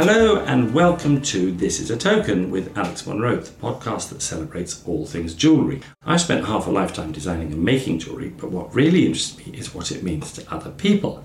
Hello 0.00 0.38
and 0.44 0.72
welcome 0.72 1.20
to 1.22 1.50
This 1.50 1.80
is 1.80 1.90
a 1.90 1.96
Token 1.96 2.52
with 2.52 2.78
Alex 2.78 3.04
Monroe, 3.04 3.40
the 3.40 3.50
podcast 3.50 4.10
that 4.10 4.22
celebrates 4.22 4.80
all 4.86 5.04
things 5.04 5.34
jewellery. 5.34 5.82
I've 6.06 6.20
spent 6.20 6.46
half 6.46 6.68
a 6.68 6.70
lifetime 6.70 7.10
designing 7.10 7.52
and 7.52 7.64
making 7.64 7.98
jewellery, 7.98 8.28
but 8.28 8.52
what 8.52 8.72
really 8.72 9.06
interests 9.06 9.36
me 9.44 9.58
is 9.58 9.74
what 9.74 9.90
it 9.90 10.04
means 10.04 10.30
to 10.34 10.54
other 10.54 10.70
people. 10.70 11.24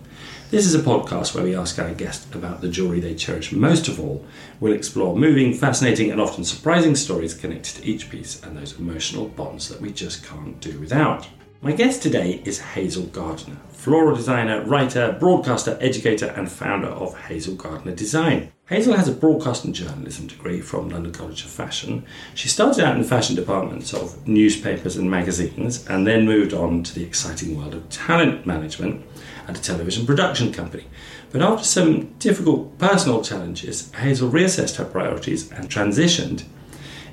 This 0.50 0.66
is 0.66 0.74
a 0.74 0.80
podcast 0.80 1.36
where 1.36 1.44
we 1.44 1.56
ask 1.56 1.78
our 1.78 1.94
guests 1.94 2.34
about 2.34 2.62
the 2.62 2.68
jewellery 2.68 3.00
they 3.00 3.14
cherish 3.14 3.52
most 3.52 3.88
of 3.88 4.00
all. 4.00 4.26
We'll 4.60 4.74
explore 4.74 5.16
moving, 5.16 5.54
fascinating, 5.54 6.10
and 6.10 6.20
often 6.20 6.44
surprising 6.44 6.96
stories 6.96 7.36
connected 7.36 7.76
to 7.76 7.88
each 7.88 8.10
piece 8.10 8.42
and 8.42 8.58
those 8.58 8.80
emotional 8.80 9.28
bonds 9.28 9.70
that 9.70 9.82
we 9.82 9.92
just 9.92 10.26
can't 10.26 10.60
do 10.60 10.80
without. 10.80 11.28
My 11.62 11.74
guest 11.74 12.02
today 12.02 12.42
is 12.44 12.60
Hazel 12.60 13.06
Gardner, 13.06 13.58
floral 13.84 14.16
designer, 14.16 14.64
writer, 14.64 15.14
broadcaster, 15.20 15.78
educator, 15.82 16.28
and 16.38 16.50
founder 16.50 16.88
of 16.88 17.20
Hazel 17.24 17.54
Gardner 17.56 17.94
Design. 17.94 18.50
Hazel 18.70 18.96
has 18.96 19.10
a 19.10 19.12
broadcast 19.12 19.66
and 19.66 19.76
journalism 19.76 20.28
degree 20.28 20.62
from 20.62 20.88
London 20.88 21.12
College 21.12 21.44
of 21.44 21.52
Fashion. 21.52 22.06
She 22.34 22.48
started 22.48 22.86
out 22.86 22.96
in 22.96 23.02
the 23.02 23.08
fashion 23.08 23.36
departments 23.36 23.94
of 23.94 24.26
newspapers 24.26 24.96
and 24.96 25.12
magazines 25.12 25.86
and 25.88 26.08
then 26.08 26.26
moved 26.26 26.54
on 26.54 26.84
to 26.84 26.96
the 26.96 27.04
exciting 27.04 27.58
world 27.58 27.74
of 27.74 27.90
talent 27.90 28.46
management 28.46 29.06
at 29.50 29.58
a 29.58 29.62
television 29.62 30.06
production 30.06 30.54
company. 30.54 30.86
But 31.34 31.42
after 31.42 31.66
some 31.66 32.14
difficult 32.20 32.78
personal 32.78 33.22
challenges, 33.22 33.92
Hazel 33.96 34.32
reassessed 34.32 34.78
her 34.78 34.86
priorities 34.86 35.52
and 35.52 35.70
transitioned 35.70 36.46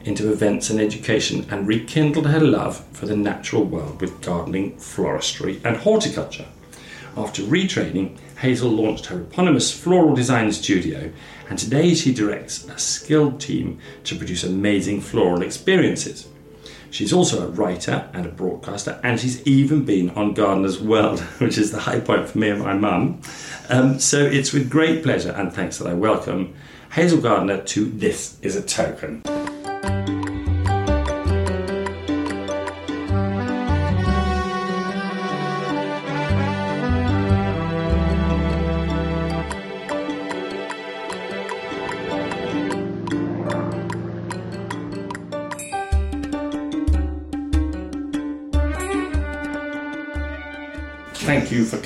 into 0.04 0.30
events 0.30 0.70
and 0.70 0.80
education 0.80 1.48
and 1.50 1.66
rekindled 1.66 2.26
her 2.26 2.38
love 2.38 2.86
for 2.92 3.06
the 3.06 3.16
natural 3.16 3.64
world 3.64 4.00
with 4.00 4.22
gardening, 4.22 4.76
floristry, 4.76 5.60
and 5.64 5.76
horticulture. 5.78 6.46
After 7.16 7.42
retraining, 7.42 8.16
Hazel 8.38 8.70
launched 8.70 9.06
her 9.06 9.20
eponymous 9.20 9.72
floral 9.72 10.14
design 10.14 10.52
studio, 10.52 11.10
and 11.48 11.58
today 11.58 11.94
she 11.94 12.14
directs 12.14 12.66
a 12.68 12.78
skilled 12.78 13.40
team 13.40 13.78
to 14.04 14.16
produce 14.16 14.44
amazing 14.44 15.00
floral 15.00 15.42
experiences. 15.42 16.28
She's 16.90 17.12
also 17.12 17.46
a 17.46 17.50
writer 17.50 18.08
and 18.12 18.26
a 18.26 18.30
broadcaster, 18.30 19.00
and 19.02 19.20
she's 19.20 19.46
even 19.46 19.84
been 19.84 20.10
on 20.10 20.34
Gardener's 20.34 20.80
World, 20.80 21.20
which 21.38 21.58
is 21.58 21.70
the 21.70 21.80
high 21.80 22.00
point 22.00 22.28
for 22.28 22.38
me 22.38 22.48
and 22.50 22.62
my 22.62 22.74
mum. 22.74 23.20
Um, 23.68 23.98
so 23.98 24.24
it's 24.24 24.52
with 24.52 24.70
great 24.70 25.02
pleasure 25.02 25.30
and 25.30 25.52
thanks 25.52 25.78
that 25.78 25.88
I 25.88 25.94
welcome 25.94 26.54
Hazel 26.92 27.20
Gardner 27.20 27.62
to 27.62 27.84
This 27.84 28.36
is 28.42 28.56
a 28.56 28.62
Token. 28.62 29.22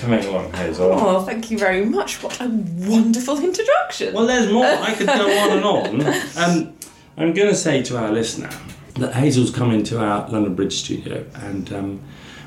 For 0.05 0.11
coming 0.11 0.27
along, 0.27 0.53
Hazel. 0.53 0.93
Oh, 0.93 1.23
thank 1.23 1.51
you 1.51 1.59
very 1.59 1.85
much. 1.85 2.23
What 2.23 2.41
a 2.41 2.49
wonderful 2.49 3.43
introduction. 3.43 4.15
Well, 4.15 4.27
there's 4.27 4.53
more. 4.53 4.65
I 4.67 4.95
could 4.95 5.07
go 5.07 5.39
on 5.39 5.51
and 5.51 5.65
on. 5.65 6.15
Um, 6.37 6.75
I'm 7.17 7.33
going 7.33 7.49
to 7.49 7.55
say 7.55 7.83
to 7.85 7.97
our 7.97 8.11
listener 8.11 8.51
that 8.97 9.15
Hazel's 9.15 9.51
come 9.51 9.71
into 9.71 10.01
our 10.01 10.29
London 10.29 10.55
Bridge 10.55 10.75
studio 10.75 11.25
and 11.35 11.73
um, 11.73 12.01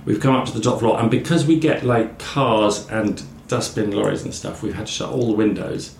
we've 0.05 0.19
come 0.19 0.35
up 0.35 0.45
to 0.47 0.53
the 0.53 0.59
top 0.61 0.79
floor. 0.79 0.99
And 0.99 1.09
because 1.09 1.45
we 1.45 1.57
get 1.57 1.85
like 1.85 2.19
cars 2.19 2.87
and 2.89 3.23
dustbin 3.47 3.91
lorries 3.91 4.23
and 4.23 4.33
stuff, 4.33 4.61
we've 4.61 4.75
had 4.75 4.87
to 4.87 4.91
shut 4.91 5.09
all 5.09 5.27
the 5.27 5.37
windows. 5.37 5.95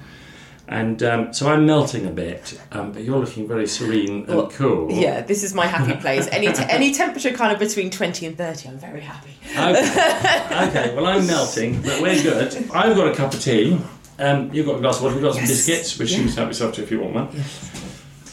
And 0.69 1.01
um, 1.01 1.33
so 1.33 1.49
I'm 1.49 1.65
melting 1.65 2.05
a 2.05 2.09
bit, 2.09 2.59
um, 2.73 2.91
but 2.91 3.03
you're 3.03 3.17
looking 3.19 3.47
very 3.47 3.67
serene 3.67 4.25
and 4.25 4.35
Well, 4.35 4.49
cool. 4.49 4.91
Yeah, 4.91 5.21
this 5.21 5.43
is 5.43 5.53
my 5.53 5.65
happy 5.65 5.93
place. 6.01 6.27
Any 6.29 6.51
te- 6.51 6.65
any 6.67 6.93
temperature 6.93 7.31
kind 7.31 7.53
of 7.53 7.59
between 7.59 7.89
20 7.89 8.25
and 8.25 8.37
30, 8.37 8.69
I'm 8.69 8.77
very 8.77 8.99
happy. 8.99 9.31
Okay. 9.51 10.67
okay, 10.67 10.95
well, 10.95 11.05
I'm 11.07 11.25
melting, 11.25 11.81
but 11.81 12.01
we're 12.01 12.21
good. 12.21 12.53
I've 12.73 12.95
got 12.97 13.07
a 13.07 13.15
cup 13.15 13.33
of 13.33 13.41
tea. 13.41 13.79
Um, 14.19 14.53
you've 14.53 14.65
got 14.65 14.77
a 14.77 14.81
glass 14.81 14.97
of 14.97 15.03
water. 15.03 15.15
We've 15.15 15.23
got 15.23 15.35
some 15.35 15.45
biscuits, 15.45 15.97
which 15.97 16.11
you 16.11 16.25
can 16.25 16.33
help 16.33 16.49
yourself 16.49 16.75
to 16.75 16.83
if 16.83 16.91
you 16.91 16.99
want 16.99 17.13
one. 17.13 17.43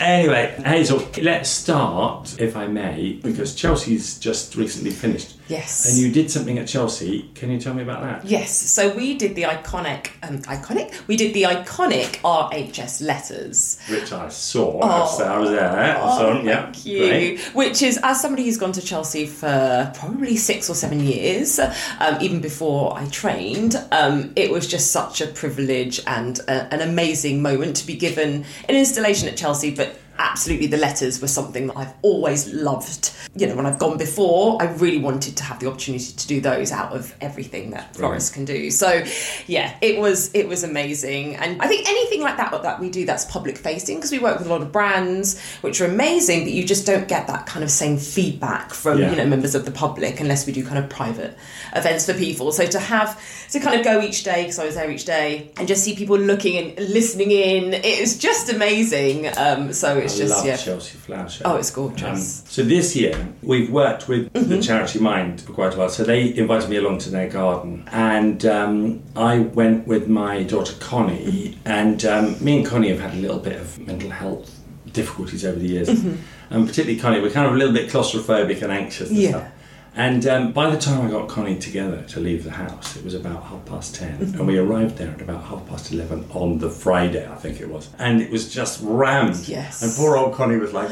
Anyway, 0.01 0.55
Hazel, 0.65 1.07
let's 1.23 1.49
start, 1.49 2.41
if 2.41 2.57
I 2.57 2.67
may, 2.67 3.15
because 3.23 3.55
Chelsea's 3.55 4.19
just 4.19 4.57
recently 4.57 4.91
finished. 4.91 5.37
Yes. 5.49 5.89
And 5.89 5.99
you 5.99 6.11
did 6.11 6.31
something 6.31 6.59
at 6.59 6.67
Chelsea. 6.67 7.31
Can 7.35 7.51
you 7.51 7.61
tell 7.61 7.75
me 7.75 7.83
about 7.83 8.01
that? 8.03 8.25
Yes, 8.25 8.57
so 8.57 8.95
we 8.95 9.15
did 9.15 9.35
the 9.35 9.43
iconic, 9.43 10.09
um, 10.23 10.39
iconic? 10.43 11.07
We 11.07 11.17
did 11.17 11.35
the 11.35 11.43
iconic 11.43 12.21
RHS 12.23 13.05
letters. 13.05 13.79
Which 13.89 14.11
I 14.13 14.29
saw. 14.31 14.81
Oh. 14.83 15.25
I 15.25 15.39
was 15.39 15.51
there. 15.51 15.97
Oh, 16.01 16.19
so, 16.19 16.43
yeah. 16.43 16.63
thank 16.65 16.87
you. 16.87 16.99
great. 17.09 17.41
Which 17.55 17.83
is, 17.83 17.99
as 18.03 18.21
somebody 18.23 18.45
who's 18.45 18.57
gone 18.57 18.73
to 18.73 18.81
Chelsea 18.81 19.27
for 19.27 19.93
probably 19.95 20.37
six 20.37 20.71
or 20.71 20.75
seven 20.75 21.01
years, 21.01 21.59
um, 21.59 22.21
even 22.21 22.41
before 22.41 22.97
I 22.97 23.07
trained, 23.09 23.77
um, 23.93 24.33
it 24.37 24.51
was 24.51 24.67
just 24.67 24.93
such 24.93 25.21
a 25.21 25.27
privilege 25.27 26.01
and 26.07 26.39
a, 26.49 26.73
an 26.73 26.81
amazing 26.81 27.43
moment 27.43 27.77
to 27.77 27.87
be 27.87 27.97
given 27.97 28.45
an 28.69 28.77
installation 28.77 29.29
at 29.29 29.37
Chelsea. 29.37 29.75
But 29.75 29.94
absolutely, 30.19 30.67
the 30.69 30.77
letters 30.77 31.21
were 31.21 31.29
something 31.29 31.67
that 31.69 31.77
I've 31.77 31.93
always 32.03 32.53
loved. 32.53 33.11
You 33.37 33.47
know, 33.49 33.57
when 33.57 33.67
I've 33.67 33.79
gone 33.79 33.99
before, 33.99 34.61
I 34.63 34.67
really 34.67 34.99
wanted 34.99 35.37
to 35.39 35.45
have 35.45 35.59
the 35.61 35.67
opportunity 35.69 36.13
to 36.13 36.27
do 36.27 36.41
those 36.41 36.71
out 36.73 36.93
of 36.93 37.15
everything 37.21 37.71
that 37.71 37.95
florists 37.97 38.31
can 38.31 38.45
do. 38.45 38.71
So, 38.71 39.05
yeah, 39.47 39.77
it 39.81 39.99
was 39.99 40.33
it 40.35 40.47
was 40.49 40.63
amazing, 40.65 41.37
and 41.37 41.61
I 41.61 41.67
think 41.67 41.89
anything 41.89 42.21
like 42.23 42.37
that 42.37 42.55
that 42.63 42.79
we 42.81 42.89
do 42.91 43.05
that's 43.05 43.25
public 43.25 43.59
facing 43.59 43.97
because 43.97 44.13
we 44.13 44.19
work 44.21 44.39
with 44.39 44.47
a 44.47 44.51
lot 44.51 44.63
of 44.63 44.71
brands 44.71 45.41
which 45.61 45.81
are 45.81 45.87
amazing, 45.87 46.45
but 46.45 46.53
you 46.53 46.65
just 46.65 46.87
don't 46.87 47.09
get 47.09 47.27
that 47.27 47.47
kind 47.47 47.65
of 47.65 47.71
same 47.71 47.97
feedback 47.99 48.73
from 48.73 48.99
Yeah. 48.99 49.11
you 49.11 49.17
know 49.17 49.27
members 49.27 49.55
of 49.57 49.65
the 49.65 49.71
public 49.73 50.21
unless 50.21 50.47
we 50.47 50.53
do 50.53 50.65
kind 50.65 50.79
of 50.79 50.89
private 50.89 51.37
events 51.75 52.07
for 52.07 52.15
people. 52.15 52.53
So 52.53 52.67
to 52.67 52.79
have 52.79 53.21
to 53.51 53.61
kind 53.61 53.79
of 53.79 53.85
go 53.85 54.01
each 54.01 54.23
day 54.25 54.43
because 54.43 54.59
I 54.59 54.67
was 54.67 54.77
there 54.77 54.91
each 54.91 55.05
day 55.05 55.51
and 55.57 55.67
just 55.67 55.83
see 55.85 55.97
people 55.97 56.17
looking 56.19 56.57
and 56.57 56.89
listening 56.89 57.31
in, 57.33 57.75
it 57.75 58.01
was 58.01 58.17
just 58.19 58.53
amazing. 58.53 59.27
Um, 59.37 59.73
so 59.73 59.99
it's 60.05 60.15
I 60.17 60.19
just 60.19 60.37
love 60.37 60.47
yeah. 60.47 60.57
Chelsea 60.57 60.99
Flower 60.99 61.29
Show. 61.29 61.43
Oh, 61.47 61.57
it's 61.57 61.71
gorgeous. 61.71 62.01
Mm-hmm. 62.03 62.15
Um, 62.45 62.51
so 62.51 62.63
this 62.63 62.95
year 62.97 63.29
we've 63.43 63.71
worked 63.71 64.09
with 64.09 64.33
the 64.33 64.61
charity 64.63 64.99
Mind 65.01 65.41
for 65.41 65.53
quite 65.53 65.75
a 65.75 65.79
while. 65.79 65.89
So 65.89 66.05
they 66.05 66.35
invited 66.37 66.69
me 66.71 66.77
along 66.77 66.99
to 66.99 67.11
their 67.11 67.29
garden, 67.29 67.89
and 67.93 68.45
um, 68.47 69.03
I 69.17 69.39
went 69.41 69.87
with 69.87 70.09
my 70.09 70.43
daughter 70.43 70.75
Connie. 70.81 71.59
And 71.65 72.05
um, 72.05 72.43
me 72.45 72.59
and 72.59 72.67
Connie 72.67 72.89
have 72.91 73.01
had 73.01 73.15
a 73.15 73.17
little 73.21 73.39
bit 73.39 73.61
of 73.61 73.79
mental 73.87 74.11
health 74.11 74.51
difficulties 74.93 75.45
over 75.45 75.59
the 75.59 75.67
years, 75.69 75.89
Mm-hmm. 75.89 76.15
and 76.55 76.67
particularly 76.69 77.01
Connie, 77.01 77.21
we're 77.21 77.31
kind 77.31 77.47
of 77.47 77.55
a 77.55 77.57
little 77.57 77.75
bit 77.75 77.91
claustrophobic 77.91 78.63
and 78.63 78.71
anxious 78.73 79.09
and 79.11 79.19
Yeah. 79.19 79.31
stuff. 79.31 79.49
And 79.97 80.27
um, 80.27 80.53
by 80.53 80.71
the 80.71 80.77
time 80.79 81.07
I 81.07 81.11
got 81.11 81.29
Connie 81.29 81.59
together 81.59 82.03
to 82.09 82.21
leave 82.21 82.43
the 82.43 82.51
house, 82.51 82.97
it 82.97 83.05
was 83.05 83.15
about 83.15 83.45
half 83.45 83.65
past 83.65 83.95
10 83.95 84.19
Mm-hmm. 84.19 84.39
and 84.39 84.47
we 84.49 84.59
arrived 84.59 84.97
there 84.99 85.11
at 85.11 85.21
about 85.21 85.45
half 85.45 85.67
past 85.69 85.93
eleven 85.93 86.25
on 86.31 86.59
the 86.59 86.69
Friday, 86.71 87.27
I 87.31 87.37
think 87.37 87.61
it 87.61 87.69
was, 87.69 87.89
and 87.99 88.21
it 88.21 88.31
was 88.31 88.53
just 88.53 88.81
rammed. 88.83 89.47
Yes. 89.49 89.83
And 89.83 89.93
poor 89.95 90.17
old 90.17 90.35
Connie 90.35 90.57
was 90.57 90.73
like, 90.73 90.89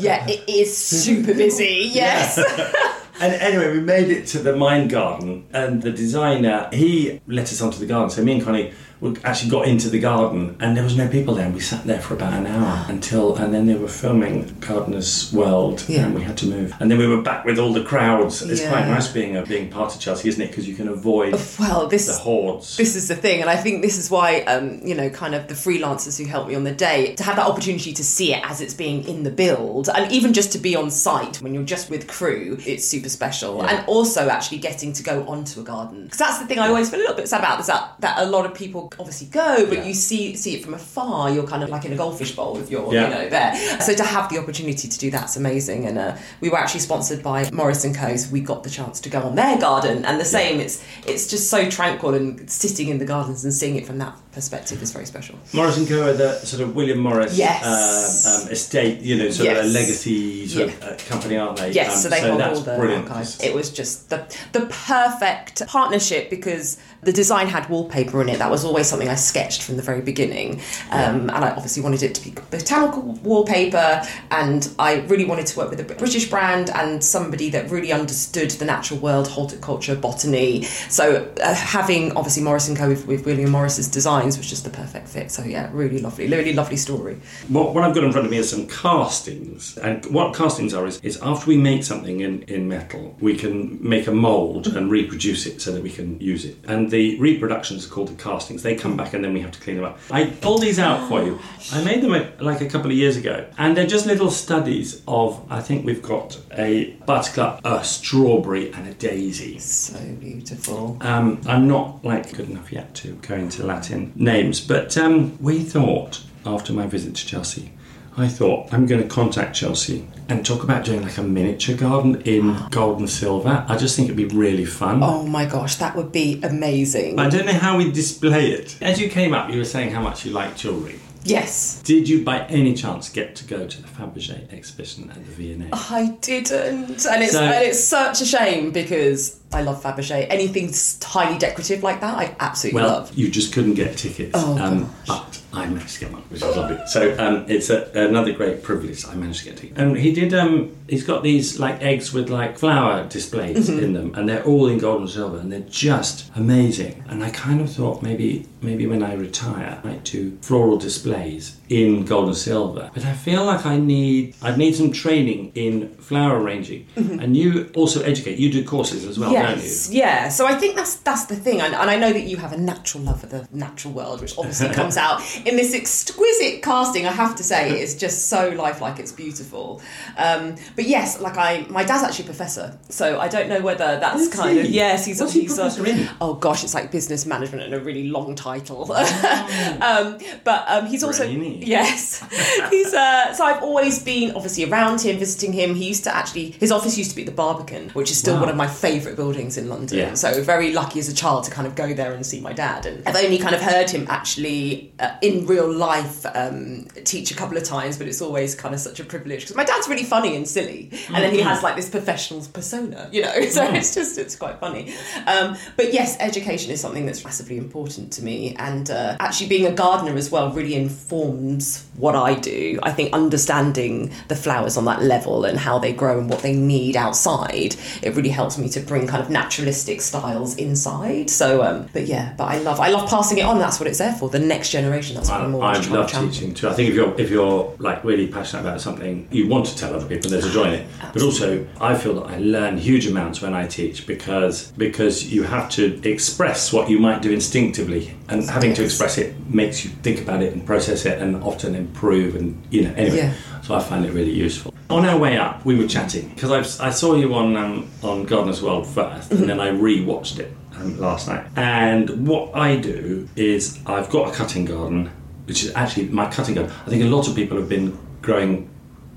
yeah, 0.00 0.26
it 0.28 0.48
is 0.48 0.76
super 0.76 1.34
busy. 1.34 1.90
Yes. 1.92 2.38
And 3.18 3.32
anyway, 3.32 3.72
we 3.72 3.80
made 3.80 4.10
it 4.10 4.26
to 4.28 4.38
the 4.40 4.54
Mind 4.54 4.90
Garden, 4.90 5.46
and 5.54 5.80
the 5.80 5.90
designer 5.90 6.68
he 6.70 7.22
let 7.26 7.44
us 7.44 7.62
onto 7.62 7.78
the 7.78 7.86
garden. 7.86 8.10
So 8.10 8.22
me 8.22 8.32
and 8.32 8.42
Connie 8.44 8.74
we 9.00 9.14
actually 9.24 9.50
got 9.50 9.68
into 9.68 9.88
the 9.90 9.98
garden, 9.98 10.56
and 10.60 10.76
there 10.76 10.84
was 10.84 10.96
no 10.96 11.06
people 11.08 11.34
there. 11.34 11.50
We 11.50 11.60
sat 11.60 11.84
there 11.84 12.00
for 12.00 12.14
about 12.14 12.32
an 12.32 12.46
hour 12.46 12.86
until, 12.88 13.36
and 13.36 13.52
then 13.52 13.66
they 13.66 13.74
were 13.74 13.88
filming 13.88 14.56
Gardener's 14.60 15.32
World, 15.32 15.84
Yeah. 15.88 16.06
and 16.06 16.14
we 16.14 16.22
had 16.22 16.36
to 16.38 16.46
move. 16.46 16.72
And 16.80 16.90
then 16.90 16.98
we 16.98 17.06
were 17.06 17.20
back 17.22 17.44
with 17.44 17.58
all 17.58 17.72
the 17.72 17.84
crowds. 17.84 18.42
It's 18.42 18.66
quite 18.66 18.86
nice 18.88 19.08
being 19.08 19.36
a, 19.36 19.44
being 19.44 19.68
part 19.70 19.94
of 19.94 20.00
Chelsea, 20.00 20.28
isn't 20.28 20.40
it? 20.40 20.48
Because 20.48 20.66
you 20.66 20.74
can 20.74 20.88
avoid 20.88 21.34
well, 21.58 21.86
this 21.88 22.06
the 22.06 22.12
hordes. 22.14 22.76
this 22.76 22.96
is 22.96 23.08
the 23.08 23.16
thing 23.16 23.40
and 23.40 23.50
i 23.50 23.56
think 23.56 23.82
this 23.82 23.98
is 23.98 24.10
why 24.10 24.40
um, 24.42 24.80
you 24.84 24.94
know 24.94 25.08
kind 25.10 25.34
of 25.34 25.48
the 25.48 25.54
freelancers 25.54 26.18
who 26.18 26.24
helped 26.24 26.48
me 26.48 26.54
on 26.54 26.64
the 26.64 26.72
day 26.72 27.14
to 27.16 27.22
have 27.22 27.36
that 27.36 27.46
opportunity 27.46 27.92
to 27.92 28.04
see 28.04 28.32
it 28.34 28.42
as 28.48 28.60
it's 28.60 28.74
being 28.74 29.04
in 29.06 29.22
the 29.22 29.30
build 29.30 29.88
and 29.88 30.10
even 30.12 30.32
just 30.32 30.52
to 30.52 30.58
be 30.58 30.74
on 30.76 30.90
site 30.90 31.36
when 31.42 31.52
you're 31.54 31.62
just 31.64 31.90
with 31.90 32.06
crew 32.06 32.56
it's 32.66 32.84
super 32.84 33.08
special 33.08 33.58
Yeah. 33.58 33.78
and 33.78 33.86
also 33.88 34.28
actually 34.28 34.58
getting 34.58 34.92
to 34.94 35.02
go 35.02 35.26
onto 35.26 35.60
a 35.60 35.64
garden 35.64 36.04
because 36.04 36.18
that's 36.18 36.38
the 36.38 36.46
thing 36.46 36.58
i 36.58 36.68
always 36.68 36.90
feel 36.90 37.00
a 37.00 37.02
little 37.02 37.16
bit 37.16 37.28
sad 37.28 37.40
about 37.40 37.60
is 37.60 37.66
that, 37.66 37.94
that 38.00 38.18
a 38.18 38.26
lot 38.26 38.46
of 38.46 38.54
people 38.54 38.85
obviously 38.98 39.26
go 39.28 39.66
but 39.66 39.78
Yeah. 39.78 39.84
you 39.84 39.94
see 39.94 40.36
see 40.36 40.54
it 40.54 40.64
from 40.64 40.74
afar 40.74 41.30
you're 41.30 41.46
kind 41.46 41.62
of 41.62 41.68
like 41.70 41.84
in 41.84 41.92
a 41.92 41.96
goldfish 41.96 42.32
bowl 42.34 42.58
if 42.58 42.70
you're 42.70 42.92
Yeah. 42.92 43.04
you 43.08 43.14
know 43.14 43.28
there 43.28 43.80
so 43.80 43.94
to 43.94 44.04
have 44.04 44.28
the 44.30 44.38
opportunity 44.38 44.88
to 44.88 44.98
do 44.98 45.10
that's 45.10 45.36
amazing 45.36 45.86
and 45.86 45.98
uh, 45.98 46.16
we 46.40 46.48
were 46.48 46.58
actually 46.58 46.80
sponsored 46.80 47.22
by 47.22 47.48
morris 47.52 47.84
and 47.84 47.94
co 47.96 48.16
so 48.16 48.30
we 48.30 48.40
got 48.40 48.62
the 48.62 48.70
chance 48.70 49.00
to 49.00 49.08
go 49.08 49.20
on 49.22 49.34
their 49.34 49.58
garden 49.58 50.04
and 50.04 50.20
the 50.20 50.24
same 50.24 50.60
it's 50.60 50.82
it's 51.06 51.26
just 51.28 51.50
so 51.50 51.68
tranquil 51.70 52.14
and 52.14 52.48
sitting 52.50 52.88
in 52.88 52.98
the 52.98 53.04
gardens 53.04 53.44
and 53.44 53.52
seeing 53.52 53.76
it 53.76 53.86
from 53.86 53.98
that 53.98 54.14
perspective 54.32 54.82
is 54.82 54.92
very 54.92 55.06
special 55.06 55.34
Morris 55.54 55.78
and 55.78 55.88
Co. 55.88 56.08
are 56.08 56.12
the 56.12 56.34
sort 56.40 56.62
of 56.62 56.76
William 56.76 56.98
Morris 56.98 57.36
Yes. 57.38 57.64
uh, 57.64 58.42
um, 58.44 58.50
estate, 58.52 59.00
you 59.00 59.16
know, 59.16 59.30
sort 59.30 59.48
of 59.48 59.54
Yes. 59.56 59.64
a 59.64 59.68
legacy 59.68 60.46
sort 60.46 60.68
Yeah. 60.68 60.74
of 60.74 60.82
uh, 60.82 60.96
company, 61.08 61.36
aren't 61.38 61.56
they? 61.56 61.70
Yes, 61.72 61.94
Um, 61.94 62.00
so 62.02 62.08
they 62.10 62.20
hold 62.20 62.40
that's 62.40 62.58
all 62.58 62.64
the 62.64 62.76
brilliant. 62.76 63.06
Brilliant. 63.06 63.28
archive. 63.30 63.46
It 63.48 63.54
was 63.54 63.70
just 63.70 64.10
the 64.10 64.24
the 64.52 64.66
perfect 64.66 65.66
partnership 65.66 66.28
because 66.28 66.76
the 67.02 67.12
design 67.12 67.46
had 67.48 67.68
wallpaper 67.70 68.20
in 68.20 68.28
it. 68.28 68.38
That 68.38 68.50
was 68.50 68.64
always 68.76 68.88
something 68.88 69.08
I 69.08 69.14
sketched 69.14 69.62
from 69.62 69.76
the 69.76 69.82
very 69.82 70.02
beginning, 70.02 70.60
um, 70.90 71.30
and 71.30 71.44
I 71.46 71.50
obviously 71.50 71.82
wanted 71.82 72.02
it 72.02 72.14
to 72.16 72.22
be 72.22 72.34
botanical 72.50 73.00
wallpaper. 73.00 74.02
And 74.30 74.68
I 74.78 74.96
really 75.06 75.24
wanted 75.24 75.46
to 75.46 75.58
work 75.58 75.70
with 75.70 75.80
a 75.80 75.94
British 75.94 76.28
brand 76.28 76.68
and 76.68 77.02
somebody 77.02 77.48
that 77.50 77.70
really 77.70 77.90
understood 77.90 78.50
the 78.50 78.66
natural 78.66 79.00
world, 79.00 79.28
horticulture, 79.28 79.96
botany. 79.96 80.64
So 80.90 81.32
uh, 81.42 81.54
having 81.54 82.12
obviously 82.18 82.42
Morris 82.42 82.68
and 82.68 82.76
Co 82.76 82.90
with, 82.90 83.06
with 83.06 83.24
William 83.24 83.50
Morris's 83.50 83.88
designs 83.88 84.36
was 84.36 84.46
just 84.46 84.64
the 84.64 84.70
perfect 84.70 85.08
fit. 85.08 85.30
So 85.30 85.42
yeah, 85.42 85.70
really 85.72 86.00
lovely, 86.00 86.28
really 86.28 86.52
lovely 86.52 86.76
story. 86.76 87.18
What, 87.48 87.74
what 87.74 87.82
I've 87.82 87.94
got 87.94 88.04
in 88.04 88.12
front 88.12 88.26
of 88.26 88.30
me 88.30 88.36
is 88.36 88.50
some 88.50 88.68
castings. 88.68 89.78
And 89.78 90.04
what 90.06 90.34
castings 90.34 90.74
are 90.74 90.86
is, 90.86 91.00
is 91.00 91.16
after 91.22 91.46
we 91.48 91.56
make 91.56 91.82
something 91.82 92.20
in, 92.20 92.42
in 92.42 92.68
metal, 92.68 93.16
we 93.20 93.36
can 93.36 93.78
make 93.80 94.06
a 94.06 94.12
mould 94.12 94.66
and 94.76 94.90
reproduce 94.90 95.46
it 95.46 95.62
so 95.62 95.72
that 95.72 95.82
we 95.82 95.90
can 95.90 96.20
use 96.20 96.44
it. 96.44 96.58
And 96.68 96.90
the 96.90 97.18
reproductions 97.18 97.86
are 97.86 97.88
called 97.88 98.08
the 98.08 98.22
castings. 98.22 98.65
They 98.66 98.74
come 98.74 98.96
back 98.96 99.14
and 99.14 99.22
then 99.22 99.32
we 99.32 99.40
have 99.42 99.52
to 99.52 99.60
clean 99.60 99.76
them 99.76 99.84
up. 99.84 99.96
I 100.10 100.26
pulled 100.26 100.60
these 100.60 100.80
out 100.80 101.08
for 101.08 101.22
you. 101.22 101.38
I 101.72 101.84
made 101.84 102.00
them 102.02 102.12
uh, 102.14 102.24
like 102.40 102.60
a 102.60 102.68
couple 102.68 102.90
of 102.90 102.96
years 102.96 103.16
ago. 103.16 103.46
And 103.58 103.76
they're 103.76 103.86
just 103.86 104.06
little 104.06 104.28
studies 104.28 105.02
of, 105.06 105.40
I 105.48 105.60
think 105.60 105.86
we've 105.86 106.02
got 106.02 106.36
a 106.50 106.90
buttercup, 107.06 107.60
a 107.64 107.84
strawberry, 107.84 108.72
and 108.72 108.88
a 108.88 108.94
daisy. 108.94 109.60
So 109.60 110.00
beautiful. 110.16 110.96
Um, 111.00 111.40
I'm 111.46 111.68
not 111.68 112.04
like 112.04 112.34
good 112.36 112.50
enough 112.50 112.72
yet 112.72 112.92
to 112.96 113.12
go 113.28 113.36
into 113.36 113.64
Latin 113.64 114.12
names, 114.16 114.60
but 114.60 114.98
um, 114.98 115.40
we 115.40 115.60
thought 115.60 116.24
after 116.44 116.72
my 116.72 116.88
visit 116.88 117.14
to 117.14 117.24
Chelsea, 117.24 117.70
I 118.16 118.26
thought 118.26 118.72
I'm 118.72 118.86
going 118.86 119.00
to 119.00 119.08
contact 119.08 119.54
Chelsea 119.54 120.08
and 120.28 120.44
talk 120.44 120.62
about 120.64 120.84
doing 120.84 121.02
like 121.02 121.18
a 121.18 121.22
miniature 121.22 121.76
garden 121.76 122.20
in 122.22 122.56
gold 122.70 122.98
and 122.98 123.08
silver. 123.08 123.64
I 123.68 123.76
just 123.76 123.96
think 123.96 124.06
it'd 124.06 124.16
be 124.16 124.24
really 124.36 124.64
fun. 124.64 125.02
Oh 125.02 125.24
my 125.24 125.44
gosh, 125.46 125.76
that 125.76 125.96
would 125.96 126.12
be 126.12 126.40
amazing. 126.42 127.18
I 127.18 127.28
don't 127.28 127.46
know 127.46 127.52
how 127.52 127.76
we 127.78 127.90
display 127.90 128.50
it. 128.50 128.76
As 128.82 129.00
you 129.00 129.08
came 129.08 129.34
up, 129.34 129.50
you 129.50 129.58
were 129.58 129.64
saying 129.64 129.90
how 129.92 130.02
much 130.02 130.24
you 130.24 130.32
like 130.32 130.56
jewellery. 130.56 131.00
Yes. 131.24 131.82
Did 131.82 132.08
you, 132.08 132.22
by 132.22 132.44
any 132.46 132.72
chance, 132.74 133.08
get 133.08 133.34
to 133.36 133.44
go 133.44 133.66
to 133.66 133.82
the 133.82 133.88
Fabergé 133.88 134.52
exhibition 134.52 135.10
at 135.10 135.16
the 135.16 135.32
V&A? 135.32 135.68
I 135.72 136.16
didn't, 136.20 137.04
and 137.04 137.22
it's 137.22 137.32
So- 137.32 137.42
and 137.42 137.64
it's 137.64 137.82
such 137.82 138.20
a 138.20 138.24
shame 138.26 138.70
because 138.70 139.40
I 139.52 139.62
love 139.62 139.82
Fabergé. 139.82 140.28
Anything 140.30 140.72
highly 141.02 141.36
decorative 141.36 141.82
like 141.82 142.00
that, 142.00 142.16
I 142.16 142.36
absolutely 142.38 142.80
Well, 142.80 142.90
love. 142.90 143.12
you 143.16 143.28
just 143.28 143.52
couldn't 143.52 143.74
get 143.74 143.96
tickets. 143.96 144.32
Oh, 144.34 144.56
um, 144.56 144.88
but 145.08 145.40
I 145.56 145.66
managed 145.68 145.94
to 145.94 146.00
get 146.00 146.12
one, 146.12 146.22
which 146.22 146.42
was 146.42 146.56
lovely. 146.56 146.78
So 146.86 147.16
um, 147.18 147.44
it's 147.48 147.70
a, 147.70 147.90
another 147.94 148.32
great 148.32 148.62
privilege. 148.62 149.04
I 149.06 149.14
managed 149.14 149.40
to 149.40 149.44
get 149.46 149.56
tickets. 149.56 149.78
And 149.78 149.96
he 149.96 150.12
did. 150.12 150.34
Um, 150.34 150.76
he's 150.88 151.04
got 151.04 151.22
these 151.22 151.58
like 151.58 151.80
eggs 151.82 152.12
with 152.12 152.28
like 152.28 152.58
flower 152.58 153.06
displays 153.08 153.68
Mm-hmm. 153.68 153.84
in 153.84 153.92
them, 153.94 154.14
and 154.14 154.28
they're 154.28 154.44
all 154.44 154.68
in 154.68 154.78
gold 154.78 155.00
and 155.00 155.10
silver, 155.10 155.38
and 155.38 155.50
they're 155.52 155.60
just 155.70 156.30
amazing. 156.36 157.02
And 157.08 157.24
I 157.24 157.30
kind 157.30 157.60
of 157.60 157.72
thought 157.72 158.02
maybe 158.02 158.46
maybe 158.66 158.86
when 158.86 159.02
I 159.02 159.14
retire, 159.14 159.80
I 159.84 159.94
do 160.12 160.36
floral 160.42 160.76
displays 160.76 161.56
in 161.68 162.04
gold 162.04 162.26
and 162.26 162.36
silver. 162.36 162.90
But 162.92 163.04
I 163.04 163.12
feel 163.12 163.44
like 163.44 163.64
I 163.64 163.76
need 163.78 164.34
I 164.42 164.54
need 164.56 164.74
some 164.74 164.92
training 164.92 165.52
in 165.54 165.94
flower 165.94 166.38
arranging. 166.42 166.86
And 166.96 167.36
you 167.36 167.70
also 167.74 168.02
educate. 168.02 168.38
You 168.38 168.50
do 168.52 168.64
courses 168.64 169.04
as 169.04 169.18
well, 169.18 169.32
don't 169.32 169.42
you? 169.42 169.56
Mm-hmm. 169.56 169.60
Yes, 169.62 169.90
yeah. 169.92 170.28
So 170.28 170.46
I 170.46 170.54
think 170.54 170.76
that's 170.76 170.96
that's 170.96 171.26
the 171.26 171.36
thing, 171.36 171.60
and, 171.60 171.74
and 171.74 171.88
I 171.90 171.96
know 171.96 172.12
that 172.12 172.24
you 172.30 172.36
have 172.36 172.52
a 172.52 172.56
natural 172.58 173.04
love 173.04 173.22
of 173.24 173.30
the 173.30 173.48
natural 173.52 173.94
world, 173.94 174.20
which 174.20 174.36
obviously 174.36 174.68
comes 174.80 174.96
out 174.96 175.20
in 175.46 175.56
this 175.56 175.72
exquisite 175.74 176.62
casting. 176.62 177.06
I 177.06 177.12
have 177.12 177.36
to 177.36 177.44
say, 177.44 177.80
it's 177.80 177.94
just 177.94 178.28
so 178.28 178.50
lifelike. 178.50 178.98
It's 178.98 179.12
beautiful. 179.12 179.80
Um, 180.16 180.56
but 180.74 180.84
yes, 180.86 181.20
like 181.20 181.36
I, 181.36 181.66
my 181.68 181.84
dad's 181.84 182.02
actually 182.04 182.24
a 182.24 182.32
professor, 182.34 182.78
so 182.88 183.20
I 183.20 183.28
don't 183.28 183.48
know 183.48 183.60
whether 183.60 183.98
that's 184.00 184.28
kind 184.28 184.58
of 184.58 184.66
yes. 184.66 185.04
He's 185.06 185.20
What's 185.20 185.32
he 185.32 185.42
he's 185.42 185.52
a- 185.58 185.62
professor 185.62 185.86
in? 185.86 186.08
oh 186.20 186.34
gosh, 186.34 186.64
it's 186.64 186.74
like 186.74 186.90
business 186.90 187.26
management 187.26 187.62
and 187.64 187.74
a 187.74 187.80
really 187.80 188.08
long 188.08 188.34
title. 188.60 188.92
um, 189.82 190.18
but 190.44 190.64
um, 190.68 190.86
he's 190.86 191.02
also 191.02 191.24
Brainy. 191.24 191.64
yes, 191.64 192.24
he's 192.70 192.92
uh, 192.94 193.32
so 193.34 193.44
I've 193.44 193.62
always 193.62 194.02
been 194.02 194.32
obviously 194.34 194.64
around 194.64 195.00
him, 195.00 195.18
visiting 195.18 195.52
him. 195.52 195.74
He 195.74 195.88
used 195.88 196.04
to 196.04 196.14
actually 196.14 196.50
his 196.50 196.72
office 196.72 196.96
used 196.98 197.10
to 197.10 197.16
be 197.16 197.24
the 197.24 197.32
Barbican, 197.32 197.90
which 197.90 198.10
is 198.10 198.18
still 198.18 198.34
Wow. 198.34 198.40
one 198.40 198.48
of 198.50 198.56
my 198.56 198.66
favourite 198.66 199.16
buildings 199.16 199.56
in 199.56 199.68
London. 199.68 199.98
Yeah. 199.98 200.14
So 200.14 200.42
very 200.42 200.72
lucky 200.72 200.98
as 200.98 201.08
a 201.08 201.14
child 201.14 201.44
to 201.44 201.50
kind 201.50 201.66
of 201.66 201.74
go 201.74 201.94
there 201.94 202.12
and 202.12 202.24
see 202.26 202.40
my 202.40 202.52
dad. 202.52 202.84
And 202.86 203.06
I've 203.08 203.16
only 203.16 203.38
kind 203.38 203.54
of 203.54 203.62
heard 203.62 203.88
him 203.88 204.06
actually 204.10 204.92
uh, 204.98 205.16
in 205.22 205.46
real 205.46 205.72
life 205.72 206.26
um, 206.34 206.86
teach 207.04 207.30
a 207.30 207.34
couple 207.34 207.56
of 207.56 207.64
times, 207.64 207.96
but 207.96 208.06
it's 208.08 208.20
always 208.20 208.54
kind 208.54 208.74
of 208.74 208.80
such 208.80 209.00
a 209.00 209.04
privilege 209.04 209.40
because 209.40 209.56
my 209.56 209.64
dad's 209.64 209.88
really 209.88 210.04
funny 210.04 210.36
and 210.36 210.46
silly, 210.46 210.90
and 211.08 211.16
then 211.24 211.32
he 211.32 211.40
has 211.40 211.62
like 211.62 211.76
this 211.76 211.88
professional 211.88 212.44
persona, 212.52 213.08
you 213.12 213.22
know. 213.22 213.32
So 213.56 213.62
it's 213.72 213.94
just 213.94 214.18
it's 214.18 214.36
quite 214.36 214.58
funny. 214.60 214.92
Um, 215.26 215.56
but 215.76 215.92
yes, 215.92 216.16
education 216.20 216.70
is 216.72 216.80
something 216.80 217.06
that's 217.06 217.24
massively 217.24 217.56
important 217.56 218.12
to 218.14 218.22
me, 218.22 218.35
and 218.56 218.90
uh, 218.90 219.16
actually 219.20 219.48
being 219.48 219.66
a 219.66 219.72
gardener 219.72 220.16
as 220.16 220.30
well 220.30 220.52
really 220.52 220.74
informs 220.74 221.86
what 221.96 222.14
I 222.14 222.34
do. 222.34 222.78
I 222.82 222.92
think 222.92 223.12
understanding 223.12 224.12
the 224.28 224.36
flowers 224.36 224.76
on 224.76 224.84
that 224.84 225.02
level 225.02 225.44
and 225.44 225.58
how 225.58 225.78
they 225.78 225.92
grow 225.92 226.18
and 226.18 226.28
what 226.28 226.40
they 226.40 226.54
need 226.54 226.96
outside, 226.96 227.76
it 228.02 228.14
really 228.14 228.28
helps 228.28 228.58
me 228.58 228.68
to 228.70 228.80
bring 228.80 229.06
kind 229.06 229.22
of 229.22 229.30
naturalistic 229.30 230.00
styles 230.00 230.56
inside. 230.56 231.30
So, 231.30 231.62
um, 231.62 231.88
but 231.92 232.06
yeah, 232.06 232.34
but 232.36 232.44
I 232.44 232.58
love 232.58 232.80
I 232.80 232.88
love 232.88 233.08
passing 233.08 233.38
it 233.38 233.44
on. 233.44 233.58
That's 233.58 233.80
what 233.80 233.88
it's 233.88 233.98
there 233.98 234.14
for. 234.14 234.28
The 234.28 234.38
next 234.38 234.70
generation. 234.70 235.16
That's 235.16 235.30
what 235.30 235.40
I, 235.40 235.44
I'm 235.44 235.54
always 235.54 235.88
I 235.88 235.94
love 235.94 236.10
to 236.10 236.28
teaching 236.28 236.54
too. 236.54 236.68
I 236.68 236.74
think 236.74 236.90
if 236.90 236.94
you're 236.94 237.20
if 237.20 237.30
you're 237.30 237.74
like 237.78 238.04
really 238.04 238.26
passionate 238.26 238.62
about 238.62 238.80
something, 238.80 239.26
you 239.30 239.48
want 239.48 239.66
to 239.66 239.76
tell 239.76 239.94
other 239.94 240.06
people, 240.06 240.30
there's 240.30 240.46
a 240.46 240.50
joy 240.50 240.68
in 240.68 240.74
it. 240.74 240.86
But 241.12 241.22
also, 241.22 241.66
I 241.80 241.96
feel 241.96 242.14
that 242.20 242.26
I 242.34 242.38
learn 242.38 242.76
huge 242.76 243.06
amounts 243.06 243.40
when 243.40 243.54
I 243.54 243.66
teach 243.66 244.06
because 244.06 244.72
because 244.72 245.32
you 245.32 245.42
have 245.44 245.70
to 245.70 246.00
express 246.08 246.72
what 246.72 246.90
you 246.90 246.98
might 246.98 247.22
do 247.22 247.32
instinctively, 247.32 248.14
and 248.28 248.42
having 248.48 248.74
to 248.74 248.84
express 248.84 249.18
it 249.18 249.34
makes 249.54 249.84
you 249.84 249.90
think 250.02 250.20
about 250.20 250.42
it 250.42 250.52
and 250.52 250.66
process 250.66 251.06
it, 251.06 251.20
and 251.20 251.36
often 251.42 251.74
improve. 251.74 252.34
And 252.36 252.60
you 252.70 252.82
know, 252.82 252.92
anyway, 252.94 253.16
Yeah. 253.16 253.32
so 253.62 253.74
I 253.74 253.80
find 253.82 254.04
it 254.04 254.12
really 254.12 254.32
useful. 254.32 254.72
On 254.90 255.04
our 255.04 255.18
way 255.18 255.36
up, 255.36 255.64
we 255.64 255.76
were 255.76 255.86
chatting 255.88 256.30
because 256.34 256.80
I 256.80 256.90
saw 256.90 257.14
you 257.16 257.34
on 257.34 257.56
um, 257.56 257.88
on 258.02 258.24
Gardener's 258.24 258.62
World 258.62 258.84
1st 258.86 259.30
and 259.32 259.48
then 259.48 259.58
I 259.60 259.68
re-watched 259.68 260.38
it 260.38 260.52
um, 260.76 260.98
last 261.00 261.26
night. 261.28 261.44
And 261.56 262.26
what 262.28 262.54
I 262.54 262.76
do 262.76 263.28
is 263.36 263.78
I've 263.86 264.08
got 264.10 264.28
a 264.32 264.32
cutting 264.32 264.64
garden, 264.64 265.10
which 265.46 265.64
is 265.64 265.72
actually 265.74 266.08
my 266.08 266.30
cutting 266.30 266.54
garden. 266.54 266.72
I 266.86 266.90
think 266.90 267.02
a 267.02 267.06
lot 267.06 267.26
of 267.28 267.34
people 267.34 267.56
have 267.58 267.68
been 267.68 267.98
growing 268.22 268.68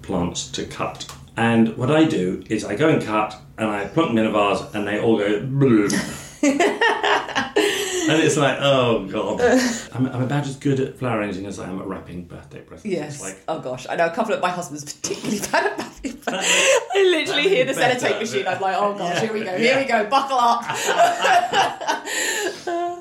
plants 0.01 0.47
to 0.51 0.65
cut. 0.65 1.05
And 1.37 1.77
what 1.77 1.91
I 1.91 2.03
do 2.05 2.43
is 2.49 2.65
I 2.65 2.75
go 2.75 2.89
and 2.89 3.01
cut 3.01 3.35
and 3.57 3.69
I 3.69 3.85
plonk 3.85 4.09
them 4.09 4.17
in 4.17 4.25
a 4.25 4.31
vase 4.31 4.73
and 4.73 4.87
they 4.87 4.99
all 4.99 5.17
go. 5.17 5.39
and 8.07 8.21
it's 8.23 8.37
like, 8.37 8.57
oh 8.61 9.05
god. 9.07 9.41
I'm, 9.93 10.05
I'm 10.07 10.21
about 10.21 10.45
as 10.45 10.55
good 10.55 10.79
at 10.79 10.97
flower 10.97 11.19
arranging 11.19 11.45
as 11.45 11.59
I 11.59 11.69
am 11.69 11.79
at 11.79 11.87
wrapping 11.87 12.25
birthday 12.25 12.59
presents. 12.61 12.85
Yes. 12.85 13.21
Like, 13.21 13.37
oh 13.47 13.59
gosh, 13.59 13.85
I 13.89 13.95
know 13.95 14.05
a 14.07 14.11
couple 14.11 14.33
of 14.33 14.41
my 14.41 14.49
husband's 14.49 14.83
particularly 14.93 15.39
bad 15.51 15.79
at. 15.79 15.85
But 16.25 16.33
I 16.35 17.03
literally 17.03 17.49
hear 17.49 17.65
the 17.65 17.73
Better. 17.73 17.99
sellotape 18.05 18.19
machine. 18.19 18.47
I'm 18.47 18.61
like, 18.61 18.75
oh 18.77 18.93
gosh, 18.97 19.15
Yeah. 19.15 19.21
here 19.21 19.33
we 19.33 19.39
go, 19.43 19.51
Yeah. 19.51 19.57
here 19.57 19.77
we 19.79 19.85
go, 19.85 20.09
buckle 20.09 20.37
up. 20.39 20.63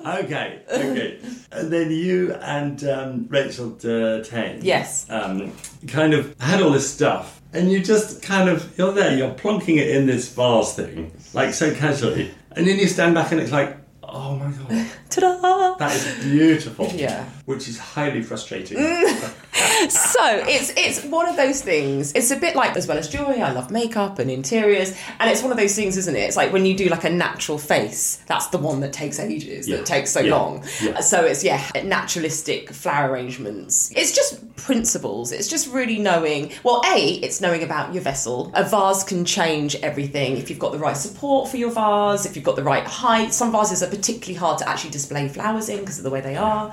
Okay, 0.08 0.62
okay. 0.70 1.18
and 1.52 1.70
then 1.72 1.90
you 1.90 2.32
and 2.34 2.82
um, 2.84 3.26
Rachel 3.28 3.72
Tane, 3.72 4.60
Yes. 4.62 5.06
um, 5.10 5.52
kind 5.86 6.14
of 6.14 6.34
had 6.40 6.62
all 6.62 6.70
this 6.70 6.90
stuff, 6.90 7.42
and 7.52 7.70
you 7.70 7.80
just 7.82 8.22
kind 8.22 8.48
of 8.48 8.76
you're 8.78 8.92
there, 8.92 9.14
you're 9.16 9.34
plonking 9.34 9.76
it 9.76 9.90
in 9.90 10.06
this 10.06 10.32
vase 10.32 10.74
thing, 10.74 11.12
like 11.34 11.52
so 11.52 11.74
casually, 11.74 12.32
and 12.52 12.66
then 12.66 12.78
you 12.78 12.86
stand 12.86 13.14
back 13.14 13.32
and 13.32 13.40
it's 13.40 13.52
like, 13.52 13.76
oh 14.10 14.36
my 14.36 14.50
god, 14.50 14.86
Ta-da! 15.10 15.74
that 15.76 15.94
is 15.94 16.24
beautiful. 16.24 16.86
Yeah. 16.94 17.24
which 17.46 17.68
is 17.68 17.78
highly 17.78 18.22
frustrating. 18.22 18.76
so 19.88 20.20
it's 20.46 20.72
it's 20.76 21.04
one 21.04 21.28
of 21.28 21.36
those 21.36 21.62
things. 21.62 22.12
It's 22.12 22.30
a 22.30 22.36
bit 22.36 22.56
like 22.56 22.76
as 22.76 22.86
well 22.86 22.98
as 22.98 23.08
jewelry. 23.08 23.40
I 23.42 23.52
love 23.52 23.70
makeup 23.70 24.18
and 24.18 24.30
interiors, 24.30 24.94
and 25.20 25.30
it's 25.30 25.42
one 25.42 25.50
of 25.52 25.58
those 25.58 25.74
things, 25.74 25.96
isn't 25.96 26.14
it? 26.16 26.20
It's 26.20 26.36
like 26.36 26.52
when 26.52 26.66
you 26.66 26.76
do 26.76 26.88
like 26.88 27.04
a 27.04 27.10
natural 27.10 27.58
face. 27.58 28.16
That's 28.26 28.48
the 28.48 28.58
one 28.58 28.80
that 28.80 28.92
takes 28.92 29.18
ages. 29.18 29.68
Yeah. 29.68 29.76
That 29.78 29.86
takes 29.86 30.10
so 30.10 30.20
Yeah. 30.20 30.34
long. 30.36 30.64
Yeah. 30.82 31.00
So 31.00 31.24
it's 31.24 31.44
yeah, 31.44 31.62
naturalistic 31.84 32.70
flower 32.72 33.10
arrangements. 33.10 33.90
It's 33.94 34.12
just 34.14 34.40
principles. 34.58 35.32
It's 35.32 35.48
just 35.48 35.72
really 35.72 35.98
knowing. 35.98 36.52
Well, 36.62 36.82
a 36.84 37.12
it's 37.22 37.40
knowing 37.40 37.62
about 37.62 37.94
your 37.94 38.02
vessel. 38.02 38.50
A 38.54 38.64
vase 38.64 39.04
can 39.04 39.24
change 39.24 39.76
everything 39.76 40.36
if 40.36 40.50
you've 40.50 40.58
got 40.58 40.72
the 40.72 40.78
right 40.78 40.96
support 40.96 41.48
for 41.48 41.56
your 41.56 41.70
vase. 41.70 42.26
If 42.26 42.36
you've 42.36 42.44
got 42.44 42.56
the 42.56 42.64
right 42.64 42.84
height. 42.84 43.32
Some 43.32 43.52
vases 43.52 43.82
are 43.82 43.88
particularly 43.88 44.34
hard 44.34 44.58
to 44.58 44.68
actually 44.68 44.90
display 44.90 45.28
flowers 45.28 45.68
in 45.68 45.80
because 45.80 45.98
of 45.98 46.04
the 46.04 46.10
way 46.10 46.20
they 46.20 46.36
are. 46.36 46.66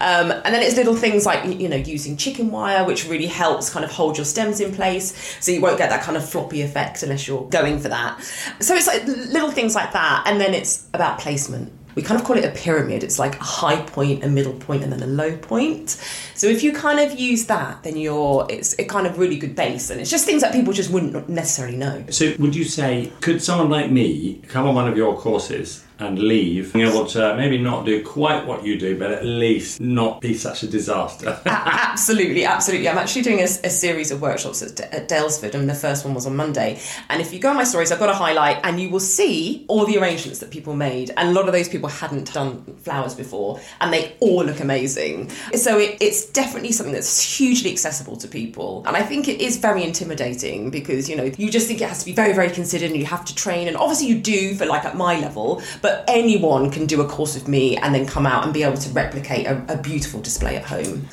Um, 0.00 0.30
and 0.30 0.54
then 0.54 0.62
it's 0.62 0.76
little 0.76 0.96
things 0.96 1.24
like 1.24 1.58
you 1.58 1.68
know 1.68 1.76
using 1.76 2.16
chicken 2.16 2.50
wire, 2.50 2.84
which 2.84 3.08
really 3.08 3.26
helps 3.26 3.70
kind 3.70 3.84
of 3.84 3.90
hold 3.90 4.18
your 4.18 4.26
stems 4.26 4.60
in 4.60 4.72
place, 4.74 5.36
so 5.40 5.52
you 5.52 5.60
won't 5.60 5.78
get 5.78 5.90
that 5.90 6.02
kind 6.02 6.16
of 6.16 6.28
floppy 6.28 6.62
effect 6.62 7.02
unless 7.02 7.26
you're 7.26 7.48
going 7.48 7.78
for 7.78 7.88
that. 7.88 8.22
So 8.60 8.74
it's 8.74 8.86
like 8.86 9.06
little 9.06 9.50
things 9.50 9.74
like 9.74 9.92
that, 9.92 10.24
and 10.26 10.40
then 10.40 10.54
it's 10.54 10.86
about 10.92 11.20
placement. 11.20 11.77
We 11.98 12.04
kind 12.04 12.20
of 12.20 12.24
call 12.24 12.38
it 12.38 12.44
a 12.44 12.52
pyramid. 12.52 13.02
It's 13.02 13.18
like 13.18 13.34
a 13.40 13.42
high 13.42 13.82
point, 13.82 14.22
a 14.22 14.28
middle 14.28 14.52
point, 14.52 14.84
and 14.84 14.92
then 14.92 15.02
a 15.02 15.06
low 15.08 15.36
point. 15.36 15.90
So 16.36 16.46
if 16.46 16.62
you 16.62 16.72
kind 16.72 17.00
of 17.00 17.18
use 17.18 17.46
that, 17.46 17.82
then 17.82 17.96
you're 17.96 18.46
it's 18.48 18.78
a 18.78 18.84
kind 18.84 19.04
of 19.04 19.18
really 19.18 19.36
good 19.36 19.56
base, 19.56 19.90
and 19.90 20.00
it's 20.00 20.08
just 20.08 20.24
things 20.24 20.42
that 20.42 20.52
people 20.52 20.72
just 20.72 20.90
wouldn't 20.90 21.28
necessarily 21.28 21.76
know. 21.76 22.04
So, 22.10 22.36
would 22.38 22.54
you 22.54 22.62
say, 22.62 23.10
could 23.20 23.42
someone 23.42 23.68
like 23.68 23.90
me 23.90 24.40
come 24.46 24.68
on 24.68 24.76
one 24.76 24.86
of 24.86 24.96
your 24.96 25.18
courses 25.18 25.84
and 25.98 26.18
leave, 26.18 26.72
being 26.72 26.86
able 26.86 27.06
to 27.06 27.32
uh, 27.32 27.36
maybe 27.36 27.58
not 27.58 27.84
do 27.84 28.02
quite 28.04 28.46
what 28.46 28.64
you 28.64 28.78
do, 28.78 28.98
but 28.98 29.10
at 29.10 29.24
least 29.24 29.80
not 29.80 30.20
be 30.20 30.34
such 30.34 30.62
a 30.62 30.66
disaster? 30.66 31.40
A- 31.44 31.50
absolutely, 31.50 32.44
absolutely. 32.44 32.88
I'm 32.88 32.98
actually 32.98 33.22
doing 33.22 33.40
a, 33.40 33.44
a 33.44 33.70
series 33.70 34.10
of 34.10 34.20
workshops 34.20 34.62
at, 34.62 34.80
at 34.80 35.08
Daylesford, 35.08 35.54
and 35.54 35.68
the 35.68 35.74
first 35.74 36.04
one 36.04 36.14
was 36.14 36.26
on 36.26 36.36
Monday. 36.36 36.80
And 37.08 37.20
if 37.20 37.32
you 37.32 37.40
go 37.40 37.50
on 37.50 37.56
my 37.56 37.64
stories, 37.64 37.90
I've 37.90 37.98
got 37.98 38.10
a 38.10 38.14
highlight, 38.14 38.60
and 38.62 38.80
you 38.80 38.90
will 38.90 39.00
see 39.00 39.64
all 39.68 39.86
the 39.86 39.98
arrangements 39.98 40.38
that 40.38 40.50
people 40.50 40.74
made. 40.74 41.10
And 41.16 41.30
a 41.30 41.32
lot 41.32 41.46
of 41.46 41.52
those 41.52 41.68
people 41.68 41.88
hadn't 41.88 42.32
done 42.32 42.62
flowers 42.82 43.14
before, 43.14 43.60
and 43.80 43.92
they 43.92 44.14
all 44.20 44.44
look 44.44 44.60
amazing. 44.60 45.30
So 45.54 45.78
it, 45.78 45.98
it's 46.00 46.26
definitely 46.30 46.72
something 46.72 46.94
that's 46.94 47.20
hugely 47.20 47.72
accessible 47.72 48.16
to 48.18 48.28
people. 48.28 48.84
And 48.86 48.96
I 48.96 49.02
think 49.02 49.28
it 49.28 49.40
is 49.40 49.56
very 49.56 49.82
intimidating 49.82 50.70
because, 50.70 51.08
you 51.08 51.16
know, 51.16 51.30
you 51.36 51.50
just 51.50 51.66
think 51.66 51.80
it 51.80 51.88
has 51.88 52.00
to 52.00 52.06
be 52.06 52.12
very, 52.12 52.32
very 52.32 52.50
considered 52.50 52.90
and 52.90 52.98
you 52.98 53.06
have 53.06 53.24
to 53.24 53.34
train. 53.34 53.68
And 53.68 53.76
obviously 53.76 54.06
you 54.06 54.18
do 54.18 54.54
for 54.54 54.66
like 54.66 54.84
at 54.84 54.96
my 54.96 55.18
level, 55.18 55.62
but 55.82 55.87
anyone 56.08 56.70
can 56.70 56.86
do 56.86 57.00
a 57.00 57.06
course 57.06 57.34
with 57.34 57.48
me 57.48 57.76
and 57.76 57.94
then 57.94 58.06
come 58.06 58.26
out 58.26 58.44
and 58.44 58.52
be 58.52 58.62
able 58.62 58.76
to 58.78 58.90
replicate 58.90 59.46
a, 59.46 59.64
a 59.68 59.76
beautiful 59.76 60.20
display 60.20 60.56
at 60.56 60.64
home. 60.64 61.08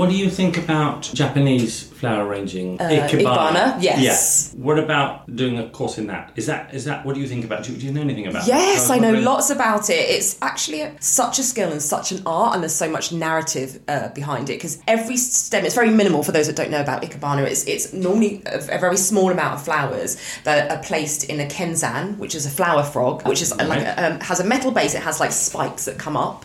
What 0.00 0.08
do 0.08 0.16
you 0.16 0.30
think 0.30 0.56
about 0.56 1.02
Japanese 1.12 1.82
flower 1.82 2.26
arranging? 2.26 2.80
Uh, 2.80 2.84
Ikebana, 2.88 3.82
yes. 3.82 4.54
Yeah. 4.56 4.64
What 4.64 4.78
about 4.78 5.19
doing 5.40 5.58
a 5.58 5.66
course 5.78 5.96
in 6.00 6.06
that? 6.12 6.24
Is 6.36 6.46
that 6.50 6.62
is 6.78 6.84
that 6.84 6.98
what 7.04 7.14
do 7.14 7.20
you 7.20 7.26
think 7.32 7.44
about? 7.48 7.64
Do, 7.64 7.70
do 7.80 7.84
you 7.86 7.92
know 7.96 8.02
anything 8.08 8.26
about? 8.26 8.42
It? 8.44 8.48
Yes, 8.48 8.88
it? 8.88 8.92
I 8.94 8.98
know 9.04 9.14
lots 9.32 9.48
about 9.50 9.84
it. 9.98 10.04
It's 10.16 10.30
actually 10.50 10.80
a, 10.82 10.88
such 11.00 11.38
a 11.38 11.42
skill 11.52 11.70
and 11.72 11.82
such 11.96 12.12
an 12.12 12.20
art, 12.26 12.50
and 12.54 12.62
there's 12.62 12.78
so 12.84 12.90
much 12.96 13.06
narrative 13.26 13.80
uh, 13.88 14.08
behind 14.20 14.44
it 14.50 14.56
because 14.58 14.74
every 14.96 15.16
stem 15.16 15.64
it's 15.64 15.74
very 15.82 15.90
minimal 16.00 16.22
for 16.22 16.32
those 16.36 16.46
that 16.48 16.56
don't 16.60 16.70
know 16.70 16.84
about 16.88 17.02
ikebana. 17.02 17.42
It's 17.54 17.64
it's 17.74 17.86
normally 17.92 18.32
a, 18.46 18.58
a 18.76 18.78
very 18.86 18.98
small 19.10 19.28
amount 19.36 19.54
of 19.56 19.60
flowers 19.68 20.10
that 20.44 20.70
are 20.70 20.82
placed 20.90 21.20
in 21.32 21.40
a 21.40 21.46
kenzan, 21.56 22.06
which 22.22 22.34
is 22.34 22.44
a 22.46 22.52
flower 22.60 22.84
frog, 22.94 23.26
which 23.26 23.42
is 23.42 23.50
like 23.56 23.70
Right. 23.70 23.98
um, 24.04 24.20
has 24.30 24.40
a 24.40 24.44
metal 24.54 24.72
base. 24.78 24.94
It 25.00 25.02
has 25.10 25.20
like 25.24 25.32
spikes 25.32 25.84
that 25.86 25.96
come 26.06 26.16
up, 26.26 26.38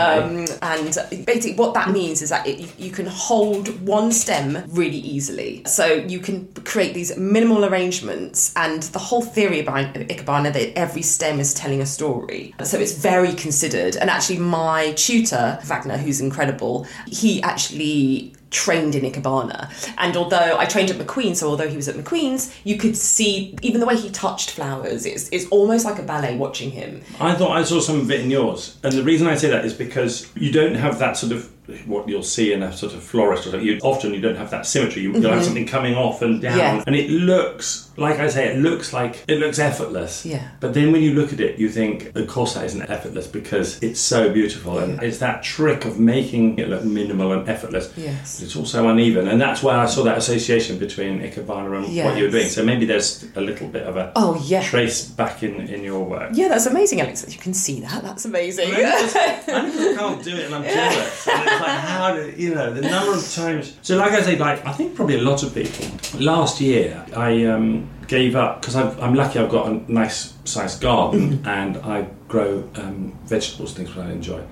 um, 0.00 0.46
and 0.74 0.92
basically 1.32 1.56
what 1.62 1.72
that 1.78 1.88
means 1.98 2.18
is 2.24 2.28
that 2.34 2.46
it, 2.50 2.56
you, 2.62 2.68
you 2.86 2.90
can 2.98 3.06
hold 3.06 3.66
one 3.86 4.08
stem 4.12 4.48
really 4.80 5.02
easily. 5.16 5.62
So 5.78 5.86
you 6.12 6.20
can 6.26 6.36
create 6.72 6.92
these 6.94 7.10
minimal 7.16 7.64
arrangements, 7.64 8.33
and 8.56 8.82
the 8.82 8.98
whole 8.98 9.22
theory 9.22 9.60
about 9.60 9.94
ikebana 9.94 10.52
that 10.52 10.78
every 10.78 11.02
stem 11.02 11.40
is 11.40 11.54
telling 11.54 11.80
a 11.80 11.86
story. 11.86 12.54
So 12.62 12.78
it's 12.78 12.92
very 12.92 13.32
considered. 13.34 13.96
And 13.96 14.10
actually, 14.10 14.38
my 14.38 14.92
tutor 14.92 15.58
Wagner, 15.64 15.98
who's 15.98 16.20
incredible, 16.20 16.86
he 17.06 17.42
actually 17.42 18.34
trained 18.54 18.94
in 18.94 19.02
Ikebana. 19.10 19.68
And 19.98 20.16
although 20.16 20.56
I 20.58 20.64
trained 20.64 20.90
at 20.90 20.96
McQueen, 20.96 21.34
so 21.34 21.48
although 21.48 21.68
he 21.68 21.76
was 21.76 21.88
at 21.88 21.96
McQueen's, 21.96 22.54
you 22.64 22.78
could 22.78 22.96
see 22.96 23.56
even 23.62 23.80
the 23.80 23.86
way 23.86 23.96
he 23.96 24.10
touched 24.10 24.52
flowers, 24.52 25.04
it's, 25.04 25.28
it's 25.30 25.46
almost 25.48 25.84
like 25.84 25.98
a 25.98 26.02
ballet 26.02 26.36
watching 26.36 26.70
him. 26.70 27.02
I 27.20 27.34
thought 27.34 27.50
I 27.50 27.64
saw 27.64 27.80
some 27.80 28.00
of 28.00 28.10
it 28.10 28.20
in 28.20 28.30
yours, 28.30 28.78
and 28.82 28.92
the 28.92 29.02
reason 29.02 29.26
I 29.26 29.34
say 29.34 29.50
that 29.50 29.64
is 29.64 29.74
because 29.74 30.30
you 30.36 30.52
don't 30.52 30.76
have 30.76 30.98
that 31.00 31.16
sort 31.16 31.32
of 31.32 31.50
what 31.86 32.08
you'll 32.08 32.22
see 32.22 32.52
in 32.52 32.62
a 32.62 32.72
sort 32.72 32.92
of 32.94 33.02
florist 33.02 33.46
or 33.46 33.50
something. 33.50 33.66
You, 33.66 33.78
often 33.82 34.12
you 34.12 34.20
don't 34.20 34.36
have 34.36 34.50
that 34.50 34.66
symmetry. 34.66 35.02
You, 35.02 35.12
You'll 35.14 35.30
have 35.32 35.44
something 35.44 35.66
coming 35.66 35.94
off 35.94 36.20
and 36.22 36.40
down, 36.42 36.54
Mm-hmm. 36.58 36.76
Yeah. 36.78 36.84
and 36.86 36.94
it 36.96 37.10
looks 37.10 37.90
like 37.96 38.18
I 38.18 38.28
say, 38.28 38.48
it 38.52 38.58
looks 38.58 38.92
like 38.92 39.22
it 39.28 39.38
looks 39.38 39.58
effortless. 39.60 40.26
Yeah. 40.26 40.48
But 40.60 40.74
then 40.74 40.90
when 40.92 41.00
you 41.02 41.14
look 41.14 41.32
at 41.32 41.38
it, 41.40 41.58
you 41.60 41.68
think, 41.68 42.14
of 42.16 42.26
course, 42.26 42.54
that 42.54 42.64
isn't 42.64 42.82
effortless 42.90 43.26
because 43.28 43.80
it's 43.84 44.00
so 44.00 44.32
beautiful, 44.32 44.78
and 44.78 45.00
it's 45.02 45.18
that 45.18 45.42
trick 45.44 45.84
of 45.84 45.98
making 46.00 46.58
it 46.58 46.68
look 46.68 46.82
minimal 46.84 47.32
and 47.32 47.48
effortless. 47.48 47.92
Yes. 47.96 48.40
But 48.40 48.46
it's 48.46 48.56
also 48.56 48.88
uneven, 48.88 49.28
and 49.28 49.40
that's 49.40 49.62
why 49.62 49.76
I 49.76 49.86
saw 49.86 50.02
that 50.04 50.18
association 50.18 50.78
between 50.78 51.20
Ikebana 51.20 51.76
and 51.84 52.04
what 52.04 52.16
you 52.18 52.24
were 52.24 52.30
doing. 52.30 52.48
So 52.48 52.64
maybe 52.64 52.84
there's 52.84 53.24
a 53.36 53.40
little 53.40 53.68
bit 53.68 53.84
of 53.84 53.96
a 53.96 54.12
Oh, 54.16 54.42
yeah. 54.44 54.62
trace 54.62 55.04
back 55.06 55.42
in 55.44 55.54
in 55.68 55.84
your 55.84 56.02
work. 56.04 56.30
Yeah, 56.34 56.48
that's 56.48 56.66
amazing, 56.66 57.00
Alex. 57.00 57.24
You 57.32 57.38
can 57.38 57.54
see 57.54 57.80
that. 57.80 58.02
That's 58.02 58.24
amazing. 58.24 58.70
I 58.74 58.80
just- 58.82 59.16
I 59.16 59.70
just 59.70 59.98
can't 59.98 60.22
do 60.24 60.36
it 60.36 60.46
and 60.46 60.54
I'm 60.56 60.64
jealous. 60.64 61.28
It's 61.54 61.62
like, 61.62 61.78
how 61.78 62.14
do, 62.14 62.34
you 62.36 62.54
know, 62.54 62.72
the 62.72 62.82
number 62.82 63.14
of 63.14 63.32
times. 63.32 63.76
So, 63.82 63.96
like 63.96 64.12
I 64.12 64.22
say, 64.22 64.36
like, 64.36 64.64
I 64.66 64.72
think 64.72 64.94
probably 64.94 65.18
a 65.18 65.22
lot 65.22 65.42
of 65.42 65.54
people. 65.54 65.86
Last 66.20 66.60
year, 66.60 67.04
I 67.16 67.44
um, 67.46 67.88
gave 68.06 68.36
up 68.36 68.60
because 68.60 68.76
I'm 68.76 69.14
lucky 69.14 69.38
I've 69.38 69.50
got 69.50 69.68
a 69.68 69.92
nice 69.92 70.34
sized 70.44 70.80
garden 70.80 71.42
and 71.46 71.76
I 71.78 72.08
grow 72.28 72.68
um, 72.76 73.18
vegetables, 73.24 73.74
things 73.74 73.94
that 73.94 74.06
I 74.06 74.10
enjoy. 74.10 74.42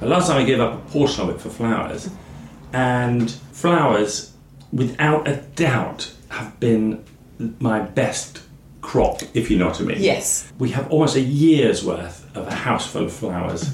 But 0.00 0.08
last 0.08 0.28
time 0.28 0.38
I 0.38 0.44
gave 0.44 0.60
up 0.60 0.74
a 0.74 0.90
portion 0.90 1.28
of 1.28 1.34
it 1.34 1.40
for 1.40 1.50
flowers. 1.50 2.10
And 2.72 3.30
flowers, 3.52 4.32
without 4.72 5.28
a 5.28 5.36
doubt, 5.36 6.12
have 6.28 6.58
been 6.58 7.04
my 7.58 7.80
best 7.80 8.42
crop, 8.80 9.22
if 9.34 9.50
you 9.50 9.58
know 9.58 9.68
what 9.68 9.80
I 9.80 9.84
mean. 9.84 9.98
Yes. 10.00 10.52
We 10.58 10.70
have 10.70 10.90
almost 10.90 11.16
a 11.16 11.20
year's 11.20 11.84
worth 11.84 12.28
of 12.36 12.46
a 12.46 12.54
house 12.54 12.86
full 12.86 13.04
of 13.04 13.12
flowers. 13.12 13.70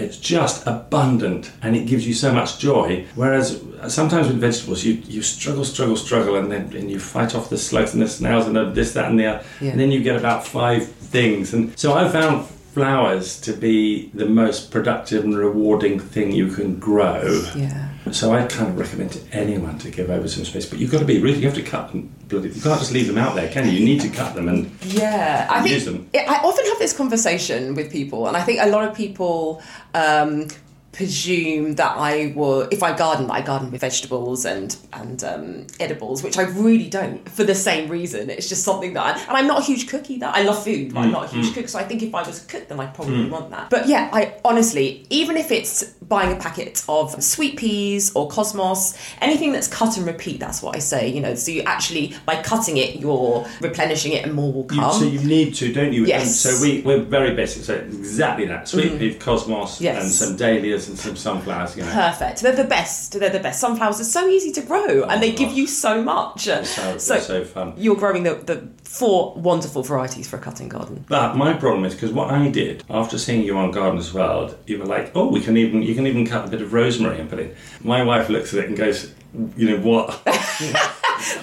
It's 0.00 0.16
just 0.16 0.66
abundant 0.66 1.52
and 1.62 1.76
it 1.76 1.86
gives 1.86 2.06
you 2.06 2.14
so 2.14 2.32
much 2.32 2.58
joy. 2.58 3.06
Whereas 3.14 3.62
sometimes 3.88 4.28
with 4.28 4.38
vegetables, 4.38 4.84
you, 4.84 4.94
you 5.06 5.22
struggle, 5.22 5.64
struggle, 5.64 5.96
struggle, 5.96 6.36
and 6.36 6.50
then 6.50 6.74
and 6.76 6.90
you 6.90 6.98
fight 6.98 7.34
off 7.34 7.50
the 7.50 7.58
slugs 7.58 7.92
and 7.92 8.02
the 8.02 8.08
snails 8.08 8.46
and 8.46 8.56
the, 8.56 8.70
this, 8.70 8.92
that, 8.94 9.10
and 9.10 9.18
the 9.18 9.26
other. 9.26 9.44
Yeah. 9.60 9.70
And 9.70 9.80
then 9.80 9.90
you 9.90 10.02
get 10.02 10.16
about 10.16 10.46
five 10.46 10.86
things. 10.86 11.52
And 11.54 11.78
so 11.78 11.92
I 11.92 12.08
found 12.08 12.46
flowers 12.72 13.40
to 13.40 13.52
be 13.52 14.10
the 14.14 14.26
most 14.26 14.70
productive 14.70 15.24
and 15.24 15.36
rewarding 15.36 15.98
thing 15.98 16.30
you 16.32 16.48
can 16.48 16.78
grow. 16.78 17.42
Yeah. 17.56 17.88
So 18.12 18.32
I 18.32 18.44
kind 18.46 18.68
of 18.70 18.78
recommend 18.78 19.12
to 19.12 19.20
anyone 19.32 19.78
to 19.80 19.90
give 19.90 20.08
over 20.10 20.26
some 20.28 20.44
space, 20.44 20.66
but 20.66 20.78
you've 20.78 20.90
got 20.90 21.00
to 21.00 21.04
be 21.04 21.20
really. 21.20 21.38
You 21.38 21.46
have 21.46 21.54
to 21.54 21.62
cut 21.62 21.90
them. 21.92 22.10
bloody- 22.28 22.48
You 22.50 22.62
can't 22.62 22.78
just 22.80 22.92
leave 22.92 23.06
them 23.06 23.18
out 23.18 23.34
there, 23.34 23.48
can 23.48 23.66
you? 23.66 23.72
You 23.72 23.84
need 23.84 24.00
to 24.02 24.08
cut 24.08 24.34
them 24.34 24.48
and 24.48 24.70
Yeah, 24.84 25.46
I 25.50 25.64
Use 25.64 25.84
think 25.84 26.10
them. 26.12 26.24
I 26.28 26.36
often 26.42 26.64
have 26.66 26.78
this 26.78 26.92
conversation 26.96 27.74
with 27.74 27.90
people, 27.92 28.26
and 28.28 28.36
I 28.36 28.42
think 28.42 28.60
a 28.60 28.68
lot 28.68 28.88
of 28.88 28.96
people 28.96 29.62
um, 29.94 30.46
presume 30.92 31.76
that 31.76 31.96
I 31.96 32.32
will, 32.34 32.62
if 32.62 32.82
I 32.82 32.96
garden, 32.96 33.30
I 33.30 33.42
garden 33.42 33.70
with 33.70 33.80
vegetables 33.80 34.44
and 34.44 34.76
and 34.92 35.22
um, 35.22 35.66
edibles, 35.78 36.22
which 36.22 36.36
I 36.36 36.42
really 36.42 36.88
don't 36.88 37.28
for 37.28 37.44
the 37.44 37.54
same 37.54 37.88
reason. 37.88 38.28
It's 38.28 38.48
just 38.48 38.64
something 38.64 38.94
that, 38.94 39.16
I, 39.16 39.20
and 39.20 39.36
I'm 39.36 39.46
not 39.46 39.60
a 39.60 39.64
huge 39.64 39.88
cook 39.88 40.10
either. 40.10 40.26
I 40.26 40.42
love 40.42 40.62
food, 40.64 40.92
but 40.92 41.00
I'm 41.00 41.10
mm, 41.10 41.12
not 41.12 41.24
a 41.26 41.28
huge 41.28 41.46
mm. 41.46 41.54
cook, 41.54 41.68
so 41.68 41.78
I 41.78 41.84
think 41.84 42.02
if 42.02 42.14
I 42.14 42.22
was 42.22 42.44
a 42.44 42.48
cook, 42.48 42.68
then 42.68 42.80
I'd 42.80 42.94
probably 42.94 43.24
mm. 43.24 43.30
want 43.30 43.50
that. 43.50 43.70
But 43.70 43.86
yeah, 43.86 44.10
I 44.12 44.34
honestly, 44.44 45.06
even 45.10 45.36
if 45.36 45.52
it's 45.52 45.84
buying 46.10 46.36
a 46.36 46.40
packet 46.40 46.84
of 46.88 47.22
sweet 47.22 47.56
peas 47.56 48.12
or 48.16 48.28
cosmos, 48.28 48.98
anything 49.20 49.52
that's 49.52 49.68
cut 49.68 49.96
and 49.96 50.06
repeat, 50.06 50.40
that's 50.40 50.60
what 50.60 50.74
I 50.74 50.80
say. 50.80 51.08
You 51.08 51.20
know, 51.20 51.34
so 51.36 51.52
you 51.52 51.62
actually 51.62 52.14
by 52.26 52.42
cutting 52.42 52.78
it, 52.78 52.96
you're 52.96 53.46
replenishing 53.60 54.12
it, 54.12 54.24
and 54.24 54.34
more 54.34 54.52
will 54.52 54.62
You, 54.62 54.80
come. 54.80 54.92
so 54.92 55.04
you 55.04 55.20
need 55.20 55.54
to, 55.56 55.72
don't 55.72 55.92
you? 55.92 56.04
Yes. 56.04 56.22
And 56.22 56.30
so 56.30 56.62
we 56.62 56.80
we're 56.82 57.02
very 57.02 57.34
basic. 57.34 57.62
So 57.62 57.74
exactly 57.76 58.46
that: 58.46 58.68
sweet 58.68 58.86
mm-hmm. 58.86 58.98
pea, 58.98 59.14
cosmos, 59.14 59.80
Yes. 59.80 60.02
and 60.02 60.10
some 60.10 60.36
dahlias 60.36 60.79
and 60.88 60.98
some 60.98 61.16
sunflowers. 61.16 61.76
You 61.76 61.84
know, 61.84 61.92
Perfect. 61.92 62.40
They're 62.40 62.56
the 62.56 62.64
best. 62.64 63.18
They're 63.18 63.30
the 63.30 63.40
best. 63.40 63.60
Sunflowers 63.60 64.00
are 64.00 64.04
so 64.04 64.28
easy 64.28 64.52
to 64.52 64.62
grow 64.62 65.04
and 65.04 65.22
they 65.22 65.32
oh, 65.32 65.36
give 65.36 65.52
you 65.52 65.66
so 65.66 66.02
much. 66.02 66.44
so, 66.44 66.62
so, 66.64 66.96
so 67.18 67.44
fun. 67.44 67.74
you're 67.76 67.96
growing 67.96 68.22
the, 68.22 68.34
the 68.34 68.68
four 68.84 69.34
wonderful 69.34 69.82
varieties 69.82 70.28
for 70.28 70.36
a 70.36 70.40
cutting 70.40 70.68
garden. 70.68 71.04
But 71.08 71.36
my 71.36 71.52
problem 71.52 71.84
is 71.84 71.94
because 71.94 72.12
what 72.12 72.30
I 72.30 72.48
did 72.48 72.84
after 72.90 73.18
seeing 73.18 73.42
you 73.42 73.56
on 73.56 73.70
Gardeners 73.70 74.12
World, 74.12 74.58
you 74.66 74.78
were 74.78 74.86
like, 74.86 75.12
"Oh, 75.14 75.28
we 75.28 75.40
can 75.40 75.56
even 75.56 75.82
you 75.82 75.94
can 75.94 76.06
even 76.06 76.26
cut 76.26 76.46
a 76.46 76.50
bit 76.50 76.60
of 76.60 76.72
rosemary 76.72 77.20
and 77.20 77.30
put 77.30 77.38
it." 77.38 77.56
My 77.82 78.02
wife 78.02 78.28
looks 78.28 78.52
at 78.52 78.64
it 78.64 78.68
and 78.68 78.76
goes, 78.76 79.14
"You 79.56 79.70
know 79.70 79.78
what? 79.78 80.20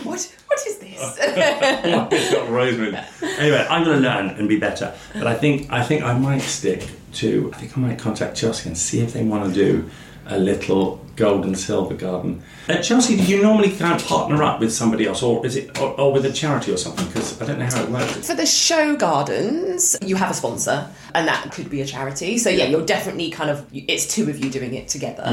What 0.04 0.36
what 0.48 0.60
is 0.66 0.80
this? 0.80 1.18
It's 1.22 2.34
got 2.34 2.50
rosemary?" 2.50 2.98
Anyway, 3.38 3.68
I'm 3.70 3.84
going 3.84 4.02
to 4.02 4.10
learn 4.10 4.30
and 4.30 4.50
be 4.50 4.58
better. 4.58 4.94
But 5.14 5.28
I 5.28 5.36
think 5.36 5.72
I 5.72 5.84
think 5.84 6.04
I 6.04 6.18
might 6.18 6.42
stick 6.42 6.90
to. 7.14 7.52
I 7.54 7.58
think 7.58 7.78
I 7.78 7.82
might 7.82 8.00
contact 8.00 8.38
Chelsea 8.38 8.70
and 8.70 8.78
see 8.78 9.00
if 9.00 9.14
they 9.14 9.24
want 9.24 9.54
to 9.54 9.54
do 9.54 9.90
a 10.26 10.38
little 10.38 11.06
gold 11.18 11.44
and 11.46 11.58
silver 11.58 11.96
garden. 11.96 12.42
At 12.70 12.84
Chelsea, 12.84 13.18
do 13.18 13.24
you 13.24 13.42
normally 13.42 13.72
kind 13.76 14.00
of 14.00 14.08
partner 14.08 14.42
up 14.44 14.60
with 14.60 14.72
somebody 14.72 15.06
else, 15.08 15.22
or 15.24 15.46
is 15.46 15.56
it, 15.56 15.78
or, 15.82 16.00
or 16.00 16.14
with 16.14 16.26
a 16.26 16.32
charity 16.32 16.72
or 16.72 16.78
something? 16.78 17.06
Because 17.08 17.42
I 17.42 17.46
don't 17.46 17.60
know 17.60 17.66
how 17.66 17.84
it 17.84 17.90
works. 17.90 18.28
For 18.28 18.36
the 18.36 18.46
show 18.46 18.96
gardens, 18.96 19.98
you 20.02 20.16
have 20.16 20.32
a 20.32 20.34
sponsor, 20.34 20.88
and 21.16 21.28
that 21.28 21.52
could 21.52 21.70
be 21.70 21.82
a 21.82 21.86
charity. 21.86 22.38
So 22.38 22.50
yeah, 22.50 22.66
you're 22.66 22.86
definitely 22.86 23.30
kind 23.32 23.50
of 23.50 23.66
it's 23.74 24.08
two 24.08 24.30
of 24.30 24.42
you 24.44 24.50
doing 24.50 24.74
it 24.76 24.88
together, 24.88 25.24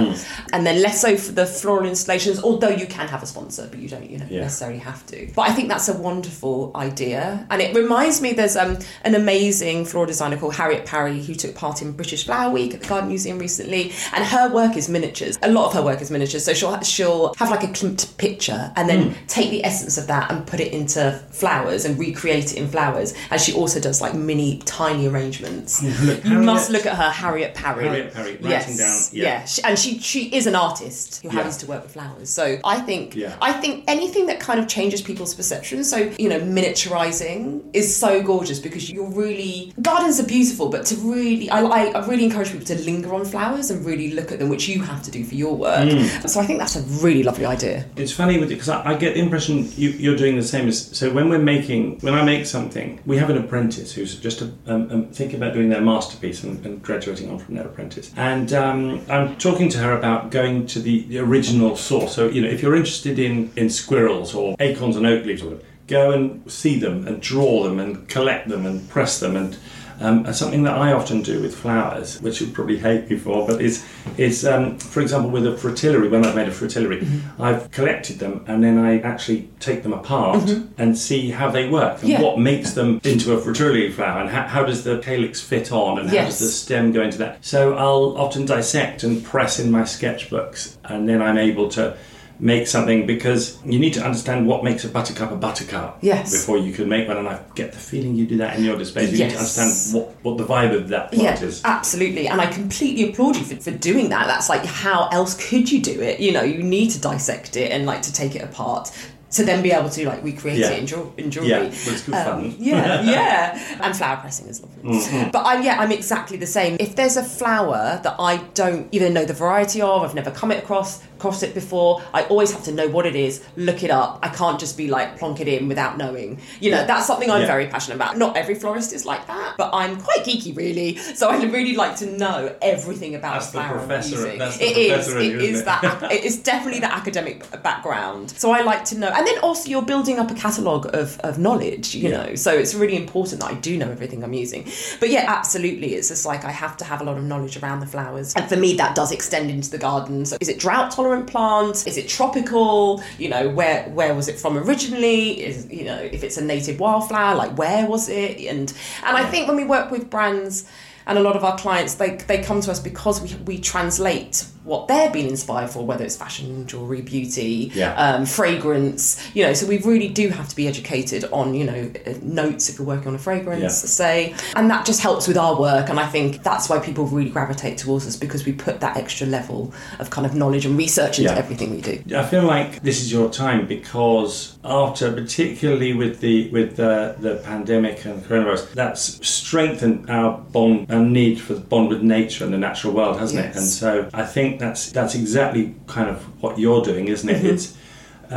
and 0.52 0.66
then 0.66 0.82
less 0.82 1.00
so 1.00 1.16
for 1.16 1.32
the 1.32 1.46
floral 1.46 1.86
installations. 1.86 2.42
Although 2.42 2.68
you 2.70 2.86
can 2.86 3.06
have 3.08 3.22
a 3.22 3.26
sponsor, 3.26 3.68
but 3.70 3.78
you 3.78 3.88
don't 3.88 4.08
you 4.10 4.18
know 4.18 4.26
Yeah. 4.28 4.40
necessarily 4.40 4.78
have 4.78 5.04
to. 5.06 5.28
But 5.36 5.50
I 5.50 5.52
think 5.52 5.68
that's 5.68 5.88
a 5.88 5.94
wonderful 5.96 6.72
idea, 6.74 7.46
and 7.50 7.60
it 7.60 7.74
reminds 7.76 8.20
me 8.22 8.32
there's 8.32 8.56
um, 8.56 8.78
an 9.02 9.14
amazing 9.14 9.84
floral 9.84 10.06
designer 10.06 10.36
called 10.38 10.54
Harriet 10.54 10.86
Parry 10.86 11.22
who 11.22 11.34
took 11.34 11.54
part 11.54 11.82
in 11.82 11.92
British 11.92 12.24
Flower 12.24 12.50
Week 12.50 12.72
at 12.74 12.80
the 12.80 12.88
Garden 12.88 13.08
Museum 13.10 13.38
recently, 13.38 13.92
and 14.14 14.24
her 14.24 14.48
work 14.52 14.76
is 14.76 14.88
miniatures. 14.88 15.38
A 15.42 15.50
lot 15.50 15.66
of 15.66 15.73
her 15.74 15.82
work 15.82 16.00
is 16.00 16.10
miniatures, 16.10 16.44
so 16.44 16.54
she'll 16.54 16.80
she'll 16.82 17.34
have 17.34 17.50
like 17.50 17.62
a 17.64 17.68
clipped 17.72 18.16
picture 18.18 18.72
and 18.76 18.88
then 18.88 19.10
hmm. 19.10 19.26
take 19.26 19.50
the 19.50 19.64
essence 19.64 19.98
of 19.98 20.06
that 20.06 20.30
and 20.30 20.46
put 20.46 20.60
it 20.60 20.72
into 20.72 21.12
flowers 21.30 21.84
and 21.84 21.98
recreate 21.98 22.52
it 22.52 22.56
in 22.56 22.68
flowers. 22.68 23.14
And 23.30 23.40
she 23.40 23.52
also 23.52 23.80
does 23.80 24.00
like 24.00 24.14
mini 24.14 24.58
tiny 24.60 25.06
arrangements. 25.06 25.82
look, 26.02 26.24
you 26.24 26.38
must 26.38 26.70
look 26.70 26.86
at 26.86 26.96
her, 26.96 27.10
Harriet 27.10 27.54
Parry. 27.54 27.84
Harriet 27.86 28.14
Parry, 28.14 28.32
writing 28.36 28.48
yes, 28.48 29.10
down- 29.10 29.18
yeah. 29.20 29.24
yeah, 29.24 29.44
She- 29.44 29.62
and 29.64 29.78
she 29.78 29.98
she 29.98 30.24
is 30.34 30.46
an 30.46 30.54
artist 30.54 31.20
who 31.22 31.28
Yeah. 31.28 31.34
happens 31.34 31.56
to 31.58 31.66
work 31.66 31.82
with 31.82 31.92
flowers. 31.92 32.30
So 32.30 32.58
I 32.64 32.80
think 32.80 33.14
Yeah. 33.14 33.34
I 33.42 33.52
think 33.52 33.84
anything 33.88 34.26
that 34.26 34.40
kind 34.40 34.58
of 34.60 34.68
changes 34.68 35.02
people's 35.02 35.34
perception. 35.34 35.84
So 35.84 36.10
you 36.18 36.28
know, 36.28 36.40
miniaturizing 36.40 37.62
is 37.72 37.94
so 37.94 38.22
gorgeous 38.22 38.58
because 38.58 38.90
you're 38.90 39.10
really 39.10 39.72
gardens 39.82 40.20
are 40.20 40.26
beautiful, 40.26 40.68
but 40.68 40.86
to 40.86 40.94
really 40.96 41.50
I, 41.50 41.60
I, 41.62 41.82
I 41.98 42.06
really 42.06 42.24
encourage 42.24 42.50
people 42.52 42.66
to 42.66 42.78
linger 42.82 43.14
on 43.14 43.24
flowers 43.24 43.70
and 43.70 43.84
really 43.84 44.12
look 44.12 44.32
at 44.32 44.38
them, 44.38 44.48
which 44.48 44.68
you 44.68 44.82
have 44.82 45.02
to 45.04 45.10
do 45.10 45.24
for 45.24 45.34
your 45.34 45.54
work. 45.56 45.63
Mm. 45.64 46.28
So 46.28 46.40
I 46.40 46.46
think 46.46 46.58
that's 46.58 46.76
a 46.76 46.82
really 47.04 47.22
lovely 47.22 47.46
idea. 47.46 47.86
It's 47.96 48.12
funny 48.12 48.38
with 48.38 48.48
because 48.48 48.68
I, 48.68 48.92
I 48.92 48.94
get 48.94 49.14
the 49.14 49.20
impression 49.20 49.70
you, 49.76 49.90
you're 49.90 50.16
doing 50.16 50.36
the 50.36 50.42
same 50.42 50.68
as. 50.68 50.96
So 50.96 51.12
when 51.12 51.28
we're 51.28 51.38
making, 51.38 51.98
when 52.00 52.14
I 52.14 52.24
make 52.24 52.46
something, 52.46 53.00
we 53.06 53.16
have 53.18 53.30
an 53.30 53.38
apprentice 53.38 53.92
who's 53.92 54.18
just 54.18 54.42
a, 54.42 54.52
um, 54.66 54.90
um, 54.90 55.06
thinking 55.08 55.36
about 55.36 55.54
doing 55.54 55.68
their 55.68 55.80
masterpiece 55.80 56.44
and, 56.44 56.64
and 56.64 56.82
graduating 56.82 57.30
on 57.30 57.38
from 57.38 57.54
their 57.54 57.66
apprentice. 57.66 58.12
And 58.16 58.52
um, 58.52 59.04
I'm 59.08 59.36
talking 59.36 59.68
to 59.70 59.78
her 59.78 59.96
about 59.96 60.30
going 60.30 60.66
to 60.68 60.80
the, 60.80 61.02
the 61.04 61.18
original 61.18 61.76
source. 61.76 62.14
So 62.14 62.28
you 62.28 62.42
know, 62.42 62.48
if 62.48 62.62
you're 62.62 62.76
interested 62.76 63.18
in 63.18 63.52
in 63.56 63.70
squirrels 63.70 64.34
or 64.34 64.56
acorns 64.60 64.96
and 64.96 65.06
oak 65.06 65.24
leaves 65.24 65.42
or 65.42 65.46
whatever, 65.46 65.64
go 65.86 66.12
and 66.12 66.50
see 66.50 66.78
them 66.78 67.06
and 67.06 67.20
draw 67.20 67.64
them 67.64 67.78
and 67.78 68.08
collect 68.08 68.48
them 68.48 68.66
and 68.66 68.88
press 68.88 69.20
them 69.20 69.36
and. 69.36 69.56
Um, 70.00 70.26
and 70.26 70.34
something 70.34 70.62
that 70.64 70.76
I 70.76 70.92
often 70.92 71.22
do 71.22 71.40
with 71.40 71.54
flowers, 71.54 72.20
which 72.20 72.40
you'll 72.40 72.50
probably 72.50 72.78
hate 72.78 73.08
me 73.08 73.16
for, 73.16 73.46
but 73.46 73.60
is, 73.62 73.84
is 74.16 74.44
um, 74.44 74.78
for 74.78 75.00
example, 75.00 75.30
with 75.30 75.46
a 75.46 75.56
fritillary, 75.56 76.08
when 76.08 76.24
I've 76.24 76.34
made 76.34 76.48
a 76.48 76.52
fritillary, 76.52 77.00
Mm-hmm. 77.02 77.42
I've 77.42 77.70
collected 77.70 78.18
them 78.18 78.44
and 78.46 78.62
then 78.62 78.78
I 78.78 79.00
actually 79.00 79.48
take 79.60 79.82
them 79.82 79.92
apart 79.92 80.48
and 80.78 80.96
see 80.98 81.30
how 81.30 81.50
they 81.50 81.68
work 81.68 82.02
and 82.02 82.10
Mm-hmm. 82.10 82.10
Yeah. 82.10 82.22
what 82.22 82.38
makes 82.38 82.72
them 82.72 83.00
into 83.04 83.32
a 83.34 83.40
fritillary 83.40 83.90
flower 83.92 84.20
and 84.20 84.30
how, 84.30 84.42
how 84.46 84.64
does 84.64 84.84
the 84.84 84.98
calyx 84.98 85.40
fit 85.40 85.72
on 85.72 85.98
and 85.98 86.08
how 86.08 86.14
Yes. 86.14 86.38
does 86.38 86.40
the 86.40 86.52
stem 86.52 86.92
go 86.92 87.02
into 87.02 87.18
that. 87.18 87.44
So 87.44 87.74
I'll 87.74 88.16
often 88.18 88.46
dissect 88.46 89.02
and 89.04 89.22
press 89.24 89.58
in 89.58 89.70
my 89.70 89.82
sketchbooks 89.82 90.76
and 90.84 91.08
then 91.08 91.20
I'm 91.22 91.38
able 91.38 91.68
to 91.70 91.96
make 92.40 92.66
something 92.66 93.06
because 93.06 93.58
you 93.64 93.78
need 93.78 93.94
to 93.94 94.02
understand 94.04 94.46
what 94.46 94.64
makes 94.64 94.84
a 94.84 94.88
buttercup 94.88 95.30
a 95.30 95.36
buttercup 95.36 95.98
Yes. 96.00 96.32
before 96.32 96.58
you 96.58 96.72
can 96.72 96.88
make 96.88 97.06
one 97.06 97.16
and 97.16 97.28
I 97.28 97.40
get 97.54 97.72
the 97.72 97.78
feeling 97.78 98.16
you 98.16 98.26
do 98.26 98.36
that 98.38 98.56
in 98.58 98.64
your 98.64 98.76
displays. 98.76 99.12
You 99.12 99.24
need 99.24 99.30
to 99.32 99.38
understand 99.38 99.72
what, 99.94 100.14
what 100.24 100.38
the 100.38 100.44
vibe 100.44 100.74
of 100.76 100.88
that 100.88 101.14
Yeah, 101.14 101.40
is. 101.40 101.62
absolutely. 101.64 102.26
And 102.26 102.40
I 102.40 102.46
completely 102.46 103.10
applaud 103.10 103.36
you 103.36 103.44
for, 103.44 103.56
for 103.56 103.70
doing 103.70 104.08
that. 104.08 104.26
That's 104.26 104.48
like, 104.48 104.64
how 104.64 105.08
else 105.12 105.34
could 105.48 105.70
you 105.70 105.80
do 105.80 106.00
it? 106.00 106.18
You 106.20 106.32
know, 106.32 106.42
you 106.42 106.62
need 106.62 106.90
to 106.90 107.00
dissect 107.00 107.56
it 107.56 107.70
and 107.70 107.86
like 107.86 108.02
to 108.02 108.12
take 108.12 108.34
it 108.34 108.42
apart 108.42 108.90
to 109.30 109.44
then 109.44 109.64
be 109.64 109.72
able 109.72 109.90
to 109.90 110.06
like 110.06 110.22
recreate 110.22 110.58
Yeah. 110.58 110.70
it 110.70 110.78
in, 110.78 110.84
draw- 110.84 111.10
in 111.16 111.28
jewelry. 111.28 111.48
Yeah, 111.50 111.58
well, 111.58 111.66
it's 111.68 112.02
good 112.02 112.14
fun. 112.14 112.44
Um, 112.44 112.56
yeah, 112.58 113.00
yeah. 113.14 113.78
And 113.80 113.96
flower 113.96 114.16
pressing 114.18 114.46
is 114.46 114.60
lovely. 114.62 114.82
Mm-hmm. 114.92 115.30
But 115.32 115.42
I'm, 115.44 115.62
yeah, 115.64 115.80
I'm 115.80 115.90
exactly 115.90 116.36
the 116.36 116.46
same. 116.46 116.76
If 116.78 116.94
there's 116.94 117.16
a 117.16 117.22
flower 117.24 117.98
that 118.04 118.14
I 118.20 118.36
don't 118.54 118.88
even 118.92 119.12
know 119.12 119.24
the 119.24 119.32
variety 119.34 119.82
of, 119.82 120.02
I've 120.04 120.14
never 120.14 120.30
come 120.30 120.52
it 120.52 120.62
across, 120.62 121.02
across 121.16 121.42
it 121.42 121.54
before, 121.54 122.02
I 122.12 122.24
always 122.24 122.52
have 122.52 122.64
to 122.64 122.72
know 122.72 122.88
what 122.88 123.06
it 123.06 123.14
is, 123.16 123.42
look 123.56 123.82
it 123.82 123.90
up. 123.90 124.18
I 124.22 124.28
can't 124.28 124.58
just 124.58 124.76
be 124.76 124.88
like 124.88 125.18
plonk 125.18 125.40
it 125.40 125.48
in 125.48 125.68
without 125.68 125.96
knowing. 125.98 126.40
You 126.60 126.70
know, 126.72 126.86
that's 126.86 127.06
something 127.06 127.30
I'm 127.30 127.42
Yeah. 127.42 127.46
very 127.46 127.66
passionate 127.66 127.96
about. 127.96 128.18
Not 128.18 128.36
every 128.36 128.54
florist 128.54 128.92
is 128.92 129.04
like 129.06 129.26
that, 129.26 129.54
but 129.56 129.70
I'm 129.72 130.00
quite 130.00 130.24
geeky 130.24 130.56
really. 130.56 130.96
So 130.96 131.28
I 131.30 131.42
really 131.44 131.74
like 131.76 131.96
to 131.96 132.06
know 132.18 132.54
everything 132.62 133.14
about 133.14 133.34
That's 133.34 133.46
the 133.46 133.52
flower 133.60 133.78
I'm 133.80 133.86
professor- 133.86 134.36
that's 134.38 134.58
the 134.58 134.64
It 134.64 134.76
is. 134.76 135.08
It 135.08 135.22
you, 135.24 135.38
is 135.38 135.42
isn't 135.60 135.64
that. 135.66 136.02
it? 136.04 136.12
it 136.18 136.24
is 136.24 136.36
definitely 136.38 136.80
the 136.80 136.92
academic 136.92 137.44
background. 137.62 138.30
So 138.32 138.50
I 138.50 138.62
like 138.62 138.84
to 138.86 138.98
know, 138.98 139.08
and 139.08 139.26
then 139.26 139.38
also 139.38 139.68
you're 139.68 139.82
building 139.82 140.18
up 140.18 140.30
a 140.30 140.34
catalogue 140.34 140.94
of, 140.94 141.18
of 141.20 141.38
knowledge, 141.38 141.94
you 141.94 142.08
Yeah. 142.10 142.24
know. 142.24 142.34
So 142.34 142.52
it's 142.52 142.74
really 142.74 142.96
important 142.96 143.40
that 143.40 143.50
I 143.50 143.54
do 143.54 143.76
know 143.76 143.90
everything 143.90 144.22
I'm 144.24 144.32
using. 144.32 144.64
But 145.00 145.10
yeah, 145.10 145.24
absolutely, 145.28 145.94
it's 145.94 146.08
just 146.08 146.26
like 146.26 146.44
I 146.44 146.50
have 146.50 146.76
to 146.78 146.84
have 146.84 147.00
a 147.00 147.04
lot 147.04 147.16
of 147.16 147.24
knowledge 147.24 147.56
around 147.62 147.80
the 147.80 147.86
flowers, 147.86 148.34
and 148.34 148.48
for 148.48 148.56
me 148.56 148.74
that 148.76 148.94
does 148.94 149.12
extend 149.12 149.50
into 149.50 149.70
the 149.70 149.78
garden. 149.78 150.24
So 150.26 150.36
is 150.40 150.48
it 150.48 150.58
drought 150.58 150.90
tolerant 150.90 151.03
plants? 151.26 151.86
Is 151.86 151.96
it 151.96 152.08
tropical? 152.08 153.02
You 153.18 153.28
know, 153.28 153.48
where 153.48 153.84
where 153.90 154.14
was 154.14 154.28
it 154.28 154.38
from 154.38 154.56
originally? 154.58 155.42
Is 155.42 155.70
you 155.70 155.84
know, 155.84 155.98
if 155.98 156.22
it's 156.24 156.36
a 156.36 156.44
native 156.44 156.80
wildflower, 156.80 157.34
like 157.34 157.56
where 157.56 157.86
was 157.86 158.08
it? 158.08 158.40
And 158.40 158.72
and 159.04 159.16
I 159.16 159.24
think 159.24 159.48
when 159.48 159.56
we 159.56 159.64
work 159.64 159.90
with 159.90 160.10
brands 160.10 160.64
and 161.06 161.18
a 161.18 161.22
lot 161.22 161.36
of 161.36 161.44
our 161.44 161.56
clients 161.58 161.94
they, 161.94 162.16
they 162.16 162.42
come 162.42 162.60
to 162.60 162.70
us 162.70 162.80
because 162.80 163.20
we, 163.20 163.34
we 163.44 163.58
translate 163.58 164.46
what 164.64 164.88
they're 164.88 165.10
being 165.10 165.28
inspired 165.28 165.68
for 165.68 165.84
whether 165.84 166.04
it's 166.04 166.16
fashion 166.16 166.66
jewelry 166.66 167.02
beauty 167.02 167.70
Yeah. 167.74 167.94
um, 167.94 168.24
fragrance 168.26 169.20
you 169.34 169.44
know 169.44 169.52
so 169.52 169.66
we 169.66 169.78
really 169.78 170.08
do 170.08 170.28
have 170.30 170.48
to 170.48 170.56
be 170.56 170.66
educated 170.68 171.24
on 171.32 171.54
you 171.54 171.64
know 171.64 171.92
uh, 172.06 172.14
notes 172.22 172.68
if 172.70 172.78
we're 172.80 172.86
working 172.86 173.08
on 173.08 173.14
a 173.14 173.18
fragrance 173.18 173.62
Yeah. 173.62 173.68
say 173.68 174.34
and 174.56 174.70
that 174.70 174.86
just 174.86 175.00
helps 175.00 175.28
with 175.28 175.36
our 175.36 175.58
work 175.60 175.88
and 175.90 176.00
i 176.00 176.06
think 176.06 176.42
that's 176.42 176.68
why 176.68 176.78
people 176.78 177.04
really 177.06 177.30
gravitate 177.30 177.76
towards 177.78 178.06
us 178.06 178.16
because 178.16 178.46
we 178.46 178.52
put 178.52 178.80
that 178.80 178.96
extra 178.96 179.26
level 179.26 179.72
of 179.98 180.10
kind 180.10 180.26
of 180.26 180.34
knowledge 180.34 180.64
and 180.66 180.76
research 180.78 181.18
into 181.18 181.32
Yeah. 181.32 181.38
everything 181.38 181.70
we 181.74 181.80
do 181.80 182.02
I 182.16 182.24
feel 182.24 182.44
like 182.44 182.82
this 182.82 183.00
is 183.02 183.12
your 183.12 183.28
time 183.30 183.66
because 183.66 184.53
after, 184.64 185.12
particularly 185.12 185.92
with 185.92 186.20
the 186.20 186.48
with 186.50 186.76
the, 186.76 187.16
the 187.18 187.36
pandemic 187.44 188.04
and 188.04 188.22
coronavirus, 188.24 188.72
that's 188.72 189.26
strengthened 189.26 190.08
our 190.08 190.38
bond, 190.38 190.90
our 190.90 191.04
need 191.04 191.40
for 191.40 191.54
the 191.54 191.60
bond 191.60 191.90
with 191.90 192.02
nature 192.02 192.44
and 192.44 192.52
the 192.52 192.58
natural 192.58 192.94
world, 192.94 193.18
hasn't 193.18 193.44
it? 193.44 193.54
And 193.56 193.66
so 193.66 194.08
I 194.14 194.24
think 194.24 194.60
that's 194.60 194.90
that's 194.90 195.14
exactly 195.14 195.74
kind 195.86 196.08
of 196.08 196.22
what 196.42 196.58
you're 196.58 196.82
doing, 196.82 197.08
isn't 197.08 197.28
it? 197.28 197.36
Mm-hmm. 197.36 197.46
It's 197.46 197.76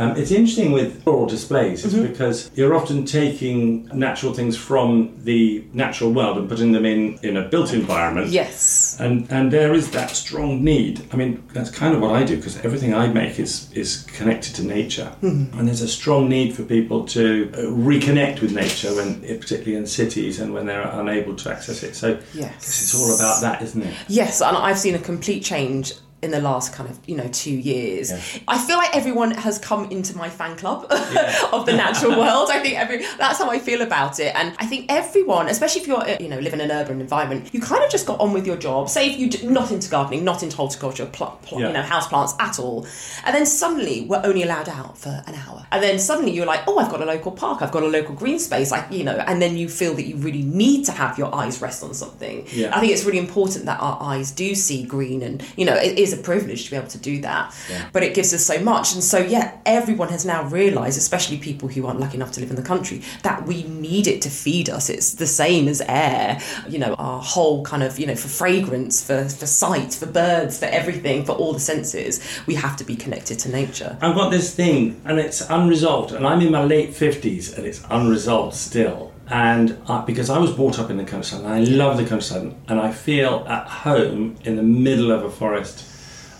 um, 0.00 0.16
it's 0.16 0.30
interesting 0.30 0.72
with 0.72 1.02
floral 1.04 1.26
displays 1.26 1.84
is 1.84 1.94
Mm-hmm. 1.94 2.06
because 2.12 2.50
you're 2.54 2.74
often 2.80 3.04
taking 3.04 3.88
natural 3.92 4.32
things 4.34 4.56
from 4.56 4.90
the 5.24 5.64
natural 5.72 6.10
world 6.12 6.36
and 6.38 6.48
putting 6.48 6.72
them 6.72 6.84
in 6.86 7.18
in 7.22 7.36
a 7.36 7.42
built 7.52 7.72
environment. 7.72 8.28
yes 8.28 8.96
And 9.00 9.26
and 9.36 9.50
there 9.52 9.72
is 9.74 9.90
that 9.90 10.10
strong 10.24 10.62
need. 10.64 10.94
I 11.12 11.16
mean, 11.16 11.32
that's 11.54 11.70
kind 11.70 11.92
of 11.94 12.00
what 12.02 12.12
I 12.20 12.24
do 12.30 12.36
because 12.36 12.56
everything 12.64 12.92
I 12.94 13.08
make 13.22 13.34
is 13.40 13.52
is 13.72 13.90
connected 14.18 14.52
to 14.56 14.62
nature, 14.78 15.10
and 15.22 15.62
there's 15.68 15.82
a 15.82 15.88
strong 16.00 16.28
need 16.28 16.54
for 16.56 16.62
people 16.76 16.98
to 17.16 17.22
uh, 17.54 17.58
reconnect 17.92 18.40
with 18.42 18.52
nature 18.64 18.90
when, 18.98 19.20
particularly 19.42 19.76
in 19.76 19.86
cities, 19.86 20.40
and 20.40 20.48
when 20.54 20.66
they're 20.66 20.90
unable 21.02 21.34
to 21.42 21.50
access 21.54 21.82
it. 21.82 21.94
So 21.96 22.08
Yes. 22.34 22.54
it's 22.82 22.94
all 22.98 23.10
about 23.18 23.40
that, 23.46 23.62
isn't 23.62 23.82
it? 23.82 23.94
Yes, 24.08 24.40
and 24.40 24.56
I've 24.56 24.78
seen 24.78 24.94
a 24.94 25.04
complete 25.12 25.42
change 25.52 25.92
in 26.20 26.32
the 26.32 26.40
last 26.40 26.72
kind 26.72 26.90
of 26.90 26.98
you 27.06 27.16
know 27.16 27.28
two 27.28 27.52
years. 27.54 28.10
Yeah. 28.10 28.40
I 28.48 28.58
feel 28.58 28.76
like 28.76 28.94
everyone 28.96 29.30
has 29.30 29.58
come 29.58 29.88
into 29.90 30.16
my 30.16 30.28
fan 30.28 30.56
club 30.56 30.86
Yeah. 31.12 31.48
of 31.52 31.64
the 31.64 31.72
natural 31.74 32.18
world. 32.18 32.50
I 32.50 32.58
think 32.60 32.76
every 32.76 33.04
that's 33.18 33.38
how 33.38 33.50
I 33.50 33.58
feel 33.60 33.82
about 33.82 34.18
it, 34.18 34.34
and 34.34 34.54
I 34.58 34.66
think 34.66 34.86
everyone, 34.88 35.48
especially 35.48 35.82
if 35.82 35.86
you're 35.86 36.00
uh, 36.02 36.16
you 36.18 36.28
know 36.28 36.38
live 36.40 36.54
in 36.54 36.60
an 36.60 36.70
urban 36.72 37.00
environment, 37.00 37.50
you 37.52 37.60
kind 37.60 37.84
of 37.84 37.90
just 37.90 38.04
got 38.06 38.18
on 38.18 38.32
with 38.32 38.46
your 38.46 38.56
job. 38.56 38.88
Say 38.90 39.10
if 39.10 39.18
you 39.18 39.30
d- 39.30 39.46
not 39.46 39.70
into 39.70 39.88
gardening, 39.88 40.24
not 40.24 40.42
into 40.42 40.56
horticulture, 40.56 41.06
pl- 41.06 41.38
pl- 41.42 41.60
Yeah. 41.60 41.68
you 41.68 41.72
know 41.74 41.82
house 41.82 42.08
plants 42.08 42.34
at 42.40 42.58
all, 42.58 42.86
and 43.24 43.34
then 43.34 43.46
suddenly 43.46 44.02
we're 44.08 44.22
only 44.24 44.42
allowed 44.42 44.68
out 44.68 44.98
for 44.98 45.22
an 45.26 45.34
hour, 45.36 45.66
and 45.70 45.82
then 45.82 45.98
suddenly 46.00 46.32
you're 46.32 46.46
like, 46.46 46.62
oh, 46.66 46.78
I've 46.78 46.90
got 46.90 47.00
a 47.00 47.04
local 47.06 47.30
park, 47.30 47.62
I've 47.62 47.70
got 47.72 47.84
a 47.84 47.88
local 47.88 48.14
green 48.16 48.40
space, 48.40 48.72
like 48.72 48.90
you 48.90 49.04
know, 49.04 49.16
and 49.28 49.40
then 49.40 49.56
you 49.56 49.68
feel 49.68 49.94
that 49.94 50.06
you 50.06 50.16
really 50.16 50.42
need 50.42 50.84
to 50.86 50.92
have 50.92 51.16
your 51.16 51.32
eyes 51.34 51.62
rest 51.62 51.84
on 51.84 51.94
something. 51.94 52.40
I 52.72 52.80
think 52.80 52.92
it's 52.92 53.04
really 53.04 53.18
important 53.18 53.66
that 53.66 53.78
our 53.80 53.98
eyes 54.00 54.32
do 54.32 54.54
see 54.56 54.82
green, 54.82 55.22
and 55.22 55.44
you 55.56 55.64
know, 55.64 55.74
it 55.76 56.07
is 56.12 56.18
a 56.18 56.22
privilege 56.22 56.64
to 56.64 56.70
be 56.70 56.76
able 56.76 56.88
to 56.88 56.98
do 56.98 57.20
that. 57.20 57.54
Yeah. 57.70 57.88
But 57.92 58.02
it 58.02 58.14
gives 58.14 58.32
us 58.34 58.44
so 58.44 58.58
much, 58.60 58.94
and 58.94 59.02
so 59.02 59.18
yeah, 59.18 59.58
everyone 59.66 60.08
has 60.08 60.24
now 60.24 60.44
realised, 60.44 60.98
especially 60.98 61.38
people 61.38 61.68
who 61.68 61.86
aren't 61.86 62.00
lucky 62.00 62.16
enough 62.16 62.32
to 62.32 62.40
live 62.40 62.50
in 62.50 62.56
the 62.56 62.62
country, 62.62 63.02
that 63.22 63.46
we 63.46 63.62
need 63.64 64.06
it 64.06 64.22
to 64.22 64.30
feed 64.30 64.68
us. 64.68 64.88
It's 64.90 65.14
the 65.14 65.26
same 65.26 65.68
as 65.68 65.80
air. 65.82 66.40
You 66.68 66.78
know, 66.78 66.94
our 66.94 67.20
whole 67.20 67.64
kind 67.64 67.82
of 67.82 67.98
you 67.98 68.06
know 68.06 68.14
for 68.14 68.28
fragrance, 68.28 69.04
for 69.04 69.28
for 69.28 69.46
sight, 69.46 69.94
for 69.94 70.06
birds, 70.06 70.58
for 70.58 70.66
everything, 70.66 71.24
for 71.24 71.32
all 71.32 71.52
the 71.52 71.60
senses, 71.60 72.20
we 72.46 72.54
have 72.54 72.76
to 72.76 72.84
be 72.84 72.96
connected 72.96 73.38
to 73.40 73.48
nature. 73.50 73.96
I've 74.00 74.14
got 74.14 74.30
this 74.30 74.54
thing, 74.54 75.00
and 75.04 75.18
it's 75.18 75.40
unresolved, 75.48 76.12
and 76.12 76.26
I'm 76.26 76.40
in 76.40 76.52
my 76.52 76.64
late 76.64 76.94
fifties, 76.94 77.52
and 77.56 77.66
it's 77.66 77.82
unresolved 77.90 78.54
still. 78.54 79.12
And 79.30 79.76
uh, 79.86 80.04
because 80.06 80.30
I 80.30 80.38
was 80.38 80.52
brought 80.52 80.78
up 80.78 80.90
in 80.90 80.96
the 80.96 81.04
countryside, 81.04 81.40
and 81.44 81.52
I 81.52 81.60
love 81.60 81.98
the 81.98 82.04
countryside, 82.04 82.54
and 82.68 82.80
I 82.80 82.92
feel 82.92 83.44
at 83.46 83.66
home 83.66 84.36
in 84.44 84.56
the 84.56 84.62
middle 84.62 85.10
of 85.12 85.22
a 85.22 85.30
forest, 85.30 85.84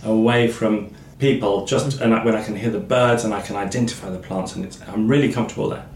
away 0.05 0.49
from 0.49 0.93
people 1.19 1.67
just 1.67 2.01
and 2.01 2.15
I, 2.15 2.25
when 2.25 2.37
I 2.37 2.45
can 2.45 2.55
hear 2.57 2.71
the 2.71 2.79
birds 2.81 3.25
and 3.25 3.35
I 3.35 3.43
can 3.43 3.57
identify 3.57 4.09
the 4.11 4.19
plants 4.19 4.55
and 4.55 4.65
it's 4.65 4.81
I'm 4.89 5.09
really 5.09 5.33
comfortable 5.33 5.69
there. 5.71 5.87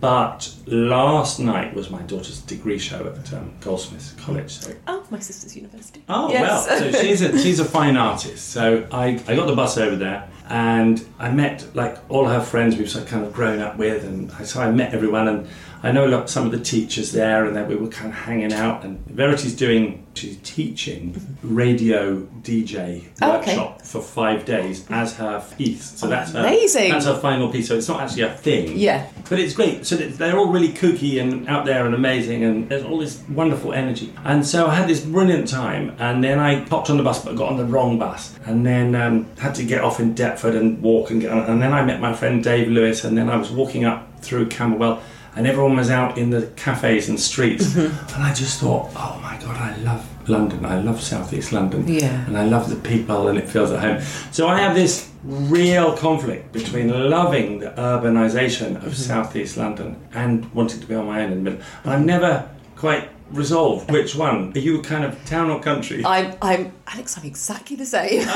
But 0.00 0.54
last 0.66 1.40
night 1.40 1.72
was 1.74 1.88
my 1.88 2.02
daughter's 2.02 2.40
degree 2.42 2.78
show 2.78 3.06
at 3.08 3.32
um, 3.32 3.54
Goldsmiths 3.60 4.12
College. 4.12 4.50
So 4.50 4.74
Oh, 4.86 5.02
my 5.10 5.18
sister's 5.18 5.56
university. 5.56 6.02
Oh 6.08 6.30
Yes. 6.30 6.66
well, 6.68 6.78
so 6.92 7.00
she's 7.00 7.22
a 7.22 7.38
she's 7.38 7.58
a 7.58 7.64
fine 7.64 7.96
artist. 7.96 8.50
So 8.50 8.86
I, 8.92 9.22
I 9.26 9.34
got 9.34 9.46
the 9.46 9.56
bus 9.56 9.78
over 9.78 9.96
there 9.96 10.28
and 10.50 11.04
I 11.18 11.30
met 11.30 11.66
like 11.74 11.96
all 12.10 12.26
her 12.26 12.40
friends 12.40 12.76
we've 12.76 12.92
kind 13.06 13.24
of 13.24 13.32
grown 13.32 13.60
up 13.60 13.78
with, 13.78 14.04
and 14.04 14.30
I, 14.32 14.44
so 14.44 14.60
I 14.60 14.70
met 14.70 14.92
everyone 14.92 15.26
and 15.28 15.48
I 15.84 15.92
know 15.92 16.06
a 16.06 16.08
lot, 16.08 16.30
some 16.30 16.46
of 16.46 16.52
the 16.52 16.60
teachers 16.60 17.12
there, 17.12 17.44
and 17.44 17.54
then 17.54 17.68
we 17.68 17.76
were 17.76 17.88
kind 17.88 18.08
of 18.10 18.14
hanging 18.18 18.52
out. 18.52 18.84
And 18.84 19.04
Verity's 19.06 19.54
doing 19.54 20.00
she's 20.14 20.36
teaching 20.44 21.36
radio 21.42 22.20
DJ 22.42 23.02
Oh, 23.20 23.38
okay. 23.38 23.56
workshop 23.56 23.82
for 23.82 24.00
five 24.00 24.44
days 24.44 24.86
as 24.88 25.14
her 25.16 25.44
piece. 25.58 25.98
So 25.98 26.06
Oh, 26.06 26.10
that's 26.10 26.32
her, 26.32 26.38
amazing. 26.40 26.90
that's 26.92 27.06
her 27.06 27.18
final 27.18 27.50
piece. 27.50 27.68
So 27.68 27.76
it's 27.76 27.88
not 27.88 28.00
actually 28.00 28.22
a 28.22 28.30
thing. 28.34 28.76
Yeah. 28.78 29.06
But 29.28 29.40
it's 29.40 29.54
great. 29.54 29.84
So 29.86 29.96
they're 29.96 30.38
all 30.38 30.52
really 30.52 30.68
kooky 30.72 31.20
and 31.20 31.48
out 31.48 31.64
there 31.66 31.84
and 31.86 31.94
amazing, 31.94 32.44
and 32.44 32.68
there's 32.68 32.84
all 32.84 32.98
this 32.98 33.20
wonderful 33.28 33.72
energy. 33.72 34.12
And 34.24 34.46
so 34.46 34.66
I 34.68 34.74
had 34.74 34.88
this 34.88 35.00
brilliant 35.00 35.48
time, 35.48 35.94
and 35.98 36.22
then 36.22 36.38
I 36.38 36.64
popped 36.64 36.90
on 36.90 36.96
the 36.96 37.02
bus, 37.02 37.24
but 37.24 37.36
got 37.36 37.48
on 37.50 37.56
the 37.56 37.64
wrong 37.64 37.98
bus, 37.98 38.38
and 38.46 38.64
then 38.64 38.94
um, 38.94 39.26
had 39.38 39.54
to 39.56 39.64
get 39.64 39.82
off 39.82 40.00
in 40.00 40.14
Deptford 40.14 40.54
and 40.56 40.80
walk 40.82 41.10
and 41.10 41.20
get 41.20 41.30
on. 41.30 41.40
And 41.50 41.60
then 41.60 41.72
I 41.72 41.84
met 41.84 42.00
my 42.00 42.12
friend 42.12 42.42
Dave 42.42 42.68
Lewis, 42.68 43.04
and 43.04 43.16
then 43.18 43.28
I 43.28 43.36
was 43.36 43.50
walking 43.50 43.84
up 43.84 44.08
through 44.22 44.46
Camberwell. 44.48 45.02
And 45.36 45.46
everyone 45.46 45.76
was 45.76 45.90
out 45.90 46.16
in 46.16 46.30
the 46.30 46.46
cafes 46.56 47.08
and 47.08 47.18
streets, 47.18 47.66
mm-hmm. 47.66 48.14
and 48.14 48.22
I 48.22 48.32
just 48.32 48.60
thought, 48.60 48.90
"Oh 48.94 49.18
my 49.20 49.36
God, 49.38 49.56
I 49.56 49.76
love 49.78 50.28
London. 50.28 50.64
I 50.64 50.80
love 50.80 51.00
Southeast 51.00 51.52
London, 51.52 51.88
Yeah. 51.88 52.24
and 52.26 52.38
I 52.38 52.44
love 52.44 52.70
the 52.70 52.76
people, 52.76 53.28
and 53.28 53.36
it 53.38 53.48
feels 53.48 53.72
at 53.72 53.80
home." 53.80 54.00
So 54.30 54.46
I 54.46 54.60
have 54.60 54.74
this 54.74 55.10
real 55.24 55.96
conflict 55.96 56.52
between 56.52 56.88
loving 57.10 57.58
the 57.58 57.70
urbanisation 57.70 58.76
of 58.76 58.82
mm-hmm. 58.82 58.92
Southeast 58.92 59.56
London 59.56 59.96
and 60.14 60.52
wanting 60.54 60.80
to 60.80 60.86
be 60.86 60.94
on 60.94 61.06
my 61.06 61.24
own 61.24 61.32
in 61.32 61.38
the 61.38 61.50
middle. 61.50 61.66
And 61.82 61.92
I've 61.92 62.04
never 62.04 62.48
quite 62.76 63.08
resolved 63.30 63.90
which 63.90 64.14
one. 64.14 64.52
Are 64.54 64.58
you 64.58 64.82
kind 64.82 65.04
of 65.04 65.22
town 65.24 65.50
or 65.50 65.60
country? 65.60 66.04
I'm, 66.04 66.34
I'm, 66.42 66.72
Alex, 66.86 67.18
I'm 67.18 67.24
exactly 67.24 67.76
the 67.76 67.86
same. 67.86 68.26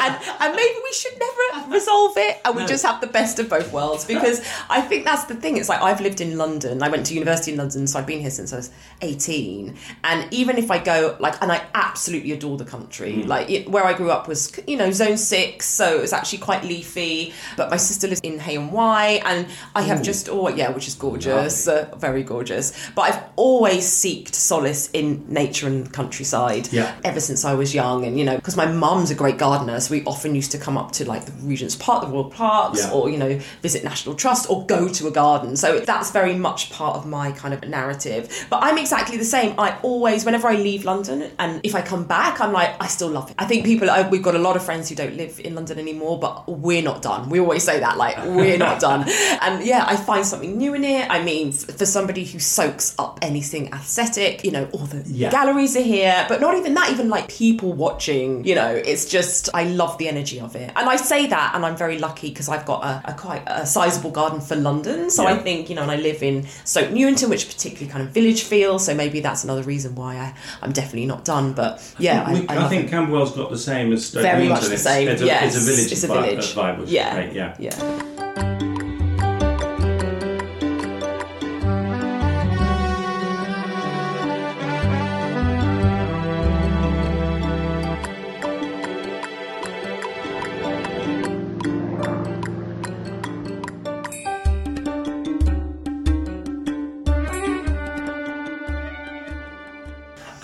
And, 0.00 0.16
and 0.40 0.54
maybe 0.54 0.74
we 0.84 0.92
should 0.92 1.18
never 1.18 1.72
resolve 1.74 2.16
it 2.16 2.40
and 2.44 2.54
we 2.54 2.62
No. 2.62 2.68
just 2.68 2.84
have 2.84 3.00
the 3.00 3.06
best 3.08 3.38
of 3.40 3.48
both 3.48 3.72
worlds 3.72 4.04
because 4.14 4.40
I 4.70 4.80
think 4.80 5.04
that's 5.04 5.24
the 5.24 5.34
thing. 5.34 5.56
It's 5.56 5.68
like 5.68 5.82
I've 5.82 6.00
lived 6.00 6.20
in 6.20 6.36
London. 6.38 6.82
I 6.82 6.88
went 6.88 7.06
to 7.06 7.14
university 7.14 7.52
in 7.52 7.58
London, 7.58 7.86
so 7.86 7.98
I've 7.98 8.06
been 8.06 8.20
here 8.20 8.30
since 8.30 8.52
I 8.52 8.56
was 8.56 8.70
18. 9.02 9.76
And 10.04 10.32
even 10.32 10.56
if 10.58 10.70
I 10.70 10.78
go, 10.78 11.16
like, 11.18 11.40
and 11.42 11.50
I 11.50 11.64
absolutely 11.74 12.32
adore 12.32 12.56
the 12.58 12.64
country. 12.64 13.14
Mm. 13.14 13.26
Like, 13.26 13.50
it, 13.50 13.68
where 13.68 13.84
I 13.84 13.92
grew 13.94 14.10
up 14.10 14.28
was, 14.28 14.52
you 14.66 14.76
know, 14.76 14.90
zone 14.92 15.16
six, 15.16 15.66
so 15.66 15.96
it 15.98 16.00
was 16.00 16.12
actually 16.12 16.38
quite 16.38 16.62
leafy. 16.64 17.32
But 17.56 17.70
my 17.70 17.76
sister 17.76 18.06
lives 18.06 18.20
in 18.20 18.38
Hay-on-Wye, 18.38 19.22
and 19.24 19.46
I 19.74 19.82
have 19.82 20.02
just, 20.02 20.28
oh, 20.28 20.48
yeah, 20.48 20.70
which 20.70 20.86
is 20.86 20.94
gorgeous, 20.94 21.66
uh, 21.66 21.88
very 21.96 22.22
gorgeous. 22.22 22.72
But 22.94 23.02
I've 23.02 23.22
always 23.36 23.86
seeked 24.18 24.34
solace 24.34 24.90
in 24.92 25.24
nature 25.28 25.66
and 25.66 25.92
countryside 25.92 26.68
Yeah. 26.72 26.94
ever 27.04 27.20
since 27.20 27.44
I 27.44 27.54
was 27.54 27.74
young. 27.74 28.04
And, 28.04 28.18
you 28.18 28.24
know, 28.24 28.36
because 28.36 28.56
my 28.56 28.66
mum's 28.66 29.10
a 29.10 29.14
great 29.14 29.38
gardener, 29.38 29.80
so 29.80 29.92
we 29.92 30.04
often 30.04 30.34
used 30.34 30.52
to 30.52 30.58
come 30.58 30.76
up 30.76 30.92
to 30.92 31.04
like 31.04 31.24
the 31.26 31.32
Regent's 31.42 31.76
Park, 31.76 32.04
the 32.04 32.10
Royal 32.10 32.24
Parks, 32.30 32.80
Yeah. 32.80 32.90
or, 32.92 33.08
you 33.10 33.16
know, 33.16 33.38
visit 33.62 33.84
National 33.84 34.14
Trust 34.14 34.48
or 34.50 34.66
go 34.66 34.88
to 34.88 35.06
a 35.06 35.10
garden. 35.10 35.56
So 35.56 35.80
that's 35.80 36.10
very 36.10 36.34
much 36.34 36.70
part 36.70 36.96
of 36.96 37.06
my 37.06 37.32
kind 37.32 37.54
of 37.54 37.62
narrative. 37.68 38.46
But 38.50 38.60
I'm 38.62 38.78
exactly 38.78 39.16
the 39.16 39.24
same. 39.24 39.54
I 39.58 39.76
always, 39.82 40.24
whenever 40.24 40.48
I 40.48 40.54
leave 40.54 40.84
London 40.84 41.30
and 41.38 41.60
if 41.62 41.74
I 41.74 41.82
come 41.82 42.04
back, 42.04 42.40
I'm 42.40 42.52
like, 42.52 42.74
I 42.80 42.86
still 42.86 43.08
love 43.08 43.30
it. 43.30 43.36
I 43.38 43.44
think 43.44 43.64
people, 43.64 43.90
I, 43.90 44.08
we've 44.08 44.22
got 44.22 44.34
a 44.34 44.38
lot 44.38 44.56
of 44.56 44.64
friends 44.64 44.88
who 44.88 44.94
don't 44.94 45.16
live 45.16 45.40
in 45.44 45.54
London 45.54 45.78
anymore, 45.78 46.18
but 46.18 46.48
we're 46.48 46.82
not 46.82 47.02
done. 47.02 47.28
We 47.28 47.40
always 47.40 47.62
say 47.64 47.80
that, 47.80 47.96
like, 47.96 48.16
we're 48.24 48.58
not 48.58 48.80
done. 48.88 49.04
And 49.42 49.64
yeah, 49.64 49.84
I 49.86 49.96
find 49.96 50.24
something 50.26 50.56
new 50.56 50.74
in 50.74 50.84
it. 50.84 51.08
I 51.10 51.22
mean, 51.22 51.52
for 51.52 51.86
somebody 51.86 52.24
who 52.24 52.38
soaks 52.38 52.94
up 52.98 53.18
anything 53.22 53.68
aesthetic, 53.72 54.07
you 54.16 54.50
know, 54.50 54.68
all 54.72 54.86
the 54.86 55.02
Yeah. 55.06 55.30
galleries 55.30 55.76
are 55.76 55.82
here, 55.82 56.24
but 56.28 56.40
not 56.40 56.56
even 56.56 56.74
that, 56.74 56.90
even 56.90 57.08
like 57.08 57.28
people 57.28 57.72
watching, 57.72 58.44
you 58.44 58.54
know, 58.54 58.68
it's 58.74 59.04
just, 59.06 59.48
I 59.54 59.64
love 59.64 59.98
the 59.98 60.08
energy 60.08 60.40
of 60.40 60.56
it. 60.56 60.70
And 60.76 60.88
I 60.88 60.96
say 60.96 61.26
that, 61.26 61.52
and 61.54 61.64
I'm 61.66 61.76
very 61.76 61.98
lucky 61.98 62.28
because 62.30 62.48
I've 62.48 62.64
got 62.64 62.84
a, 62.84 63.10
a 63.10 63.14
quite 63.14 63.42
a 63.46 63.66
sizable 63.66 64.10
garden 64.10 64.40
for 64.40 64.56
London. 64.56 65.10
So 65.10 65.26
I 65.26 65.36
think, 65.38 65.68
you 65.68 65.76
know, 65.76 65.82
and 65.82 65.90
I 65.90 65.96
live 65.96 66.22
in 66.22 66.46
Stoke 66.64 66.90
Newington, 66.90 67.28
which 67.30 67.46
particularly 67.48 67.90
kind 67.90 68.02
of 68.02 68.10
village 68.10 68.42
feel. 68.44 68.78
So 68.78 68.94
maybe 68.94 69.20
that's 69.20 69.44
another 69.44 69.62
reason 69.62 69.94
why 69.94 70.16
I, 70.16 70.34
I'm 70.62 70.72
definitely 70.72 71.06
not 71.06 71.24
done. 71.24 71.52
But 71.52 71.82
yeah, 71.98 72.24
I, 72.26 72.32
We- 72.34 72.48
I, 72.48 72.66
I, 72.66 72.68
think. 72.68 72.88
Camberwell's 72.88 73.32
got 73.36 73.50
the 73.50 73.58
same 73.58 73.92
as 73.92 74.06
Stoke 74.06 74.22
very 74.22 74.48
much 74.48 74.62
Newington. 74.62 74.68
the 74.68 74.74
It's- 74.74 74.82
same. 74.84 75.08
It's 75.08 75.22
a, 75.22 75.26
yes, 75.26 75.54
it's 75.56 75.64
a 75.64 75.70
village, 75.70 75.92
it's 75.92 76.04
a 76.04 76.08
vibe, 76.08 76.16
uh, 76.16 76.22
village. 76.22 76.54
vibe, 76.54 76.82
is 76.84 76.92
yeah, 76.92 77.14
great, 77.14 77.32
yeah. 77.34 77.56
yeah. 77.58 78.74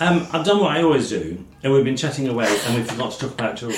Um, 0.05 0.27
I've 0.31 0.45
done 0.45 0.59
what 0.59 0.75
I 0.77 0.83
always 0.83 1.09
do, 1.09 1.43
and 1.63 1.73
we've 1.73 1.83
been 1.83 1.97
chatting 1.97 2.27
away, 2.27 2.45
and 2.67 2.75
we 2.75 2.83
forgot 2.83 3.11
to 3.13 3.19
talk 3.19 3.31
about 3.33 3.55
jewellery. 3.55 3.77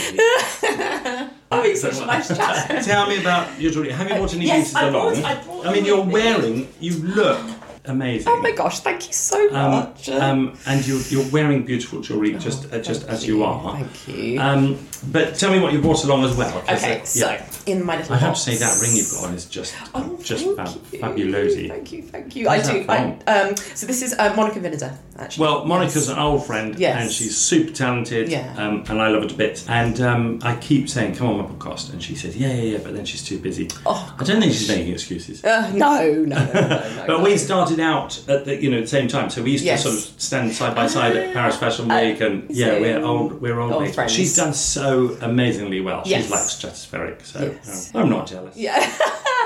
Oh, 1.50 1.74
such 1.76 2.02
a 2.02 2.06
nice 2.06 2.28
chat. 2.36 2.84
Tell 2.84 3.08
me 3.08 3.22
about 3.22 3.60
your 3.62 3.72
jewellery. 3.72 3.94
Have 3.94 4.10
you 4.10 4.16
brought 4.16 4.34
any 4.34 4.46
Yes, 4.46 4.60
pieces 4.60 4.76
I 4.76 4.88
along? 4.90 5.13
brought- 5.13 5.24
I 5.26 5.36
brought 5.44 5.66
I 5.68 5.74
mean, 5.74 5.86
you're 5.86 5.98
them 6.00 6.12
with 6.12 6.24
me. 6.26 6.32
wearing. 6.42 6.68
You 6.82 6.94
look 7.04 7.40
amazing. 7.88 8.32
Oh 8.32 8.41
my 8.41 8.52
gosh, 8.52 8.80
thank 8.82 9.08
you 9.08 9.13
so 9.13 9.47
Um, 9.54 9.71
much. 9.71 10.10
um, 10.10 10.58
and 10.65 10.86
you're, 10.88 11.02
you're 11.10 11.30
wearing 11.32 11.63
beautiful 11.65 12.02
jewellery 12.02 12.34
just 12.38 12.71
uh, 12.73 12.80
just 12.80 13.06
Oh, 13.08 13.13
as 13.13 13.26
you 13.28 13.43
are. 13.43 13.73
Thank 13.78 14.08
you. 14.08 14.39
Um, 14.39 14.78
but 15.12 15.36
tell 15.36 15.52
me 15.52 15.60
what 15.60 15.73
you 15.73 15.82
brought 15.82 16.04
along 16.04 16.23
as 16.26 16.36
well. 16.36 16.58
okay, 16.69 17.02
uh, 17.02 17.04
so 17.06 17.30
yeah. 17.32 17.45
in 17.65 17.86
my 17.86 17.97
little 17.97 18.13
I 18.15 18.17
have 18.17 18.36
to 18.36 18.39
say 18.39 18.56
that 18.58 18.80
ring 18.82 18.95
you've 18.95 19.12
got 19.12 19.26
on 19.30 19.34
is 19.36 19.45
just 19.45 19.76
Oh, 19.93 20.19
just 20.23 20.43
thank 20.45 20.58
fab, 20.58 21.17
you. 21.17 21.32
Thank 21.32 21.91
you, 21.91 22.02
thank 22.04 22.36
you. 22.36 22.45
Where's 22.47 22.67
I 22.69 22.73
do. 22.84 22.86
I, 22.89 23.17
um, 23.32 23.56
so 23.56 23.86
this 23.88 24.02
is 24.02 24.13
uh, 24.17 24.34
Monica 24.36 24.60
Vinader, 24.60 24.95
actually. 25.17 25.41
Well, 25.45 25.65
Monica's 25.65 25.95
Yes. 25.95 26.10
an 26.10 26.19
old 26.19 26.45
friend, 26.45 26.78
Yes. 26.78 27.02
and 27.02 27.12
she's 27.12 27.38
super 27.38 27.71
talented, 27.71 28.30
Yeah. 28.30 28.54
um, 28.58 28.84
and 28.89 29.02
I 29.02 29.08
love 29.10 29.23
her 29.23 29.30
to 29.30 29.36
bits. 29.36 29.67
And 29.69 30.00
um, 30.02 30.39
I 30.43 30.56
keep 30.56 30.89
saying, 30.89 31.15
"Come 31.15 31.28
on 31.28 31.38
my 31.38 31.43
podcast," 31.45 31.91
and 31.93 32.02
she 32.02 32.15
says, 32.15 32.36
"Yeah, 32.38 32.54
yeah, 32.54 32.62
yeah," 32.73 32.78
but 32.84 32.93
then 32.95 33.06
she's 33.06 33.23
too 33.23 33.39
busy. 33.39 33.69
Oh, 33.86 34.15
I 34.19 34.23
don't 34.23 34.39
think 34.41 34.54
she's 34.54 34.67
making 34.69 34.93
excuses. 34.93 35.43
Uh, 35.43 35.71
no, 35.76 36.04
no, 36.13 36.36
no, 36.36 36.54
no, 36.54 36.62
no. 36.97 37.04
But 37.08 37.21
we 37.21 37.38
started 37.38 37.77
out 37.80 38.22
at 38.28 38.46
the 38.46 38.62
you 38.62 38.70
know 38.72 38.82
the 38.82 38.88
same 38.88 39.08
time, 39.08 39.30
so 39.30 39.42
we 39.44 39.52
used 39.52 39.63
Yes. 39.63 39.84
to 39.84 39.90
sort 39.90 40.04
of 40.16 40.22
stand 40.22 40.54
side 40.54 40.76
by 40.76 40.88
side 40.88 41.16
at 41.16 41.34
Paris 41.38 41.58
Fashion 41.58 41.90
Uh, 41.90 42.00
Week, 42.02 42.22
and 42.22 42.46
yeah, 42.50 42.68
so- 42.68 42.82
we're 42.82 43.04
old, 43.04 43.42
we're 43.42 43.60
old, 43.60 43.74
Old 43.74 43.84
mates. 43.84 44.12
She's 44.12 44.36
done 44.36 44.54
so 44.54 45.18
amazingly 45.22 45.82
well. 45.82 46.04
Yes. 46.06 46.24
She's 46.24 46.32
like 46.32 46.42
stratospheric, 46.42 47.26
so 47.26 47.40
Yes. 47.66 47.92
um, 47.96 48.04
I'm 48.04 48.10
not 48.10 48.28
jealous. 48.28 48.56
Yeah. 48.58 48.80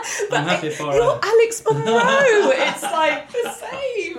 I'm 0.31 0.45
happy 0.45 0.69
for 0.69 0.93
You're 0.93 1.03
her. 1.03 1.19
Alex 1.23 1.63
Monroe. 1.65 1.81
it's 1.85 2.83
like 2.83 3.31
the 3.31 3.51
same. 3.51 4.17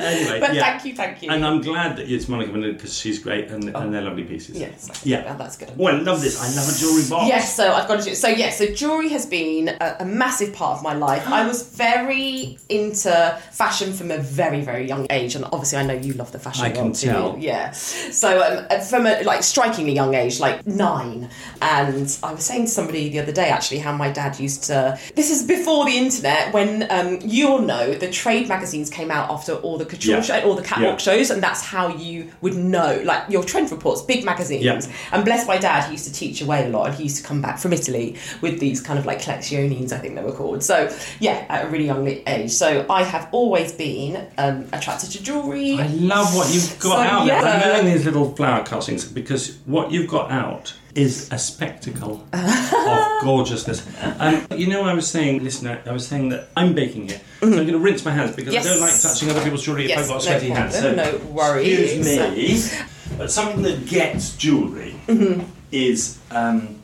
Anyway, 0.00 0.40
but 0.40 0.54
yeah. 0.54 0.62
thank 0.62 0.84
you, 0.84 0.94
thank 0.94 1.22
you. 1.22 1.30
And 1.30 1.44
I'm 1.44 1.60
glad 1.60 1.96
that 1.96 2.10
it's 2.10 2.28
Monica 2.28 2.52
because 2.52 2.96
she's 2.96 3.18
great 3.18 3.48
and, 3.50 3.64
and 3.68 3.92
they're 3.92 4.02
lovely 4.02 4.24
pieces. 4.24 4.58
yes. 4.58 4.88
Yeah. 5.04 5.34
that's 5.34 5.56
good. 5.56 5.76
Well, 5.76 5.94
I 5.94 5.98
love 5.98 6.20
this. 6.20 6.40
I 6.40 6.46
love 6.54 6.68
a 6.68 6.78
jewellery 6.78 7.08
box. 7.08 7.28
Yes, 7.28 7.56
so 7.56 7.72
I've 7.72 7.88
got 7.88 8.00
to 8.00 8.04
do. 8.04 8.14
So 8.14 8.28
yes, 8.28 8.58
so 8.58 8.66
jewelry 8.66 9.08
has 9.10 9.26
been 9.26 9.68
a, 9.68 9.96
a 10.00 10.04
massive 10.04 10.54
part 10.54 10.78
of 10.78 10.82
my 10.82 10.94
life. 10.94 11.26
I 11.28 11.46
was 11.46 11.68
very 11.68 12.58
into 12.68 13.40
fashion 13.52 13.92
from 13.92 14.10
a 14.10 14.18
very 14.18 14.60
very 14.60 14.86
young 14.86 15.06
age, 15.10 15.34
and 15.34 15.44
obviously 15.46 15.78
I 15.78 15.84
know 15.84 15.94
you 15.94 16.14
love 16.14 16.32
the 16.32 16.38
fashion. 16.38 16.64
I 16.64 16.70
can 16.70 16.84
world 16.84 16.94
too. 16.94 17.06
tell. 17.08 17.36
Yeah. 17.38 17.70
So 17.72 18.42
um, 18.42 18.80
from 18.82 19.06
a 19.06 19.22
like 19.22 19.42
strikingly 19.42 19.92
young 19.92 20.14
age, 20.14 20.40
like 20.40 20.66
nine, 20.66 21.30
and 21.62 22.18
I 22.22 22.32
was 22.32 22.44
saying 22.44 22.66
to 22.66 22.70
somebody 22.70 23.08
the 23.08 23.20
other 23.20 23.32
day 23.32 23.48
actually 23.48 23.78
how 23.78 23.96
my 23.96 24.10
dad 24.10 24.38
used 24.38 24.64
to. 24.64 24.89
This 25.14 25.30
is 25.30 25.42
before 25.46 25.84
the 25.84 25.96
internet, 25.96 26.52
when 26.52 26.86
um, 26.90 27.18
you'll 27.22 27.60
know 27.62 27.94
the 27.94 28.10
trade 28.10 28.48
magazines 28.48 28.90
came 28.90 29.10
out 29.10 29.30
after 29.30 29.54
all 29.54 29.78
the 29.78 29.84
couture 29.84 30.16
Yeah. 30.16 30.22
show, 30.22 30.40
all 30.42 30.54
the 30.54 30.62
catwalk 30.62 30.92
Yeah. 30.92 30.96
shows, 30.98 31.30
and 31.30 31.42
that's 31.42 31.62
how 31.62 31.88
you 31.96 32.30
would 32.40 32.54
know 32.56 33.00
like 33.04 33.22
your 33.28 33.44
trend 33.44 33.70
reports, 33.70 34.02
big 34.02 34.24
magazines. 34.24 34.64
Yeah. 34.64 34.80
And 35.12 35.24
bless 35.24 35.46
my 35.46 35.58
dad, 35.58 35.84
he 35.84 35.92
used 35.92 36.06
to 36.06 36.12
teach 36.12 36.40
away 36.42 36.66
a 36.66 36.68
lot, 36.68 36.86
and 36.88 36.94
he 36.96 37.04
used 37.04 37.16
to 37.18 37.22
come 37.22 37.40
back 37.40 37.58
from 37.58 37.72
Italy 37.72 38.16
with 38.40 38.60
these 38.60 38.80
kind 38.80 38.98
of 38.98 39.06
like 39.06 39.20
Collezioni, 39.20 39.90
I 39.92 39.98
think 39.98 40.14
they 40.14 40.22
were 40.22 40.32
called. 40.32 40.62
So 40.62 40.92
yeah, 41.20 41.44
at 41.48 41.64
a 41.64 41.68
really 41.68 41.86
young 41.86 42.06
age. 42.26 42.50
So 42.50 42.86
I 42.90 43.02
have 43.04 43.28
always 43.32 43.72
been 43.72 44.26
um, 44.38 44.66
attracted 44.72 45.10
to 45.12 45.22
jewelry. 45.22 45.78
I 45.78 45.86
love 45.88 46.34
what 46.34 46.52
you've 46.52 46.78
got 46.78 46.96
So, 46.96 47.14
out 47.14 47.26
there. 47.26 47.42
yeah. 47.42 47.78
I'm 47.78 47.86
these 47.86 48.04
little 48.04 48.34
flower 48.34 48.64
castings 48.64 49.04
because 49.04 49.56
what 49.66 49.90
you've 49.90 50.08
got 50.08 50.30
out 50.30 50.74
is 50.94 51.30
a 51.32 51.38
spectacle 51.38 52.26
of 52.32 53.22
gorgeousness. 53.22 53.86
Um, 54.18 54.46
you 54.56 54.66
know, 54.66 54.82
I 54.82 54.94
was 54.94 55.06
saying, 55.08 55.44
listener, 55.44 55.80
I 55.86 55.92
was 55.92 56.06
saying 56.06 56.30
that 56.30 56.48
I'm 56.56 56.74
baking 56.74 57.08
here, 57.08 57.20
so 57.40 57.46
I'm 57.46 57.52
going 57.52 57.66
to 57.68 57.78
rinse 57.78 58.04
my 58.04 58.10
hands 58.10 58.34
because 58.34 58.52
Yes. 58.54 58.66
I 58.66 58.70
don't 58.70 58.80
like 58.80 59.00
touching 59.00 59.30
other 59.30 59.42
people's 59.42 59.62
jewellery 59.64 59.90
if 59.92 59.98
I've 59.98 60.08
got 60.08 60.14
no 60.14 60.20
sweaty 60.20 60.50
hands. 60.50 60.78
problem, 60.80 60.96
no 60.96 61.18
worries. 61.32 61.92
Excuse 62.08 62.72
me. 62.72 62.86
But 63.18 63.30
something 63.32 63.62
that 63.62 63.86
gets 63.86 64.36
jewellery 64.36 64.94
Mm-hmm. 65.08 65.42
is 65.72 66.18
um, 66.30 66.79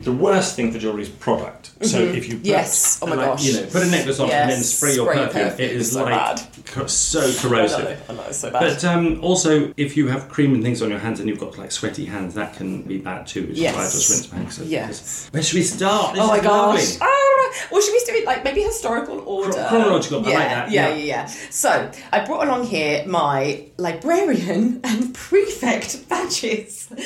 the 0.00 0.12
worst 0.12 0.54
thing 0.56 0.70
for 0.72 0.78
jewelry 0.78 1.02
is 1.02 1.08
product. 1.08 1.72
So 1.82 1.98
if 2.00 2.26
you 2.28 2.34
put, 2.34 2.42
Mm-hmm. 2.42 2.46
Yes. 2.46 2.98
Oh 3.02 3.06
my 3.06 3.16
like, 3.16 3.26
gosh. 3.26 3.44
you 3.44 3.52
know, 3.60 3.66
put 3.66 3.82
a 3.82 3.86
necklace 3.90 4.20
on 4.20 4.30
and 4.30 4.50
then 4.50 4.58
Yes. 4.58 4.74
spray 4.74 4.94
your 4.94 5.06
Spray 5.12 5.24
perfume, 5.26 5.44
perfume. 5.50 5.68
it 5.70 5.76
is 5.76 5.92
So 5.92 6.04
like 6.04 6.64
co- 6.66 6.86
so 6.86 7.20
I 7.20 7.34
corrosive. 7.40 7.84
know, 7.84 7.96
I 8.08 8.12
know, 8.14 8.22
it's 8.28 8.38
so 8.38 8.50
bad. 8.50 8.60
But 8.62 8.84
um, 8.84 9.20
also, 9.24 9.72
if 9.76 9.96
you 9.96 10.08
have 10.08 10.28
cream 10.28 10.54
and 10.54 10.62
things 10.62 10.82
on 10.82 10.90
your 10.90 10.98
hands 11.00 11.18
and 11.20 11.28
you've 11.28 11.38
got 11.40 11.58
like 11.58 11.72
sweaty 11.72 12.04
hands, 12.06 12.34
that 12.34 12.54
can 12.54 12.82
be 12.82 12.98
bad 12.98 13.26
too. 13.26 13.46
Which 13.48 13.58
Yes. 13.58 13.72
is 13.72 13.76
why 13.76 13.82
I 13.82 13.90
just 13.90 14.10
rinse 14.10 14.32
my 14.32 14.38
hands. 14.38 14.56
So- 14.56 14.62
Yes. 14.64 15.28
Where 15.32 15.42
should 15.42 15.56
we 15.56 15.62
start? 15.62 16.14
This 16.14 16.22
Oh 16.22 16.28
my 16.28 16.40
gosh! 16.40 16.96
Oh, 17.00 17.37
well, 17.70 17.80
should 17.80 17.92
we 17.92 18.02
do 18.06 18.12
it 18.20 18.26
like 18.26 18.44
maybe 18.44 18.62
historical 18.62 19.20
order? 19.20 19.66
chronological, 19.68 20.22
Yeah, 20.22 20.34
like 20.38 20.48
that, 20.48 20.70
Yeah, 20.70 20.88
yeah. 20.88 20.94
yeah, 20.94 21.04
yeah. 21.04 21.26
So 21.50 21.90
I 22.12 22.24
brought 22.24 22.46
along 22.46 22.64
here 22.66 23.04
my 23.06 23.64
librarian 23.76 24.80
and 24.84 25.14
prefect 25.14 26.08
badges. 26.08 26.88
Um, 26.90 26.96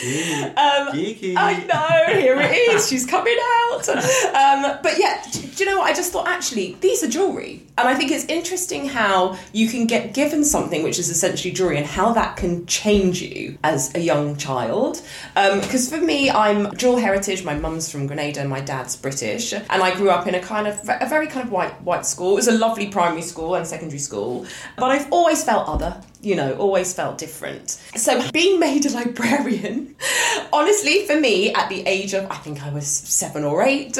Geeky. 0.92 1.34
I 1.36 1.64
know. 1.64 2.20
Here 2.20 2.36
it 2.40 2.52
is. 2.52 2.88
She's 2.90 3.06
coming 3.06 3.36
out. 3.70 3.88
Um, 3.88 4.78
but 4.82 4.98
yeah, 4.98 5.22
d- 5.32 5.50
do 5.54 5.64
you 5.64 5.70
know 5.70 5.78
what? 5.78 5.90
I 5.90 5.94
just 5.94 6.12
thought 6.12 6.28
actually 6.28 6.76
these 6.80 7.02
are 7.02 7.08
jewelry, 7.08 7.62
and 7.78 7.88
I 7.88 7.94
think 7.94 8.10
it's 8.10 8.24
interesting 8.26 8.88
how 8.88 9.36
you 9.52 9.68
can 9.68 9.86
get 9.86 10.14
given 10.14 10.44
something 10.44 10.82
which 10.82 10.98
is 10.98 11.08
essentially 11.10 11.52
jewelry, 11.52 11.76
and 11.78 11.86
how 11.86 12.12
that 12.12 12.36
can 12.36 12.66
change 12.66 13.20
you 13.22 13.58
as 13.64 13.94
a 13.94 14.00
young 14.00 14.36
child. 14.36 15.02
Because 15.34 15.88
for 15.90 15.98
me, 15.98 16.30
I'm 16.30 16.70
dual 16.70 16.96
heritage. 16.98 17.44
My 17.44 17.54
mum's 17.54 17.90
from 17.90 18.06
Grenada, 18.06 18.44
my 18.46 18.60
dad's 18.60 18.96
British, 18.96 19.52
and 19.52 19.70
I 19.70 19.94
grew 19.94 20.10
up 20.10 20.26
in 20.26 20.31
a 20.34 20.40
kind 20.40 20.66
of 20.66 20.80
a 20.88 21.08
very 21.08 21.26
kind 21.26 21.46
of 21.46 21.52
white 21.52 21.80
white 21.82 22.06
school. 22.06 22.32
It 22.32 22.36
was 22.36 22.48
a 22.48 22.52
lovely 22.52 22.88
primary 22.88 23.22
school 23.22 23.54
and 23.54 23.66
secondary 23.66 23.98
school, 23.98 24.46
but 24.76 24.90
I've 24.90 25.10
always 25.12 25.44
felt 25.44 25.68
other 25.68 26.02
you 26.22 26.36
know, 26.36 26.54
always 26.54 26.94
felt 26.94 27.18
different. 27.18 27.70
So 27.96 28.30
being 28.30 28.60
made 28.60 28.86
a 28.86 28.90
librarian, 28.90 29.96
honestly, 30.52 31.04
for 31.04 31.18
me, 31.18 31.52
at 31.52 31.68
the 31.68 31.84
age 31.86 32.14
of 32.14 32.30
I 32.30 32.36
think 32.36 32.62
I 32.62 32.70
was 32.70 32.86
seven 32.86 33.44
or 33.44 33.62
eight, 33.62 33.98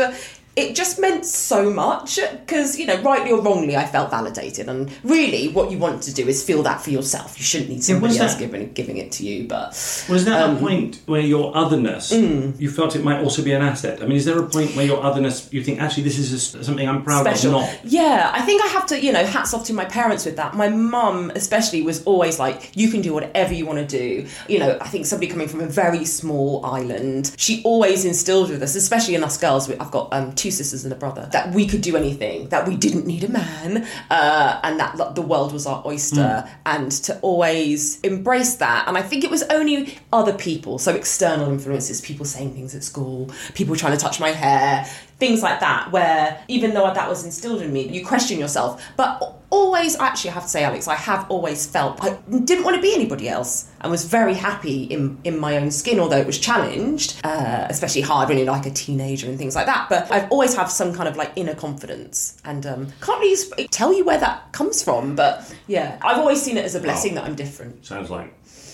it 0.54 0.74
just 0.76 0.98
meant 1.00 1.24
so 1.24 1.70
much 1.70 2.18
because, 2.46 2.78
you 2.78 2.84
know, 2.86 3.00
rightly 3.02 3.32
or 3.32 3.40
wrongly, 3.40 3.74
I 3.76 3.86
felt 3.86 4.10
validated. 4.10 4.68
And 4.68 4.90
really, 5.02 5.48
what 5.48 5.70
you 5.70 5.78
want 5.78 6.02
to 6.02 6.12
do 6.12 6.28
is 6.28 6.44
feel 6.44 6.62
that 6.64 6.80
for 6.82 6.90
yourself. 6.90 7.38
You 7.38 7.44
shouldn't 7.44 7.70
need 7.70 7.82
somebody 7.82 8.12
was 8.14 8.20
else 8.20 8.34
that- 8.34 8.40
giving, 8.40 8.72
giving 8.74 8.96
it 8.98 9.12
to 9.12 9.24
you. 9.24 9.48
But 9.48 9.68
Was 10.10 10.24
that 10.26 10.42
Um, 10.42 10.56
a 10.56 10.60
point 10.60 10.98
where 11.06 11.22
your 11.22 11.56
otherness, 11.56 12.12
mm. 12.12 12.58
you 12.60 12.70
felt 12.70 12.94
it 12.96 13.02
might 13.02 13.22
also 13.22 13.42
be 13.42 13.52
an 13.52 13.62
asset? 13.62 14.02
I 14.02 14.06
mean, 14.06 14.16
is 14.16 14.24
there 14.26 14.38
a 14.38 14.46
point 14.46 14.76
where 14.76 14.84
your 14.84 15.02
otherness, 15.02 15.48
you 15.50 15.62
think, 15.64 15.80
actually, 15.80 16.02
this 16.02 16.18
is 16.18 16.30
just 16.30 16.64
something 16.64 16.86
I'm 16.88 17.02
proud 17.02 17.24
special. 17.26 17.56
of? 17.56 17.62
Not. 17.62 17.78
Yeah, 17.84 18.30
I 18.34 18.42
think 18.42 18.62
I 18.62 18.66
have 18.68 18.86
to, 18.86 19.02
you 19.02 19.12
know, 19.12 19.24
hats 19.24 19.54
off 19.54 19.64
to 19.66 19.72
my 19.72 19.86
parents 19.86 20.26
with 20.26 20.36
that. 20.36 20.54
My 20.54 20.68
mum, 20.68 21.32
especially, 21.34 21.80
was 21.82 22.02
always 22.04 22.38
like, 22.38 22.70
you 22.76 22.90
can 22.90 23.00
do 23.00 23.14
whatever 23.14 23.54
you 23.54 23.64
want 23.64 23.78
to 23.78 23.86
do. 23.98 24.26
You 24.48 24.58
know, 24.58 24.76
I 24.80 24.88
think 24.88 25.06
somebody 25.06 25.28
coming 25.30 25.48
from 25.48 25.60
a 25.62 25.66
very 25.66 26.04
small 26.04 26.64
island, 26.66 27.32
she 27.38 27.62
always 27.64 28.04
instilled 28.04 28.50
with 28.50 28.62
us, 28.62 28.74
especially 28.76 29.14
in 29.14 29.24
us 29.24 29.38
girls. 29.38 29.70
I've 29.70 29.90
got 29.90 30.12
um, 30.12 30.32
two 30.42 30.50
sisters 30.50 30.84
and 30.84 30.92
a 30.92 30.96
brother, 30.96 31.28
that 31.32 31.54
we 31.54 31.66
could 31.66 31.80
do 31.80 31.96
anything, 31.96 32.48
that 32.48 32.66
we 32.66 32.76
didn't 32.76 33.06
need 33.06 33.22
a 33.24 33.28
man, 33.28 33.86
uh, 34.10 34.60
and 34.64 34.78
that 34.80 34.96
like, 34.96 35.14
the 35.14 35.22
world 35.22 35.52
was 35.52 35.66
our 35.66 35.82
oyster, 35.86 36.48
and 36.66 36.90
to 36.90 37.18
always 37.20 38.00
embrace 38.00 38.56
that. 38.56 38.88
And 38.88 38.98
I 38.98 39.02
think 39.02 39.22
it 39.24 39.30
was 39.30 39.42
only 39.44 39.98
other 40.12 40.34
people, 40.34 40.78
so 40.78 40.94
external 40.94 41.48
influences, 41.50 42.00
people 42.00 42.26
saying 42.26 42.54
things 42.54 42.74
at 42.74 42.82
school, 42.82 43.30
people 43.54 43.76
trying 43.76 43.92
to 43.92 43.98
touch 43.98 44.18
my 44.18 44.30
hair, 44.30 44.84
things 45.18 45.42
like 45.42 45.60
that, 45.60 45.92
where 45.92 46.42
even 46.48 46.74
though 46.74 46.92
that 46.92 47.08
was 47.08 47.24
instilled 47.24 47.62
in 47.62 47.72
me, 47.72 47.88
you 47.88 48.04
question 48.04 48.38
yourself. 48.38 48.82
But 48.96 49.41
always, 49.52 49.96
actually, 49.96 50.30
I 50.30 50.34
have 50.34 50.42
to 50.44 50.48
say, 50.48 50.64
Alex, 50.64 50.88
I 50.88 50.94
have 50.96 51.30
always 51.30 51.66
felt 51.66 52.02
I 52.02 52.18
didn't 52.44 52.64
want 52.64 52.74
to 52.76 52.82
be 52.82 52.92
anybody 52.94 53.28
else 53.28 53.68
and 53.80 53.90
was 53.90 54.04
very 54.04 54.34
happy 54.34 54.84
in, 54.84 55.18
in 55.22 55.38
my 55.38 55.58
own 55.58 55.70
skin, 55.70 56.00
although 56.00 56.16
it 56.18 56.26
was 56.26 56.38
challenged, 56.38 57.20
uh, 57.24 57.66
especially 57.68 58.00
hard 58.00 58.28
when 58.28 58.38
you're 58.38 58.46
like 58.46 58.66
a 58.66 58.70
teenager 58.70 59.28
and 59.28 59.38
things 59.38 59.54
like 59.54 59.66
that. 59.66 59.88
But 59.88 60.10
I've 60.10 60.30
always 60.32 60.54
had 60.56 60.66
some 60.66 60.92
kind 60.94 61.08
of 61.08 61.16
like 61.16 61.32
inner 61.36 61.54
confidence 61.54 62.40
and 62.44 62.64
um, 62.66 62.86
can't 63.00 63.20
really 63.20 63.36
sp- 63.38 63.68
tell 63.70 63.92
you 63.92 64.04
where 64.04 64.18
that 64.18 64.52
comes 64.52 64.82
from. 64.82 65.14
But 65.14 65.54
yeah, 65.68 65.98
I've 66.02 66.18
always 66.18 66.40
seen 66.42 66.56
it 66.56 66.64
as 66.64 66.74
a 66.74 66.80
blessing 66.80 67.14
that 67.16 67.24
I'm 67.24 67.34
different. 67.34 67.84
Sounds 67.86 68.08
like 68.10 68.32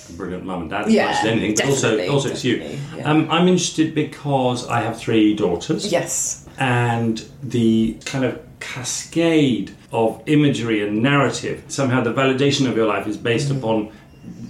a 0.09 0.12
brilliant 0.12 0.45
mum 0.45 0.62
and 0.62 0.71
dad 0.71 0.87
as 0.87 0.93
Yeah, 0.93 1.07
much 1.07 1.17
as 1.17 1.25
anything, 1.27 1.55
but 1.57 1.67
also, 1.67 2.09
also 2.09 2.29
it's 2.31 2.45
you. 2.45 2.57
yeah. 2.97 3.11
Um, 3.11 3.29
I'm 3.31 3.49
interested 3.49 3.95
because 3.95 4.67
I 4.69 4.81
have 4.81 4.97
three 4.99 5.35
daughters. 5.35 5.91
Yes. 5.93 6.47
and 6.59 7.19
the 7.43 7.97
kind 8.05 8.25
of 8.25 8.41
cascade 8.61 9.75
of 9.92 10.23
imagery 10.27 10.87
and 10.87 11.03
narrative 11.03 11.62
somehow 11.68 12.01
the 12.03 12.12
validation 12.12 12.68
of 12.68 12.77
your 12.77 12.87
life 12.87 13.07
is 13.07 13.16
based 13.16 13.49
Mm-hmm. 13.49 13.59
upon 13.59 13.92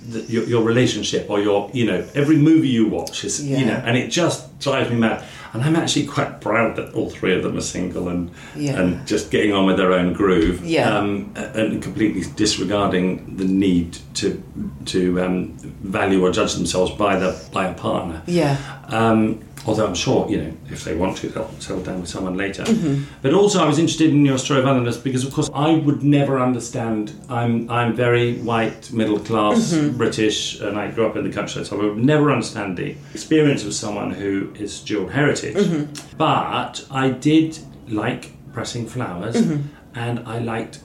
the, 0.08 0.20
your, 0.22 0.44
your 0.44 0.62
relationship 0.64 1.28
or 1.30 1.38
your 1.40 1.70
you 1.74 1.84
know 1.84 2.04
every 2.14 2.36
movie 2.36 2.68
you 2.68 2.88
watch 2.88 3.24
is 3.24 3.44
you 3.46 3.64
know 3.66 3.80
and 3.84 3.96
it 3.96 4.08
just 4.10 4.58
drives 4.58 4.88
me 4.90 4.96
mad 4.96 5.22
and 5.52 5.62
I'm 5.62 5.76
actually 5.76 6.06
quite 6.06 6.40
proud 6.40 6.76
that 6.76 6.94
all 6.94 7.10
three 7.10 7.34
of 7.36 7.42
them 7.42 7.56
are 7.56 7.60
single 7.62 8.08
and 8.08 8.30
Yeah. 8.56 8.80
and 8.80 9.06
just 9.06 9.30
getting 9.30 9.52
on 9.52 9.66
with 9.66 9.76
their 9.76 9.92
own 9.92 10.14
groove 10.14 10.64
Yeah. 10.64 10.96
um, 10.98 11.32
and 11.36 11.82
completely 11.82 12.22
disregarding 12.36 13.36
the 13.36 13.44
need 13.44 13.98
to 14.14 14.42
to 14.86 15.00
um, 15.22 15.52
value 15.82 16.24
or 16.24 16.30
judge 16.32 16.54
themselves 16.54 16.90
by 16.92 17.18
the 17.18 17.30
by 17.52 17.68
a 17.68 17.74
partner 17.74 18.22
Yeah. 18.26 18.56
um, 18.88 19.40
although 19.68 19.86
I'm 19.86 19.94
sure, 19.94 20.28
you 20.30 20.38
know, 20.42 20.52
if 20.70 20.82
they 20.84 20.94
want 20.96 21.18
to, 21.18 21.28
they'll 21.28 21.50
settle 21.60 21.82
down 21.82 22.00
with 22.00 22.08
someone 22.10 22.36
later. 22.36 22.64
Mm-hmm. 22.64 23.02
But 23.22 23.32
also, 23.34 23.62
I 23.62 23.66
was 23.66 23.78
interested 23.78 24.10
in 24.10 24.24
your 24.24 24.38
story 24.38 24.60
of 24.60 24.66
otherness 24.66 24.96
because, 24.96 25.24
of 25.26 25.32
course, 25.32 25.50
I 25.54 25.70
would 25.86 26.02
never 26.02 26.40
understand. 26.40 27.12
I'm 27.28 27.70
I'm 27.70 27.94
very 27.94 28.28
white, 28.50 28.90
middle 28.92 29.18
class, 29.20 29.58
Mm-hmm. 29.72 29.96
British, 29.98 30.60
and 30.60 30.78
I 30.78 30.90
grew 30.90 31.06
up 31.06 31.16
in 31.16 31.24
the 31.28 31.32
country, 31.38 31.64
so 31.64 31.78
I 31.80 31.84
would 31.84 31.98
never 32.14 32.26
understand 32.36 32.76
the 32.76 32.90
experience 33.14 33.62
of 33.68 33.72
someone 33.74 34.10
who 34.20 34.32
is 34.64 34.80
dual 34.88 35.08
heritage. 35.08 35.56
Mm-hmm. 35.56 36.16
But 36.16 36.84
I 36.90 37.10
did 37.10 37.58
like 38.02 38.22
pressing 38.54 38.86
flowers, 38.88 39.36
Mm-hmm. 39.36 39.60
and 39.94 40.16
I 40.34 40.38
liked 40.38 40.80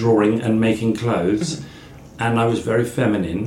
drawing 0.00 0.40
and 0.44 0.60
making 0.60 0.96
clothes, 0.96 1.48
Mm-hmm. 1.56 2.22
and 2.24 2.32
I 2.38 2.46
was 2.46 2.60
very 2.60 2.84
feminine, 2.84 3.40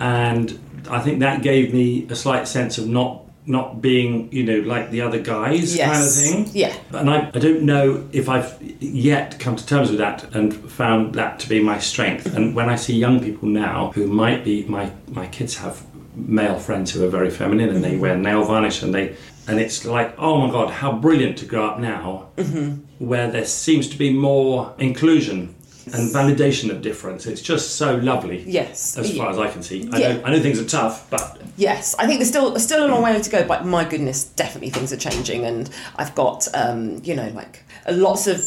and 0.00 0.58
I 0.90 0.98
think 1.04 1.20
that 1.20 1.42
gave 1.42 1.72
me 1.72 2.06
a 2.10 2.16
slight 2.24 2.46
sense 2.48 2.78
of 2.80 2.86
not 2.88 3.12
not 3.50 3.82
being 3.82 4.32
you 4.32 4.44
know 4.44 4.58
like 4.74 4.90
the 4.90 5.00
other 5.00 5.20
guys 5.20 5.76
Yes. 5.76 5.90
kind 5.90 6.04
of 6.06 6.12
thing 6.22 6.62
Yeah. 6.62 6.74
and 6.92 7.10
I, 7.10 7.28
I 7.34 7.38
don't 7.38 7.62
know 7.62 8.08
if 8.12 8.28
I've 8.28 8.56
yet 8.80 9.38
come 9.38 9.56
to 9.56 9.66
terms 9.66 9.90
with 9.90 9.98
that 9.98 10.34
and 10.34 10.54
found 10.70 11.14
that 11.14 11.38
to 11.40 11.48
be 11.48 11.60
my 11.60 11.78
strength 11.78 12.26
and 12.34 12.54
when 12.54 12.68
I 12.68 12.76
see 12.76 12.94
young 12.96 13.20
people 13.20 13.48
now 13.48 13.92
who 13.94 14.06
might 14.06 14.44
be 14.44 14.64
my 14.64 14.92
my 15.08 15.26
kids 15.26 15.56
have 15.56 15.84
male 16.14 16.58
friends 16.58 16.92
who 16.92 17.04
are 17.04 17.08
very 17.08 17.30
feminine 17.30 17.70
and 17.70 17.82
they 17.84 17.92
mm-hmm. 17.92 18.00
wear 18.00 18.16
nail 18.16 18.44
varnish 18.44 18.82
and 18.82 18.94
they 18.94 19.16
and 19.46 19.58
it's 19.60 19.84
like 19.84 20.14
oh 20.18 20.38
my 20.46 20.50
god 20.50 20.70
how 20.70 20.92
brilliant 20.92 21.38
to 21.38 21.46
grow 21.46 21.66
up 21.66 21.78
now 21.78 22.28
mm-hmm. 22.36 22.74
where 23.04 23.30
there 23.30 23.44
seems 23.44 23.88
to 23.88 23.96
be 23.96 24.12
more 24.12 24.74
inclusion 24.78 25.54
and 25.94 26.12
validation 26.14 26.70
of 26.70 26.82
difference 26.82 27.26
it's 27.26 27.40
just 27.42 27.76
so 27.76 27.96
lovely 27.96 28.42
Yes. 28.46 28.96
as 28.98 29.16
far 29.16 29.30
as 29.30 29.38
I 29.38 29.48
can 29.50 29.62
see 29.62 29.88
I 29.92 29.98
Yeah. 29.98 30.12
know 30.14 30.22
I 30.24 30.30
know 30.30 30.40
things 30.40 30.58
are 30.60 30.64
tough 30.64 31.08
but 31.10 31.38
Yes, 31.56 31.94
I 31.98 32.06
think 32.06 32.20
there's 32.20 32.30
still 32.30 32.58
still 32.58 32.86
a 32.86 32.88
long 32.88 33.02
way 33.02 33.20
to 33.20 33.30
go, 33.30 33.44
but 33.46 33.66
my 33.66 33.84
goodness, 33.84 34.24
definitely 34.24 34.70
things 34.70 34.94
are 34.94 34.96
changing, 34.96 35.44
and 35.44 35.68
I've 35.96 36.14
got 36.14 36.48
um, 36.54 37.02
you 37.04 37.14
know 37.14 37.28
like 37.34 37.64
lots 37.90 38.26
of 38.26 38.40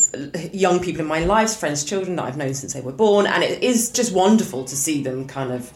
young 0.52 0.80
people 0.80 1.02
in 1.02 1.08
my 1.08 1.20
lives, 1.20 1.56
friends, 1.56 1.84
children 1.84 2.16
that 2.16 2.24
I've 2.26 2.38
known 2.38 2.56
since 2.56 2.74
they 2.74 2.82
were 2.82 2.92
born, 3.06 3.28
and 3.28 3.44
it 3.44 3.62
is 3.62 3.92
just 3.92 4.14
wonderful 4.14 4.64
to 4.66 4.76
see 4.76 5.04
them 5.04 5.28
kind 5.28 5.52
of 5.52 5.72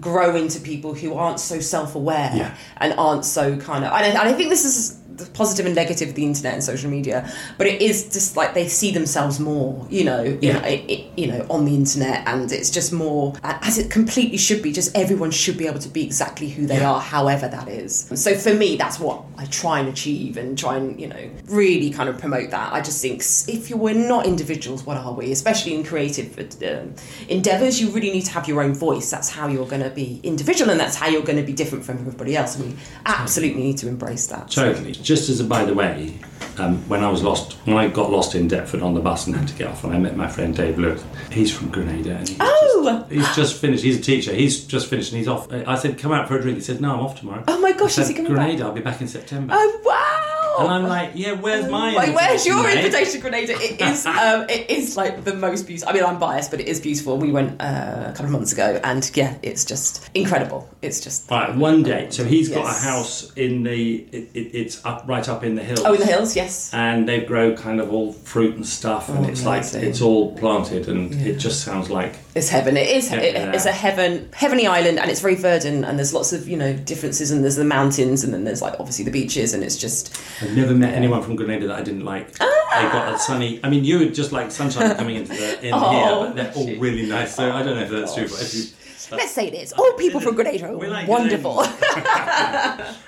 grow 0.00 0.34
into 0.36 0.60
people 0.60 0.94
who 0.94 1.12
aren't 1.12 1.40
so 1.40 1.60
self-aware 1.60 2.30
Yeah. 2.34 2.54
and 2.78 2.94
aren't 2.94 3.26
so 3.26 3.56
kind 3.58 3.84
of. 3.84 3.92
And 3.92 4.04
I, 4.06 4.08
and 4.08 4.28
I 4.30 4.32
think 4.32 4.48
this 4.48 4.64
is 4.64 4.96
the 5.18 5.26
positive 5.26 5.66
and 5.66 5.74
negative 5.74 6.10
of 6.10 6.14
the 6.14 6.24
internet 6.24 6.54
and 6.54 6.62
social 6.64 6.90
media, 6.90 7.30
but 7.58 7.66
it 7.66 7.82
is 7.82 8.04
just 8.12 8.36
like 8.36 8.54
they 8.54 8.68
see 8.68 8.90
themselves 8.92 9.38
more, 9.40 9.86
you 9.90 10.04
know, 10.04 10.22
you 10.22 10.38
Yeah. 10.40 10.58
know, 10.60 10.66
it, 10.68 10.80
it, 10.88 11.06
you 11.16 11.26
know, 11.26 11.44
on 11.50 11.64
the 11.64 11.74
internet, 11.74 12.22
and 12.26 12.50
it's 12.52 12.70
just 12.70 12.92
more 12.92 13.34
as 13.42 13.78
it 13.78 13.90
completely 13.90 14.38
should 14.38 14.62
be. 14.62 14.72
Just 14.72 14.96
everyone 14.96 15.30
should 15.30 15.58
be 15.58 15.66
able 15.66 15.80
to 15.80 15.88
be 15.88 16.04
exactly 16.04 16.48
who 16.48 16.66
they 16.66 16.78
Yeah. 16.78 16.90
are, 16.92 17.00
however 17.00 17.48
that 17.48 17.68
is. 17.68 18.06
So 18.14 18.34
for 18.36 18.54
me, 18.54 18.76
that's 18.76 18.98
what 19.00 19.22
I 19.36 19.44
try 19.46 19.80
and 19.80 19.88
achieve, 19.88 20.36
and 20.36 20.56
try 20.58 20.76
and 20.76 20.98
you 21.00 21.08
know 21.08 21.30
really 21.48 21.90
kind 21.90 22.08
of 22.08 22.18
promote 22.18 22.50
that. 22.50 22.72
I 22.72 22.80
just 22.80 23.00
think 23.02 23.22
if 23.48 23.70
you 23.70 23.76
we're 23.76 23.94
not 23.94 24.26
individuals, 24.26 24.84
what 24.84 24.96
are 24.96 25.12
we? 25.12 25.32
Especially 25.32 25.74
in 25.74 25.84
creative 25.84 26.38
um, 26.62 26.94
endeavors, 27.28 27.80
you 27.80 27.88
really 27.90 28.10
need 28.10 28.24
to 28.26 28.32
have 28.32 28.46
your 28.48 28.62
own 28.62 28.74
voice. 28.74 29.10
That's 29.10 29.28
how 29.28 29.48
you're 29.48 29.66
going 29.66 29.82
to 29.82 29.90
be 29.90 30.20
individual, 30.22 30.70
and 30.70 30.78
that's 30.80 30.96
how 30.96 31.08
you're 31.08 31.22
going 31.22 31.38
to 31.38 31.44
be 31.44 31.52
different 31.52 31.84
from 31.84 31.98
everybody 31.98 32.36
else. 32.36 32.56
And 32.56 32.66
we 32.72 32.76
absolutely 33.06 33.62
need 33.62 33.78
to 33.78 33.88
embrace 33.88 34.26
that. 34.28 34.50
Totally. 34.50 34.92
Just 35.08 35.30
as 35.30 35.40
a 35.40 35.44
by 35.44 35.64
the 35.64 35.72
way, 35.72 36.18
um, 36.58 36.86
when 36.86 37.02
I 37.02 37.08
was 37.10 37.22
lost, 37.22 37.54
when 37.64 37.78
I 37.78 37.88
got 37.88 38.10
lost 38.10 38.34
in 38.34 38.46
Deptford 38.46 38.82
on 38.82 38.92
the 38.92 39.00
bus 39.00 39.26
and 39.26 39.34
had 39.34 39.48
to 39.48 39.54
get 39.54 39.68
off, 39.68 39.82
and 39.82 39.94
I 39.94 39.98
met 39.98 40.18
my 40.18 40.28
friend 40.28 40.54
Dave 40.54 40.78
Lewis. 40.78 41.02
He's 41.32 41.50
from 41.50 41.70
Grenada. 41.70 42.16
And 42.16 42.28
he's 42.28 42.36
Oh! 42.38 42.82
Just, 42.84 43.10
he's 43.10 43.34
just 43.36 43.58
finished. 43.58 43.82
He's 43.84 43.98
a 43.98 44.02
teacher. 44.02 44.34
He's 44.34 44.66
just 44.66 44.86
finished 44.88 45.10
and 45.12 45.18
he's 45.18 45.26
off. 45.26 45.50
I 45.50 45.76
said, 45.76 45.96
"Come 45.98 46.12
out 46.12 46.28
for 46.28 46.36
a 46.36 46.42
drink." 46.42 46.58
He 46.58 46.62
said, 46.62 46.82
"No, 46.82 46.92
I'm 46.92 47.00
off 47.00 47.18
tomorrow." 47.18 47.42
Oh 47.48 47.58
my 47.58 47.72
gosh, 47.72 47.96
I 47.96 48.02
is 48.02 48.08
he 48.08 48.14
said, 48.14 48.16
coming 48.16 48.34
back? 48.34 48.44
Grenada. 48.48 48.64
I'll 48.64 48.72
be 48.74 48.82
back 48.82 49.00
in 49.00 49.08
September. 49.08 49.54
Oh 49.56 49.80
wow! 49.82 50.37
And 50.58 50.68
I'm 50.68 50.86
like, 50.88 51.12
yeah, 51.14 51.32
where's 51.32 51.70
my 51.70 51.92
Like, 51.94 52.14
where's 52.14 52.46
your 52.46 52.62
mate? 52.62 52.84
invitation, 52.84 53.20
Grenada? 53.20 53.52
It 53.56 53.80
is, 53.90 54.04
um, 54.06 54.42
it 54.48 54.70
is 54.70 54.96
like 54.96 55.24
the 55.24 55.34
most 55.34 55.66
beautiful. 55.66 55.90
I 55.90 55.92
mean, 55.94 56.04
I'm 56.04 56.18
biased, 56.18 56.50
but 56.50 56.60
it 56.60 56.68
is 56.68 56.80
beautiful. 56.80 57.16
We 57.18 57.30
went 57.32 57.60
uh, 57.60 57.64
a 58.08 58.10
couple 58.10 58.26
of 58.26 58.30
months 58.32 58.52
ago, 58.52 58.80
and 58.84 59.10
yeah, 59.14 59.36
it's 59.42 59.64
just 59.64 60.08
incredible. 60.14 60.68
It's 60.82 61.00
just 61.00 61.30
Right, 61.30 61.54
one 61.54 61.82
day. 61.82 62.08
So 62.10 62.24
he's 62.24 62.48
got 62.48 62.64
Yes. 62.64 62.84
a 62.84 62.88
house 62.88 63.32
in 63.34 63.62
the. 63.62 63.96
It, 64.12 64.30
it, 64.34 64.40
it's 64.54 64.84
up 64.84 65.04
right 65.06 65.28
up 65.28 65.44
in 65.44 65.54
the 65.54 65.62
hills. 65.62 65.82
oh, 65.84 65.94
in 65.94 66.00
the 66.00 66.06
hills, 66.06 66.34
yes. 66.36 66.72
and 66.74 67.08
they 67.08 67.20
grow 67.20 67.54
kind 67.54 67.80
of 67.80 67.92
all 67.92 68.12
fruit 68.12 68.54
and 68.56 68.66
stuff, 68.66 69.08
and 69.08 69.18
Oh, 69.18 69.28
it's 69.28 69.42
amazing. 69.44 69.80
like 69.80 69.88
it's 69.90 70.00
all 70.02 70.34
planted, 70.36 70.88
and 70.88 71.14
it 71.14 71.38
just 71.38 71.62
sounds 71.64 71.90
like 71.90 72.14
It's 72.38 72.48
heaven. 72.48 72.76
It 72.76 72.88
is. 72.88 73.12
It, 73.12 73.22
it's 73.22 73.66
a 73.66 73.72
heaven, 73.72 74.30
heavenly 74.32 74.66
island, 74.66 74.98
and 74.98 75.10
it's 75.10 75.20
very 75.20 75.34
verdant. 75.34 75.84
And 75.84 75.98
there's 75.98 76.14
lots 76.14 76.32
of 76.32 76.48
you 76.48 76.56
know 76.56 76.72
differences, 76.72 77.30
and 77.30 77.42
there's 77.42 77.56
the 77.56 77.64
mountains, 77.64 78.24
and 78.24 78.32
then 78.32 78.44
there's 78.44 78.62
like 78.62 78.74
obviously 78.78 79.04
the 79.04 79.10
beaches, 79.10 79.52
and 79.54 79.62
it's 79.62 79.76
just 79.76 80.20
I've 80.40 80.56
never 80.56 80.74
met 80.74 80.94
anyone 80.94 81.22
from 81.22 81.36
Grenada 81.36 81.66
that 81.66 81.78
I 81.78 81.82
didn't 81.82 82.04
like. 82.04 82.28
Ah. 82.40 82.54
They 82.76 82.82
got 82.92 83.12
a 83.12 83.18
sunny. 83.18 83.60
I 83.64 83.68
mean, 83.70 83.84
you 83.84 83.98
were 83.98 84.04
just 84.06 84.30
like 84.32 84.50
sunshine 84.50 84.94
coming 84.94 85.16
into 85.16 85.32
the 85.32 85.66
in 85.66 85.74
Oh, 85.78 85.90
here, 85.90 86.26
but 86.26 86.36
they're 86.36 86.52
all 86.54 86.80
really 86.80 87.06
nice. 87.06 87.34
So 87.34 87.50
I 87.50 87.62
don't 87.62 87.76
know 87.76 87.82
if 87.82 87.90
that's 87.90 88.14
true, 88.14 88.28
but 88.28 88.40
if 88.40 88.54
you. 88.54 88.62
Let's 89.10 89.32
say 89.32 89.48
it 89.48 89.54
is. 89.54 89.72
All 89.72 89.92
people 89.94 90.20
from 90.20 90.34
Grenada 90.34 90.66
are 90.68 90.88
like 90.88 91.08
wonderful. 91.08 91.64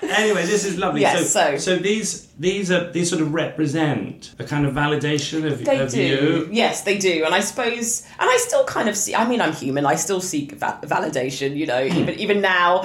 Anyway, 0.03 0.45
this 0.45 0.65
is 0.65 0.77
lovely. 0.77 1.01
Yes, 1.01 1.29
so, 1.31 1.51
so- 1.51 1.57
so 1.57 1.75
these 1.77 2.27
these 2.39 2.71
are 2.71 2.91
these 2.91 3.07
sort 3.09 3.21
of 3.21 3.33
represent 3.33 4.33
a 4.39 4.43
kind 4.43 4.65
of 4.65 4.73
validation 4.73 5.49
of, 5.49 5.63
They 5.63 5.79
of 5.79 5.91
do. 5.91 6.01
you. 6.01 6.49
Yes, 6.51 6.81
they 6.83 6.97
do. 6.97 7.23
And 7.23 7.35
I 7.35 7.39
suppose, 7.39 8.01
and 8.19 8.27
I 8.29 8.37
still 8.37 8.65
kind 8.65 8.89
of 8.89 8.97
see, 8.97 9.13
I 9.13 9.27
mean, 9.27 9.39
I'm 9.41 9.53
human. 9.53 9.85
I 9.85 9.93
still 9.95 10.19
seek 10.21 10.53
va- 10.53 10.79
validation, 10.83 11.55
you 11.55 11.67
know, 11.67 11.81
even 11.83 12.09
even 12.19 12.41
now. 12.41 12.81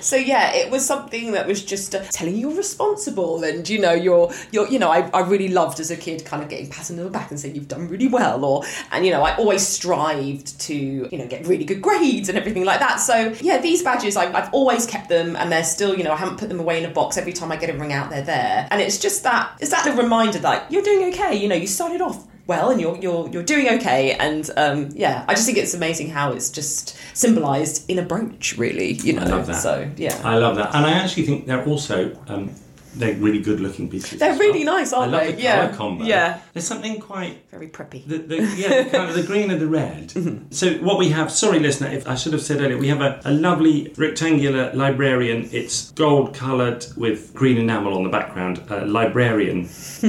So 0.00 0.16
yeah, 0.16 0.54
it 0.54 0.70
was 0.70 0.86
something 0.86 1.32
that 1.32 1.46
was 1.46 1.64
just 1.64 1.94
uh, 1.94 2.04
telling 2.10 2.34
you 2.36 2.40
you're 2.48 2.56
responsible 2.56 3.42
and, 3.44 3.68
you 3.68 3.78
know, 3.80 3.92
you're, 3.92 4.32
you're 4.52 4.66
you 4.68 4.78
know, 4.78 4.90
I, 4.90 5.00
I 5.12 5.20
really 5.20 5.48
loved 5.48 5.80
as 5.80 5.90
a 5.90 5.96
kid 5.96 6.24
kind 6.24 6.42
of 6.42 6.48
getting 6.48 6.70
patted 6.70 6.98
on 6.98 7.04
the 7.04 7.10
back 7.10 7.30
and 7.30 7.38
saying 7.38 7.54
you've 7.56 7.68
done 7.68 7.88
really 7.88 8.08
well. 8.08 8.44
Or, 8.44 8.64
and, 8.92 9.04
you 9.04 9.10
know, 9.12 9.22
I 9.22 9.36
always 9.36 9.66
strived 9.66 10.58
to, 10.62 10.74
you 10.74 11.18
know, 11.18 11.26
get 11.26 11.46
really 11.46 11.64
good 11.64 11.82
grades 11.82 12.28
and 12.28 12.38
everything 12.38 12.59
like 12.64 12.80
that. 12.80 12.96
So 12.96 13.34
yeah, 13.40 13.58
these 13.58 13.82
badges, 13.82 14.16
I, 14.16 14.32
I've 14.32 14.52
always 14.52 14.86
kept 14.86 15.08
them 15.08 15.36
and 15.36 15.50
they're 15.50 15.64
still, 15.64 15.96
you 15.96 16.04
know, 16.04 16.12
I 16.12 16.16
haven't 16.16 16.38
put 16.38 16.48
them 16.48 16.60
away 16.60 16.82
in 16.82 16.88
a 16.88 16.92
box. 16.92 17.16
Every 17.16 17.32
time 17.32 17.52
I 17.52 17.56
get 17.56 17.70
a 17.70 17.78
ring 17.78 17.92
out, 17.92 18.10
they're 18.10 18.22
there. 18.22 18.68
And 18.70 18.80
it's 18.80 18.98
just 18.98 19.22
that, 19.24 19.56
it's 19.60 19.70
that 19.70 19.84
little 19.84 20.02
reminder 20.02 20.38
that 20.40 20.70
you're 20.70 20.82
doing 20.82 21.12
okay. 21.12 21.34
You 21.34 21.48
know, 21.48 21.54
you 21.54 21.66
started 21.66 22.00
off 22.00 22.26
well 22.46 22.70
and 22.70 22.80
you're 22.80 22.96
you're 22.96 23.28
you're 23.28 23.44
doing 23.44 23.68
okay 23.68 24.12
and 24.14 24.50
um 24.56 24.88
yeah 24.94 25.24
i 25.28 25.34
just 25.34 25.46
think 25.46 25.56
it's 25.56 25.72
amazing 25.72 26.10
how 26.10 26.32
it's 26.32 26.50
just 26.50 26.96
symbolized 27.14 27.88
in 27.88 27.96
a 27.96 28.02
brooch 28.02 28.58
really 28.58 28.94
you 28.94 29.12
know 29.12 29.22
I 29.22 29.26
love 29.26 29.46
that. 29.46 29.54
so 29.54 29.88
yeah 29.96 30.20
I 30.24 30.36
love 30.38 30.56
that, 30.56 30.74
and 30.74 30.84
I 30.84 30.90
actually 30.92 31.26
think 31.26 31.46
they're 31.46 31.64
also 31.64 32.16
um, 32.26 32.50
they're 32.94 33.14
really 33.14 33.40
good 33.40 33.60
looking 33.60 33.88
pieces. 33.88 34.18
They're 34.18 34.32
as 34.32 34.38
really 34.38 34.64
well. 34.64 34.76
nice, 34.78 34.92
aren't 34.92 35.14
I 35.14 35.18
love 35.18 35.26
they? 35.26 35.32
The 35.34 35.42
Yeah. 35.42 35.66
colour 35.66 35.76
combo. 35.76 36.04
Yeah. 36.04 36.40
There's 36.52 36.66
something 36.66 37.00
quite 37.00 37.48
very 37.50 37.68
preppy 37.68 38.06
The, 38.06 38.18
the, 38.18 38.36
yeah, 38.56 38.82
the, 38.82 38.90
kind 38.90 39.08
of 39.10 39.14
the 39.16 39.22
green 39.22 39.50
and 39.50 39.60
the 39.60 39.68
red. 39.68 40.08
Mm-hmm. 40.20 40.50
So 40.52 40.74
what 40.78 40.98
we 40.98 41.08
have, 41.10 41.30
sorry 41.32 41.60
listener, 41.60 41.88
if 41.88 42.06
I 42.08 42.14
should 42.14 42.32
have 42.32 42.42
said 42.42 42.60
earlier, 42.60 42.76
we 42.78 42.88
have 42.88 43.00
a, 43.00 43.20
a 43.24 43.30
lovely 43.32 43.92
rectangular 43.96 44.72
librarian. 44.74 45.48
It's 45.52 45.92
gold 45.92 46.34
coloured 46.34 46.84
with 46.96 47.32
green 47.32 47.56
enamel 47.58 47.96
on 47.96 48.02
the 48.02 48.10
background, 48.10 48.60
a 48.68 48.84
librarian 48.86 49.68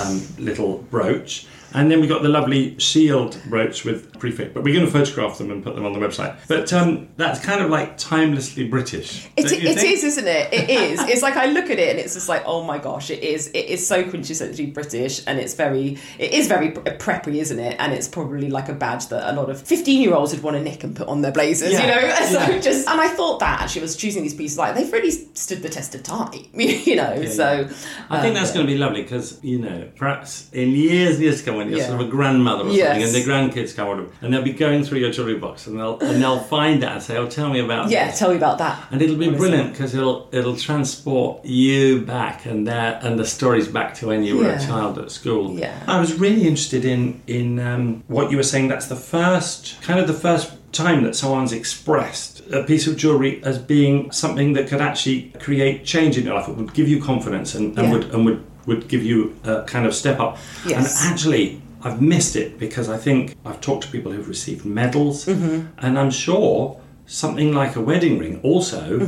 um, 0.00 0.22
little 0.38 0.78
brooch. 0.90 1.46
And 1.74 1.90
then 1.90 2.00
we 2.00 2.06
got 2.06 2.22
the 2.22 2.28
lovely 2.28 2.78
shield 2.78 3.40
brooch 3.48 3.84
with 3.84 4.18
prefect, 4.18 4.54
but 4.54 4.62
we're 4.62 4.74
going 4.74 4.86
to 4.86 4.92
photograph 4.92 5.38
them 5.38 5.50
and 5.50 5.62
put 5.62 5.74
them 5.74 5.86
on 5.86 5.92
the 5.92 5.98
website. 5.98 6.36
But 6.48 6.72
um, 6.72 7.08
that's 7.16 7.40
kind 7.44 7.62
of 7.62 7.70
like 7.70 7.96
timelessly 7.96 8.68
British. 8.68 9.26
It, 9.36 9.50
it 9.50 9.76
think? 9.76 9.92
is, 9.92 10.04
isn't 10.04 10.26
it? 10.26 10.52
It 10.52 10.70
is. 10.70 11.00
It's 11.10 11.22
like 11.22 11.36
I 11.36 11.46
look 11.46 11.70
at 11.70 11.78
it 11.78 11.88
and 11.90 11.98
it's 11.98 12.14
just 12.14 12.28
like, 12.28 12.42
oh 12.46 12.62
my 12.62 12.78
gosh, 12.78 13.10
it 13.10 13.22
is. 13.22 13.48
It 13.48 13.66
is 13.66 13.84
so 13.86 14.04
quintessentially 14.04 14.72
British, 14.72 15.22
and 15.26 15.38
it's 15.40 15.54
very, 15.54 15.98
it 16.18 16.32
is 16.32 16.46
very 16.46 16.70
preppy, 16.70 17.36
isn't 17.36 17.58
it? 17.58 17.76
And 17.80 17.92
it's 17.92 18.06
probably 18.08 18.48
like 18.48 18.68
a 18.68 18.74
badge 18.74 19.08
that 19.08 19.32
a 19.32 19.34
lot 19.34 19.50
of 19.50 19.60
fifteen-year-olds 19.60 20.32
would 20.34 20.42
want 20.42 20.56
to 20.56 20.62
nick 20.62 20.84
and 20.84 20.94
put 20.94 21.08
on 21.08 21.22
their 21.22 21.32
blazers, 21.32 21.72
Yeah. 21.72 21.80
you 21.80 21.86
know. 22.08 22.14
So 22.30 22.38
Yeah. 22.38 22.58
just, 22.60 22.88
and 22.88 23.00
I 23.00 23.08
thought 23.08 23.40
that 23.40 23.60
actually 23.62 23.82
was 23.82 23.96
choosing 23.96 24.22
these 24.22 24.34
pieces 24.34 24.56
like 24.58 24.74
they've 24.76 24.92
really 24.92 25.10
stood 25.10 25.62
the 25.62 25.68
test 25.68 25.94
of 25.94 26.02
time, 26.02 26.30
you 26.54 26.96
know. 26.96 27.24
so 27.24 27.68
I 28.10 28.20
think 28.20 28.28
um, 28.28 28.34
that's 28.34 28.52
going 28.52 28.66
to 28.66 28.72
be 28.72 28.78
lovely 28.78 29.02
because 29.02 29.42
you 29.42 29.58
know, 29.58 29.88
perhaps 29.96 30.48
in 30.52 30.70
years 30.70 31.14
and 31.16 31.24
years 31.24 31.42
to 31.42 31.50
come, 31.50 31.59
when 31.60 31.68
you're 31.70 31.78
Yeah. 31.78 31.88
sort 31.88 32.00
of 32.00 32.06
a 32.08 32.10
grandmother 32.10 32.64
or 32.64 32.70
Yes. 32.72 32.88
something, 32.88 33.02
and 33.06 33.14
the 33.14 33.24
grandkids 33.60 33.74
come 33.76 33.88
on, 33.88 34.06
and 34.22 34.32
they'll 34.32 34.42
be 34.42 34.52
going 34.52 34.82
through 34.84 34.98
your 34.98 35.10
jewelry 35.10 35.36
box, 35.36 35.66
and 35.66 35.78
they'll 35.78 35.98
and 36.00 36.22
they'll 36.22 36.38
find 36.40 36.82
that 36.82 36.92
and 36.92 37.02
say, 37.02 37.16
"Oh, 37.16 37.26
tell 37.26 37.48
me 37.50 37.60
about 37.60 37.90
Yeah, 37.90 38.06
this." 38.08 38.18
tell 38.18 38.30
me 38.30 38.36
about 38.36 38.58
that. 38.58 38.76
And 38.90 39.00
it'll 39.02 39.16
be 39.16 39.26
What 39.26 39.34
is 39.34 39.40
brilliant 39.40 39.72
because 39.72 39.94
it'll 39.94 40.28
it'll 40.32 40.56
transport 40.56 41.44
you 41.44 42.00
back 42.00 42.46
and 42.46 42.66
their 42.66 42.98
and 43.02 43.18
the 43.18 43.24
stories 43.26 43.68
back 43.68 43.94
to 43.98 44.06
when 44.08 44.24
you 44.24 44.38
were 44.38 44.50
a 44.50 44.58
child 44.58 44.98
at 44.98 45.10
school. 45.10 45.56
Yeah. 45.58 45.72
I 45.86 46.00
was 46.00 46.14
really 46.14 46.42
interested 46.42 46.84
in 46.84 47.20
in 47.26 47.58
um, 47.58 48.02
what 48.08 48.30
you 48.30 48.36
were 48.36 48.42
saying. 48.52 48.68
That's 48.68 48.86
the 48.86 48.96
first 48.96 49.76
kind 49.82 49.98
of 50.00 50.06
the 50.06 50.12
first 50.28 50.46
time 50.72 51.02
that 51.02 51.16
someone's 51.16 51.52
expressed 51.52 52.42
a 52.52 52.62
piece 52.62 52.86
of 52.86 52.96
jewelry 52.96 53.40
as 53.44 53.58
being 53.58 54.10
something 54.12 54.52
that 54.54 54.68
could 54.68 54.80
actually 54.80 55.32
create 55.40 55.84
change 55.84 56.16
in 56.16 56.24
your 56.24 56.34
life. 56.34 56.48
It 56.48 56.56
would 56.56 56.72
give 56.74 56.88
you 56.88 57.00
confidence 57.02 57.54
and, 57.56 57.76
and 57.78 57.88
Yeah. 57.88 57.92
would 57.92 58.04
and 58.14 58.24
would 58.26 58.40
would 58.66 58.88
give 58.88 59.02
you 59.04 59.34
a 59.44 59.62
kind 59.62 59.86
of 59.86 59.94
step 59.94 60.20
up. 60.20 60.38
Yes. 60.66 61.02
And 61.04 61.12
actually. 61.12 61.62
I've 61.82 62.02
missed 62.02 62.36
it 62.36 62.58
because 62.58 62.90
I 62.90 62.98
think 62.98 63.34
I've 63.46 63.58
talked 63.62 63.84
to 63.84 63.90
people 63.90 64.12
who've 64.12 64.28
received 64.28 64.66
medals, 64.66 65.24
Mm-hmm. 65.24 65.66
and 65.78 65.98
I'm 65.98 66.10
sure 66.10 66.78
something 67.06 67.54
like 67.54 67.74
a 67.74 67.80
wedding 67.80 68.18
ring 68.18 68.38
also, 68.42 69.00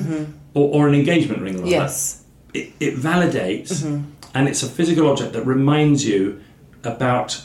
or, 0.54 0.68
or 0.74 0.88
an 0.88 0.94
engagement 0.94 1.42
ring, 1.42 1.56
Mm-hmm. 1.56 1.66
Yes. 1.66 2.24
it, 2.54 2.72
it 2.80 2.94
validates 2.96 3.72
Mm-hmm. 3.82 4.04
and 4.34 4.48
it's 4.48 4.62
a 4.62 4.66
physical 4.66 5.06
object 5.10 5.34
that 5.34 5.44
reminds 5.44 6.06
you 6.06 6.40
about 6.82 7.44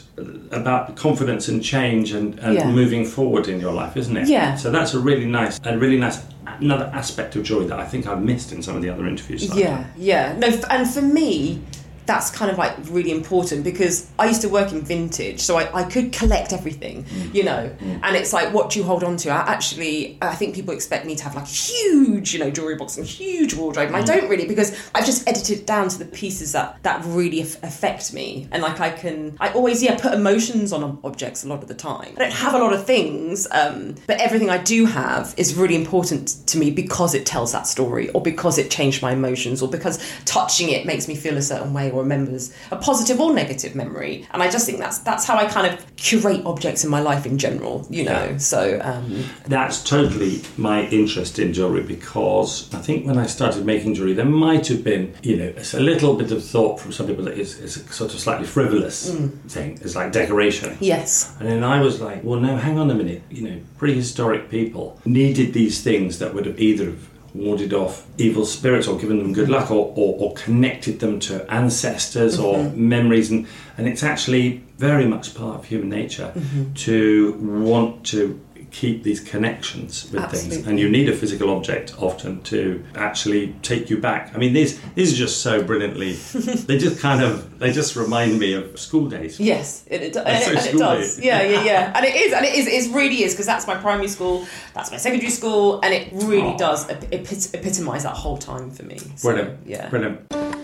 about 0.50 0.96
confidence 0.96 1.46
and 1.48 1.62
change 1.62 2.12
and, 2.12 2.38
and 2.40 2.54
Yeah. 2.54 2.70
moving 2.70 3.04
forward 3.04 3.48
in 3.48 3.60
your 3.60 3.74
life 3.74 3.98
isn't 3.98 4.16
it 4.16 4.28
Yeah. 4.28 4.56
so 4.56 4.70
that's 4.70 4.94
a 4.94 4.98
really 4.98 5.26
nice 5.26 5.58
and 5.62 5.78
really 5.78 5.98
nice 5.98 6.18
another 6.60 6.86
aspect 6.94 7.36
of 7.36 7.42
joy 7.44 7.64
that 7.64 7.78
i 7.78 7.84
think 7.84 8.06
i've 8.06 8.22
missed 8.22 8.50
in 8.52 8.62
some 8.62 8.74
of 8.76 8.82
the 8.82 8.88
other 8.88 9.06
interviews 9.06 9.54
Yeah, 9.54 9.84
yeah. 9.96 10.34
No, 10.38 10.46
f- 10.48 10.64
and 10.70 10.88
for 10.88 11.02
me, 11.02 11.60
that's 12.08 12.30
kind 12.30 12.50
of 12.50 12.56
like 12.58 12.74
really 12.90 13.12
important 13.12 13.62
because 13.62 13.94
I 14.18 14.26
used 14.26 14.40
to 14.42 14.48
work 14.48 14.72
in 14.72 14.80
vintage, 14.80 15.40
so 15.40 15.56
I, 15.58 15.64
I 15.80 15.84
could 15.84 16.10
collect 16.12 16.52
everything, 16.52 17.04
Mm. 17.04 17.34
you 17.34 17.44
know. 17.44 17.70
And 18.04 18.16
it's 18.16 18.32
like, 18.32 18.52
what 18.52 18.70
do 18.70 18.78
you 18.78 18.84
hold 18.84 19.04
on 19.04 19.16
to? 19.18 19.28
I 19.30 19.36
actually, 19.54 20.18
I 20.22 20.34
think 20.34 20.54
people 20.54 20.72
expect 20.74 21.04
me 21.06 21.14
to 21.16 21.24
have 21.24 21.34
like 21.34 21.44
a 21.44 21.58
huge, 21.68 22.32
you 22.32 22.38
know, 22.40 22.50
jewelry 22.50 22.76
box 22.76 22.96
and 22.96 23.06
huge 23.06 23.54
wardrobe, 23.54 23.88
and 23.88 23.96
Mm. 23.96 24.02
I 24.02 24.04
don't 24.10 24.28
really 24.30 24.46
because 24.48 24.70
I've 24.94 25.04
just 25.06 25.28
edited 25.28 25.58
it 25.60 25.66
down 25.66 25.88
to 25.90 25.98
the 25.98 26.06
pieces 26.06 26.52
that 26.52 26.82
that 26.82 27.04
really 27.04 27.40
aff- 27.42 27.62
affect 27.62 28.12
me, 28.14 28.48
and 28.52 28.62
like 28.62 28.80
I 28.80 28.90
can, 28.90 29.36
I 29.38 29.50
always 29.52 29.82
yeah 29.82 29.96
put 29.96 30.12
emotions 30.14 30.72
on 30.72 30.98
objects 31.04 31.44
a 31.44 31.48
lot 31.48 31.62
of 31.62 31.68
the 31.68 31.74
time. 31.74 32.12
I 32.16 32.20
don't 32.22 32.32
have 32.32 32.54
a 32.54 32.58
lot 32.58 32.72
of 32.72 32.86
things, 32.86 33.46
um, 33.52 33.94
but 34.06 34.16
everything 34.18 34.48
I 34.50 34.58
do 34.58 34.86
have 34.86 35.34
is 35.36 35.54
really 35.54 35.74
important 35.74 36.28
to 36.46 36.58
me 36.58 36.70
because 36.70 37.14
it 37.14 37.26
tells 37.26 37.52
that 37.52 37.66
story, 37.66 38.08
or 38.14 38.22
because 38.22 38.56
it 38.58 38.70
changed 38.70 39.02
my 39.02 39.12
emotions, 39.12 39.60
or 39.62 39.68
because 39.68 39.98
touching 40.24 40.70
it 40.70 40.86
makes 40.86 41.06
me 41.06 41.14
feel 41.14 41.36
a 41.36 41.42
certain 41.42 41.72
way, 41.74 41.90
remembers 41.98 42.52
a 42.70 42.76
positive 42.76 43.20
or 43.20 43.32
negative 43.34 43.74
memory. 43.74 44.26
And 44.32 44.42
I 44.42 44.50
just 44.50 44.66
think 44.66 44.78
that's 44.78 44.98
that's 44.98 45.24
how 45.26 45.36
I 45.36 45.46
kind 45.46 45.66
of 45.66 45.96
curate 45.96 46.44
objects 46.46 46.84
in 46.84 46.90
my 46.90 47.00
life 47.00 47.26
in 47.26 47.38
general, 47.38 47.86
you 47.90 48.04
know. 48.04 48.24
Yeah. 48.30 48.36
So 48.38 48.80
um, 48.82 49.24
That's 49.46 49.82
totally 49.82 50.42
my 50.56 50.86
interest 50.88 51.38
in 51.38 51.52
jewellery 51.52 51.82
because 51.82 52.72
I 52.74 52.78
think 52.78 53.06
when 53.06 53.18
I 53.18 53.26
started 53.26 53.64
making 53.64 53.94
jewellery, 53.94 54.14
there 54.14 54.24
might 54.24 54.66
have 54.68 54.82
been, 54.84 55.14
you 55.22 55.36
know, 55.36 55.52
a 55.74 55.80
little 55.80 56.14
bit 56.14 56.30
of 56.32 56.44
thought 56.44 56.80
from 56.80 56.92
some 56.92 57.06
people 57.06 57.24
that 57.24 57.38
it's, 57.38 57.58
it's 57.58 57.76
a 57.76 57.92
sort 57.92 58.14
of 58.14 58.20
slightly 58.20 58.46
frivolous 58.46 59.10
thing. 59.48 59.78
It's 59.82 59.94
like 59.96 60.12
decoration. 60.12 60.76
yes, 60.80 61.34
And 61.40 61.48
then 61.48 61.64
I 61.64 61.80
was 61.80 62.00
like, 62.00 62.22
well, 62.24 62.40
no, 62.40 62.56
hang 62.56 62.78
on 62.78 62.90
a 62.90 62.94
minute. 62.94 63.22
You 63.30 63.48
know, 63.48 63.60
prehistoric 63.78 64.50
people 64.50 65.00
needed 65.04 65.52
these 65.52 65.82
things 65.82 66.18
that 66.18 66.34
would 66.34 66.46
have 66.46 66.58
either 66.60 66.86
have 66.86 67.08
warded 67.38 67.72
off 67.72 68.06
evil 68.18 68.44
spirits 68.44 68.88
or 68.88 68.98
given 68.98 69.18
them 69.18 69.32
good 69.32 69.48
luck 69.48 69.70
or, 69.70 69.92
or, 69.96 70.16
or 70.18 70.34
connected 70.34 71.00
them 71.00 71.20
to 71.20 71.50
ancestors 71.52 72.38
or 72.38 72.56
mm-hmm. 72.56 72.88
memories. 72.88 73.30
And, 73.30 73.46
and 73.76 73.86
it's 73.86 74.02
actually 74.02 74.64
very 74.76 75.06
much 75.06 75.34
part 75.34 75.56
of 75.56 75.64
human 75.64 75.88
nature 75.88 76.32
mm-hmm. 76.34 76.72
to 76.74 77.32
want 77.40 78.04
to 78.06 78.40
keep 78.70 79.02
these 79.02 79.20
connections 79.20 80.10
with 80.12 80.30
things 80.30 80.66
and 80.66 80.78
you 80.78 80.88
need 80.88 81.08
a 81.08 81.14
physical 81.14 81.50
object 81.50 81.94
often 82.00 82.40
to 82.42 82.84
actually 82.94 83.54
take 83.62 83.88
you 83.90 83.98
back 83.98 84.30
i 84.34 84.38
mean 84.38 84.52
these 84.52 84.80
these 84.94 85.12
are 85.12 85.16
just 85.16 85.40
so 85.42 85.62
brilliantly 85.62 86.12
they 86.68 86.76
just 86.78 87.00
kind 87.00 87.22
of 87.22 87.58
they 87.58 87.72
just 87.72 87.96
remind 87.96 88.38
me 88.38 88.52
of 88.52 88.78
school 88.78 89.08
days 89.08 89.38
Yes, 89.40 89.84
it, 89.86 90.02
it, 90.02 90.16
and, 90.16 90.26
That's 90.26 90.46
it, 90.46 90.56
and 90.56 90.66
it 90.66 90.78
does. 90.78 91.18
Yeah, 91.18 91.42
yeah, 91.42 91.64
yeah. 91.64 91.92
And 91.96 92.04
it 92.04 92.14
is, 92.14 92.32
and 92.32 92.44
it 92.44 92.54
is, 92.54 92.66
it 92.66 92.94
really 92.94 93.22
is, 93.24 93.32
because 93.32 93.46
that's 93.46 93.66
my 93.66 93.74
primary 93.76 94.08
school, 94.08 94.46
that's 94.74 94.90
my 94.90 94.96
secondary 94.98 95.30
school, 95.30 95.80
and 95.82 95.94
it 95.94 96.12
really 96.12 96.52
Aw. 96.52 96.56
does 96.56 96.88
ep- 96.90 97.10
epit- 97.10 97.54
epitomise 97.54 98.02
that 98.02 98.14
whole 98.14 98.36
time 98.36 98.70
for 98.70 98.84
me. 98.84 98.98
So, 98.98 99.30
Brilliant. 99.30 99.66
Yeah. 99.66 99.88
Brilliant. 99.88 100.57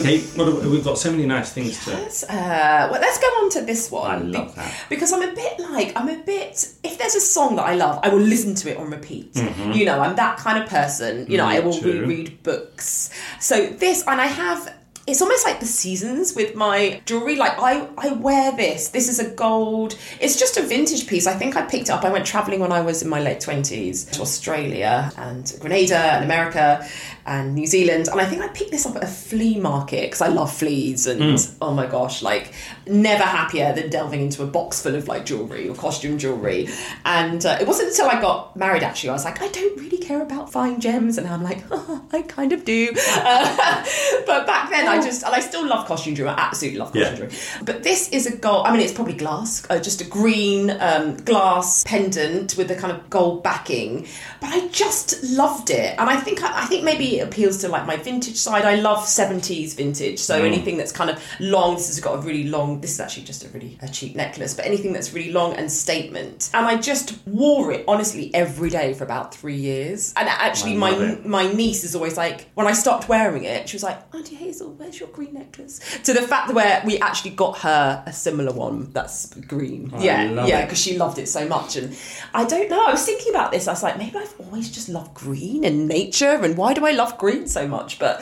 Okay, 0.00 0.22
well, 0.36 0.52
we've 0.70 0.84
got 0.84 0.98
so 0.98 1.10
many 1.10 1.26
nice 1.26 1.52
things 1.52 1.84
to. 1.84 1.90
Let's, 1.90 2.22
uh, 2.24 2.88
well, 2.90 3.00
let's 3.00 3.18
go 3.18 3.26
on 3.26 3.50
to 3.50 3.62
this 3.62 3.90
one. 3.90 4.10
I 4.10 4.18
love 4.38 4.54
that. 4.56 4.74
Because 4.88 5.12
I'm 5.12 5.22
a 5.22 5.32
bit 5.34 5.58
like, 5.60 5.92
I'm 5.96 6.08
a 6.08 6.18
bit, 6.22 6.72
if 6.84 6.98
there's 6.98 7.14
a 7.14 7.20
song 7.20 7.56
that 7.56 7.64
I 7.66 7.74
love, 7.74 8.00
I 8.02 8.08
will 8.08 8.20
listen 8.20 8.54
to 8.56 8.70
it 8.70 8.76
on 8.76 8.90
repeat. 8.90 9.36
You 9.72 9.84
know, 9.84 10.00
I'm 10.00 10.16
that 10.16 10.38
kind 10.38 10.62
of 10.62 10.68
person. 10.68 11.26
You 11.30 11.36
know, 11.38 11.46
I 11.46 11.56
Mm-hmm. 11.56 11.66
Will 11.66 11.72
too. 11.80 12.00
reread 12.02 12.42
books. 12.42 13.10
So 13.40 13.66
this, 13.66 14.04
and 14.06 14.20
I 14.20 14.26
have. 14.26 14.74
It's 15.06 15.22
almost 15.22 15.46
like 15.46 15.60
the 15.60 15.66
seasons 15.66 16.34
with 16.34 16.56
my 16.56 17.00
jewelry. 17.06 17.36
Like 17.36 17.52
I, 17.58 17.88
I 17.96 18.12
wear 18.12 18.50
this. 18.56 18.88
This 18.88 19.08
is 19.08 19.20
a 19.20 19.30
gold. 19.30 19.96
It's 20.20 20.36
just 20.36 20.56
a 20.56 20.62
vintage 20.62 21.06
piece. 21.06 21.28
I 21.28 21.34
think 21.34 21.56
I 21.56 21.62
picked 21.62 21.84
it 21.84 21.90
up. 21.90 22.02
I 22.04 22.10
went 22.10 22.26
traveling 22.26 22.58
when 22.58 22.72
I 22.72 22.80
was 22.80 23.02
in 23.02 23.08
my 23.08 23.20
late 23.20 23.40
twenties 23.40 24.04
to 24.06 24.20
Australia 24.20 25.12
and 25.16 25.56
Grenada 25.60 25.96
and 25.96 26.24
America 26.24 26.84
and 27.26 27.54
New 27.54 27.66
Zealand. 27.66 28.08
And 28.08 28.20
I 28.20 28.26
think 28.26 28.42
I 28.42 28.48
picked 28.48 28.70
this 28.70 28.86
up 28.86 28.96
at 28.96 29.04
a 29.04 29.06
flea 29.06 29.58
market 29.58 30.02
because 30.02 30.20
I 30.22 30.28
love 30.28 30.52
fleas. 30.52 31.06
And 31.06 31.38
oh 31.60 31.74
my 31.74 31.86
gosh, 31.86 32.22
like 32.22 32.52
never 32.86 33.24
happier 33.24 33.72
than 33.72 33.90
delving 33.90 34.20
into 34.20 34.42
a 34.42 34.46
box 34.46 34.80
full 34.82 34.94
of 34.94 35.08
like 35.08 35.26
jewelry 35.26 35.68
or 35.68 35.74
costume 35.74 36.18
jewelry. 36.18 36.68
And 37.04 37.44
uh, 37.44 37.58
it 37.60 37.66
wasn't 37.66 37.90
until 37.90 38.06
I 38.08 38.20
got 38.20 38.56
married 38.56 38.82
actually 38.82 39.10
I 39.10 39.12
was 39.14 39.24
like, 39.24 39.42
I 39.42 39.48
don't 39.48 39.76
really 39.78 39.98
care 39.98 40.22
about 40.22 40.52
fine 40.52 40.80
gems. 40.80 41.18
And 41.18 41.26
I'm 41.26 41.42
like, 41.42 41.64
oh, 41.70 42.04
I 42.12 42.22
kind 42.22 42.52
of 42.52 42.64
do. 42.64 42.90
Uh, 42.96 43.84
but 44.26 44.46
back 44.46 44.70
then 44.70 44.86
I 44.86 45.02
just, 45.02 45.24
and 45.24 45.34
I 45.34 45.40
still 45.40 45.66
love 45.66 45.86
costume 45.86 46.14
jewelry. 46.14 46.32
I 46.34 46.40
absolutely 46.40 46.78
love 46.78 46.92
costume 46.92 47.02
Yeah. 47.12 47.16
jewelry. 47.16 47.34
But 47.64 47.82
this 47.82 48.08
is 48.10 48.26
a 48.26 48.36
gold, 48.36 48.66
I 48.66 48.72
mean, 48.72 48.80
it's 48.80 48.92
probably 48.92 49.14
glass, 49.14 49.66
uh, 49.68 49.78
just 49.80 50.00
a 50.00 50.04
green 50.04 50.70
um, 50.80 51.16
glass 51.16 51.82
pendant 51.84 52.56
with 52.56 52.70
a 52.70 52.76
kind 52.76 52.92
of 52.96 53.10
gold 53.10 53.42
backing. 53.42 54.06
But 54.40 54.50
I 54.50 54.68
just 54.68 55.22
loved 55.24 55.70
it. 55.70 55.98
And 55.98 56.08
I 56.08 56.16
think, 56.20 56.42
I, 56.42 56.62
I 56.62 56.66
think 56.66 56.84
maybe 56.84 57.15
it 57.18 57.28
appeals 57.28 57.58
to 57.58 57.68
like 57.68 57.86
my 57.86 57.96
vintage 57.96 58.36
side. 58.36 58.64
I 58.64 58.76
love 58.76 58.98
70s 58.98 59.74
vintage. 59.76 60.18
So 60.18 60.42
anything 60.42 60.76
that's 60.76 60.92
kind 60.92 61.10
of 61.10 61.22
long, 61.40 61.74
this 61.74 61.88
has 61.88 62.00
got 62.00 62.18
a 62.18 62.20
really 62.20 62.44
long, 62.44 62.80
this 62.80 62.92
is 62.92 63.00
actually 63.00 63.24
just 63.24 63.44
a 63.44 63.48
really 63.48 63.78
a 63.80 63.88
cheap 63.88 64.16
necklace, 64.16 64.54
but 64.54 64.64
anything 64.64 64.92
that's 64.92 65.12
really 65.12 65.32
long 65.32 65.54
and 65.54 65.70
statement. 65.70 66.50
And 66.54 66.66
I 66.66 66.76
just 66.76 67.18
wore 67.26 67.72
it 67.72 67.84
honestly 67.86 68.34
every 68.34 68.70
day 68.70 68.94
for 68.94 69.04
about 69.04 69.34
three 69.34 69.56
years. 69.56 70.12
And 70.16 70.28
actually, 70.28 70.74
my 70.74 70.90
it. 70.90 71.26
my 71.26 71.52
niece 71.52 71.84
is 71.84 71.94
always 71.94 72.16
like, 72.16 72.48
when 72.54 72.66
I 72.66 72.72
stopped 72.72 73.08
wearing 73.08 73.44
it, 73.44 73.68
she 73.68 73.76
was 73.76 73.82
like, 73.82 73.98
Auntie 74.14 74.36
Hazel, 74.36 74.72
where's 74.72 74.98
your 74.98 75.08
green 75.10 75.34
necklace? 75.34 75.80
To 76.04 76.12
the 76.12 76.22
fact 76.22 76.52
where 76.52 76.82
we 76.84 76.98
actually 76.98 77.32
got 77.32 77.58
her 77.58 78.02
a 78.06 78.12
similar 78.12 78.52
one 78.52 78.90
that's 78.92 79.32
green. 79.34 79.92
Yeah, 79.98 80.46
yeah, 80.46 80.64
because 80.64 80.80
she 80.80 80.96
loved 80.96 81.18
it 81.18 81.28
so 81.28 81.46
much. 81.48 81.76
And 81.76 81.96
I 82.34 82.44
don't 82.44 82.68
know, 82.70 82.84
I 82.84 82.92
was 82.92 83.04
thinking 83.04 83.30
about 83.30 83.52
this. 83.52 83.68
I 83.68 83.72
was 83.72 83.82
like, 83.82 83.98
maybe 83.98 84.16
I've 84.16 84.34
always 84.40 84.70
just 84.70 84.88
loved 84.88 85.14
green 85.14 85.64
and 85.64 85.86
nature, 85.88 86.42
and 86.42 86.56
why 86.56 86.74
do 86.74 86.86
I 86.86 86.92
love 86.92 87.05
green 87.18 87.46
so 87.46 87.66
much? 87.66 87.98
But 87.98 88.20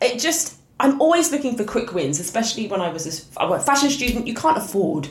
it 0.00 0.18
just, 0.18 0.56
I'm 0.80 1.00
always 1.00 1.32
looking 1.32 1.56
for 1.56 1.64
quick 1.64 1.92
wins, 1.94 2.20
especially 2.20 2.66
when 2.66 2.80
I 2.80 2.90
was 2.90 3.06
a 3.06 3.40
I 3.40 3.46
was 3.46 3.62
a 3.62 3.66
fashion 3.66 3.90
student. 3.90 4.26
You 4.26 4.34
can't 4.34 4.58
afford 4.58 5.08